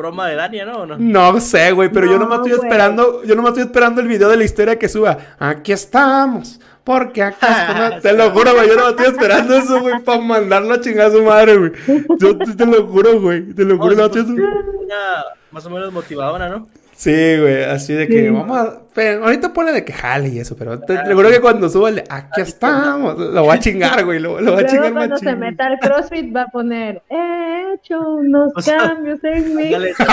[0.00, 0.72] broma de Dania, ¿no?
[0.80, 0.96] ¿O no?
[0.98, 2.62] no sé, güey, pero yo No, nomás estoy güey.
[2.68, 7.22] esperando, yo nomás estoy esperando el video de la historia que suba, aquí estamos, porque
[7.22, 11.06] acá, te lo juro, güey, yo nomás estoy esperando eso, güey, para mandarlo a chingar
[11.06, 11.72] a su madre, güey,
[12.18, 15.66] yo te, te lo juro, güey, te lo juro, no, No, pues, estoy- una más
[15.66, 16.66] o menos motivadora, ¿no?
[17.00, 18.28] Sí, güey, así de que Sí.
[18.28, 18.82] vamos a.
[18.94, 21.94] pero ahorita pone de que jale y eso, pero te seguro que cuando suba el
[21.94, 25.24] de aquí estamos, lo va a chingar, güey, lo, lo va a chingar cuando se
[25.24, 25.40] machín.
[25.40, 29.70] meta al CrossFit va a poner He hecho unos O sea, cambios en mí.
[29.70, 29.94] Dale.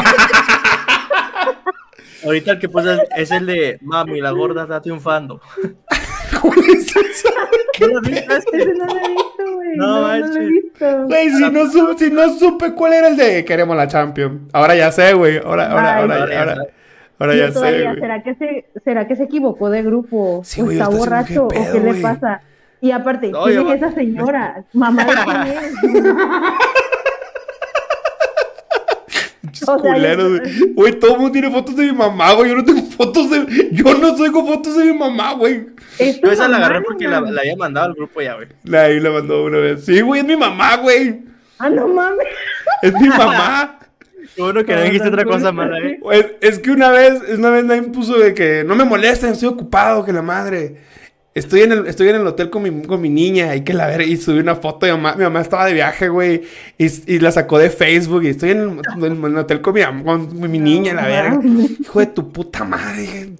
[2.23, 5.41] Ahorita el que puse es, es el de Mami, la gorda está triunfando.
[6.53, 7.29] ¿Cuál es eso?
[7.81, 8.25] ¿No lo viste?
[8.35, 9.75] Ese no lo he visto, güey.
[9.77, 10.49] No, No, no, lo he manches.
[10.49, 11.03] visto.
[11.07, 14.47] Güey, si no, su- si no supe cuál era el de queremos la Champion.
[14.53, 15.37] Ahora ya sé, güey.
[15.37, 16.41] Ahora, ahora, ahora, ahora ya
[17.19, 17.99] ahora, ya sé, güey.
[17.99, 20.41] ¿será que, se, ¿Será que se equivocó de grupo?
[20.43, 21.47] Sí, ¿O güey, está borracho?
[21.47, 22.41] ¿qué ¿O pedo, qué le pasa?
[22.79, 24.63] Y aparte, No, ¿quién yo- es esa señora?
[24.73, 26.03] ¿Mamá de quién es?
[29.59, 30.93] Pinches o sea, culeros, yo- güey.
[30.99, 32.49] Todo el mundo tiene fotos de mi mamá, güey.
[32.51, 33.69] Yo no tengo fotos de.
[33.71, 35.67] Yo no tengo fotos de mi mamá, güey.
[35.99, 38.47] Es Yo esa la agarré porque la, la había mandado al grupo ya, güey.
[38.63, 39.85] La ahí la mandó una vez.
[39.85, 41.21] Sí, güey, es mi mamá, güey.
[41.59, 42.27] Ah, no mames.
[42.81, 43.79] Es mi mamá.
[44.37, 45.97] Bueno que no dijiste otra cosa mala, ¿eh?
[45.99, 49.49] Pues, es que una vez, una vez nadie puso de que no me molesten, estoy
[49.49, 50.77] ocupado, que la madre.
[51.37, 53.85] Estoy en el, estoy en el hotel con mi, con mi niña y que la
[53.87, 55.13] ver, y subí una foto de mamá.
[55.15, 56.41] Mi mamá estaba de viaje, güey,
[56.77, 58.23] y, y la sacó de Facebook.
[58.23, 61.39] Y estoy en el, en el hotel con mi, con mi niña, la verga.
[61.79, 63.33] Hijo de tu puta madre.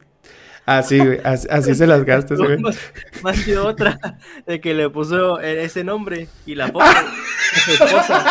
[0.66, 2.58] Así, güey, así, así se las gastas, güey.
[2.60, 2.78] Más,
[3.24, 3.98] más que otra,
[4.46, 8.26] de que le puso e- ese nombre y la foto de su esposa.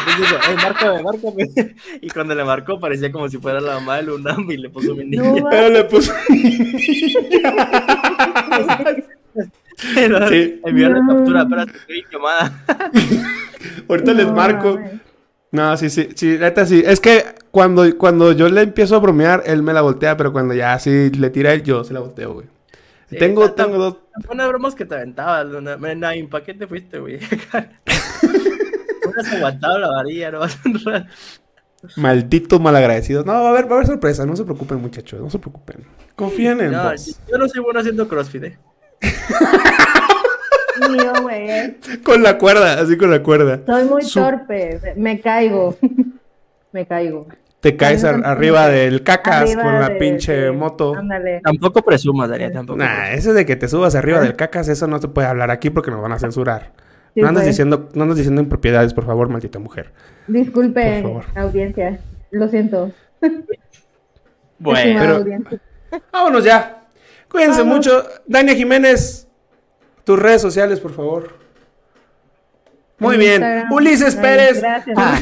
[0.00, 1.74] Entonces dijo, "Ey, márcame, márcame.
[2.00, 4.96] Y cuando le marcó parecía como si fuera la mamá de Lunam y le puso
[4.96, 5.22] mi niña.
[5.22, 6.12] No, Pero le puso.
[7.30, 7.52] Pero
[9.76, 10.60] Sí.
[10.64, 11.08] Enviarle No.
[11.16, 12.62] captura, espérate, estoy llamada.
[13.88, 14.78] Ahorita les marco.
[15.52, 16.82] No, sí, sí, sí, neta sí.
[16.84, 20.54] Es que cuando, cuando yo le empiezo a bromear, él me la voltea, pero cuando
[20.54, 22.46] ya sí le tira él, yo se la volteo, güey.
[23.08, 23.96] Sí, tengo, está- tengo dos.
[24.26, 25.76] Buenas bromas que te aventabas, Luna.
[25.76, 27.18] Naim, ¿para qué te fuiste, güey?
[29.04, 30.40] Hubieras aguantado la varilla, ¿no?
[31.96, 33.24] Malditos malagradecidos.
[33.24, 34.26] No, va a haber, va a haber sorpresa.
[34.26, 35.20] No se preocupen, muchachos.
[35.20, 35.84] No se preocupen.
[36.14, 37.18] Confíen en No, vos.
[37.30, 38.58] yo no soy bueno haciendo crossfit, ¿eh?
[40.90, 41.76] Mío, güey.
[42.02, 43.60] Con la cuerda, así con la cuerda.
[43.66, 44.94] Soy muy Su- torpe.
[44.96, 45.76] Me caigo.
[46.72, 47.26] Me caigo.
[47.60, 50.94] te caes ar- arriba del cacas Arriba con la de- pinche de- moto.
[50.96, 51.40] Ándale.
[51.42, 52.78] Tampoco presumas, Daniel, tampoco.
[52.78, 55.68] Nah, eso de que te subas arriba del cacas, eso no se puede hablar aquí
[55.70, 56.72] porque nos van a censurar.
[57.14, 57.54] Sí, no andas pues.
[57.54, 59.92] diciendo, no andas diciendo impropiedades, por favor, maldita mujer.
[60.28, 61.04] Disculpe,
[61.34, 62.00] audiencia.
[62.30, 62.92] Lo siento.
[64.62, 65.60] Bueno, Estimada pero- audiencia.
[66.12, 66.82] Vámonos ya.
[67.30, 67.76] Cuídense Vamos.
[67.76, 68.04] mucho.
[68.26, 69.26] Dania Jiménez,
[70.04, 71.34] tus redes sociales, por favor.
[72.98, 73.32] Muy En bien.
[73.36, 73.72] Instagram.
[73.72, 74.60] Ulises Ay, Pérez.
[74.60, 74.98] Gracias.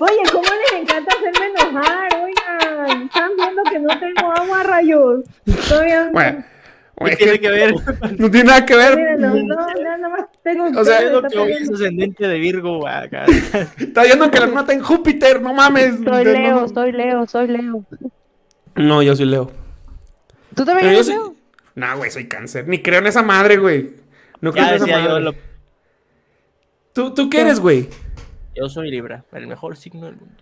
[0.00, 2.08] Oye, ¿cómo les encanta hacerme enojar?
[2.22, 5.24] Oigan, están viendo que no tengo agua, rayos.
[5.68, 6.44] Todavía Bueno,
[7.04, 7.74] ¿qué tiene que que ver?
[8.18, 8.96] no tiene nada que ver.
[8.96, 9.66] Miren, no, no, no,
[9.98, 13.24] nada más tengo O sea, Es lo que es ascendente de Virgo, acá.
[13.78, 15.96] Está viendo que la luna está en Júpiter, no mames.
[16.04, 17.84] Soy Leo, no, soy Leo, soy Leo.
[18.76, 19.50] No, yo soy Leo.
[20.54, 21.14] ¿Tú también eres soy...
[21.14, 21.34] Leo?
[21.74, 22.66] No, güey, soy cáncer.
[22.66, 23.90] Ni creo en esa madre, güey.
[24.40, 25.20] No creo Ya en esa yo, madre.
[25.20, 25.34] lo-
[26.92, 27.88] ¿Tú, ¿Tú qué eres, güey?
[28.56, 30.34] yo soy Libra, el mejor signo del mundo.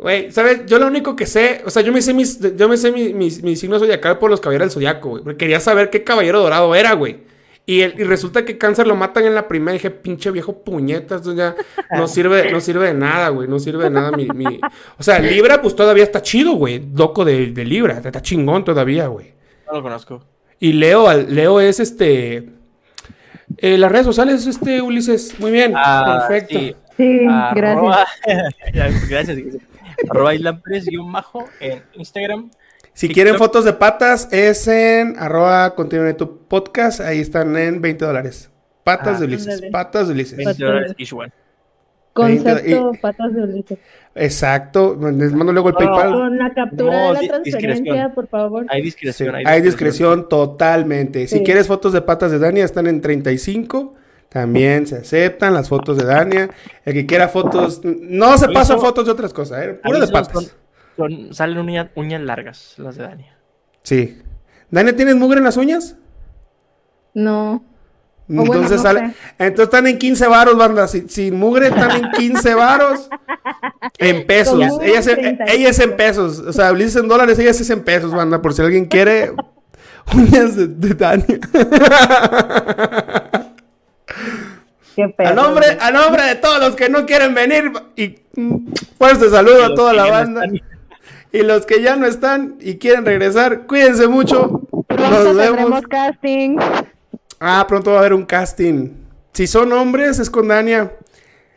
[0.00, 0.64] Güey, ¿sabes?
[0.66, 3.12] Yo lo único que sé, o sea, yo me sé mis, yo me sé mi,
[3.12, 5.22] mi, mi signo zodiacal por los caballeros del zodiaco, güey.
[5.22, 7.18] Porque quería saber qué caballero dorado era, güey.
[7.66, 9.72] Y, el- y resulta que cáncer lo matan en la primera.
[9.72, 11.54] Y dije, pinche viejo puñeta, esto ya
[11.94, 13.46] no sirve, no sirve de nada, güey.
[13.46, 14.58] No sirve de nada mi, mi-
[14.98, 16.82] O sea, Libra, pues todavía está chido, güey.
[16.96, 19.34] Loco de, de Libra, está chingón todavía, güey.
[19.66, 20.24] No lo conozco.
[20.58, 22.48] Y Leo, al- Leo es este.
[23.58, 25.38] eh, las redes sociales, este, Ulises.
[25.38, 26.58] Muy bien, Ah, perfecto.
[26.58, 26.74] sí.
[26.96, 28.08] Sí, gracias.
[29.08, 29.38] gracias.
[30.08, 32.50] Arroba Islam Pérez, guion bajo en Instagram.
[32.92, 33.14] Si TikTok.
[33.14, 37.00] quieren fotos de patas, es en arroba continúe tu podcast.
[37.00, 38.50] Ahí están en 20 dólares.
[38.84, 39.48] Patas Ah, de Ulises.
[39.54, 39.70] ándale.
[39.70, 40.36] Patas de Ulises.
[40.36, 41.32] 20 dólares each one.
[42.12, 43.78] Concepto Y- patas de Ulises.
[44.16, 44.98] Exacto.
[45.12, 46.12] Les mando luego el No, PayPal.
[46.12, 48.14] Con la captura No, de la transferencia, discreción.
[48.14, 48.66] por favor.
[48.68, 49.34] Hay Sí, discreción.
[49.46, 51.26] hay discreción totalmente.
[51.28, 53.94] Si quieres fotos de patas de Dania, están en 35.
[54.30, 56.48] También se aceptan las fotos de Dania.
[56.84, 59.80] El que quiera fotos, no se pasan fotos de otras cosas, ¿eh?
[59.84, 60.32] Puro de patas.
[60.32, 60.46] Son,
[60.96, 63.26] son- salen uñas, uñas largas, las de Dani.
[63.82, 64.22] Sí.
[64.70, 65.96] Dania, ¿tienes mugre en las uñas?
[67.12, 67.54] No.
[67.54, 69.14] O bueno, Entonces no sale, sé.
[69.40, 70.86] entonces están en 15 varos, banda.
[70.86, 73.08] Si- Sin mugre están en 15 varos.
[73.98, 74.60] En pesos.
[74.80, 75.52] Ella es, en- 35.
[75.52, 76.38] ella es en pesos.
[76.38, 78.40] O sea, Ulises en dólares, ella es en pesos, banda.
[78.40, 79.32] Por si alguien quiere
[80.14, 81.40] uñas de, de Dania.
[85.16, 87.72] Qué A nombre, a nombre de todos los que no quieren venir.
[87.96, 88.16] Y
[88.98, 90.44] fuerte saludo a toda la no banda.
[90.44, 90.60] están.
[91.32, 94.62] Y los que ya no están y quieren regresar, cuídense mucho.
[94.72, 95.36] Nos Pronto vemos.
[95.36, 96.56] tendremos casting.
[97.38, 98.90] Ah, pronto va a haber un casting.
[99.32, 100.90] Si son hombres, es con Dania.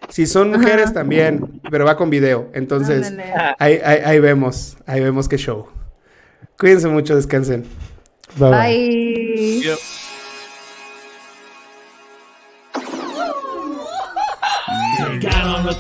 [0.10, 0.94] Si son mujeres, Ajá.
[0.94, 1.60] también.
[1.72, 2.50] Pero va con video.
[2.54, 3.12] Entonces,
[3.58, 4.78] ahí, ahí, ahí vemos.
[4.86, 5.66] Ahí vemos qué show.
[6.60, 7.66] Cuídense mucho, descansen.
[8.38, 8.60] Bye bye.
[8.60, 9.62] Bye.
[9.64, 9.76] Yo-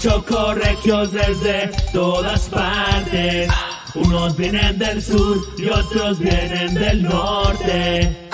[0.03, 3.49] chocorregios desde todas partes.
[3.95, 8.29] Unos vienen del sur y otros vienen del norte.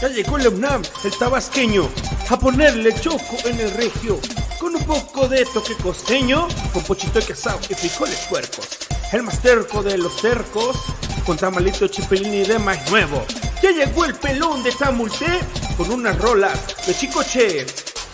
[0.00, 1.88] Ya llegó UNAM, el tabasqueño,
[2.28, 4.20] a ponerle choco en el regio,
[4.60, 8.68] con un poco de toque costeño, con pochito de quesao y frijoles puercos.
[9.12, 10.76] El más terco de los cercos,
[11.24, 13.24] con tamalito chipilín y de maíz nuevo.
[13.62, 15.40] Ya llegó el pelón de Tamulté,
[15.78, 17.64] con unas rolas de chicoche.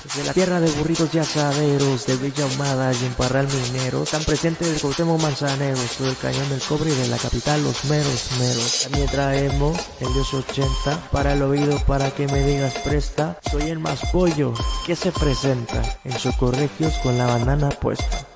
[0.04, 4.24] Desde la tierra de burritos y asaderos, de Villa Ahumada y en Parral Minero, tan
[4.24, 8.28] presente del Cuauhtémoc Manzaneros, todo el cañón del cobre y de la capital los meros
[8.38, 8.80] meros.
[8.82, 13.38] También traemos el Dios 80 para el oído para que me digas presta.
[13.50, 14.54] Soy el más pollo
[14.84, 18.26] que se presenta en Socorregios con la bandana puesta.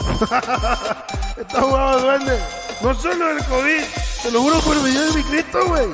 [1.40, 2.38] Está jugado, duende.
[2.82, 3.82] No solo el COVID.
[4.22, 5.88] Te lo juro por el video de mi Cristo, güey.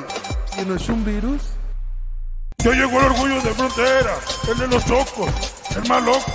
[0.55, 1.41] Que no es un virus.
[2.67, 4.19] Ya llegó el orgullo de frontera,
[4.51, 5.31] el de los chocos,
[5.73, 6.33] el más loco,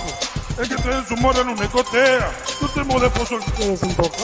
[0.57, 2.31] el que trae su mora en una ecotea.
[2.59, 3.43] Yo te de pozo el...
[3.53, 4.17] ¿Quieres un poco?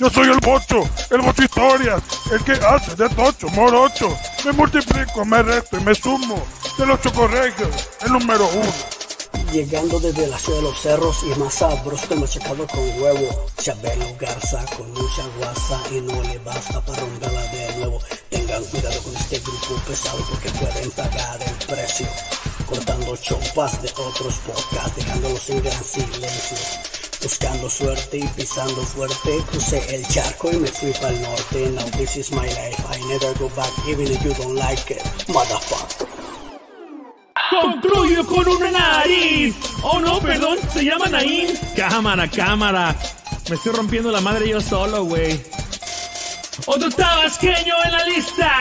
[0.00, 2.02] Yo soy el bocho, el bocho historias,
[2.32, 4.16] el que hace de tocho, morocho.
[4.46, 6.42] Me multiplico, me resto y me sumo.
[6.78, 8.72] De los chocorregios, el número uno.
[9.52, 13.46] Llegando desde la ciudad de los cerros y más sabroso que machacado con huevo.
[13.58, 18.00] Chabelo Garza con mucha guasa y no le basta para romperla de nuevo.
[18.54, 22.06] Tengan cuidado con este grupo pesado porque pueden pagar el precio.
[22.68, 26.56] Cortando chompas de otros podcasts, dejándolos en gran silencio.
[27.20, 31.70] Buscando suerte y pisando fuerte, crucé el charco y me fui para el norte.
[31.70, 35.02] Now this is my life, I never go back even if you don't like it,
[35.26, 36.06] motherfucker.
[37.50, 39.56] Construyo con una nariz.
[39.82, 41.58] Oh no, perdón, se llama Naín.
[41.74, 42.94] Cámara, cámara.
[43.48, 45.42] Me estoy rompiendo la madre yo solo, güey.
[46.66, 48.52] Otro tabasqueño en la lista,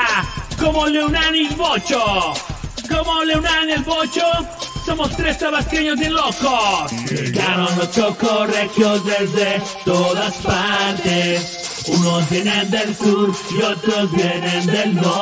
[0.60, 2.34] como Leonani Bocho.
[2.90, 4.22] Como como Leonán el Bocho,
[4.86, 6.92] somos tres tabasqueños bien locos.
[7.10, 11.84] Llegaron los chocorregios desde todas partes.
[11.88, 15.14] Unos vienen del sur y otros vienen del norte.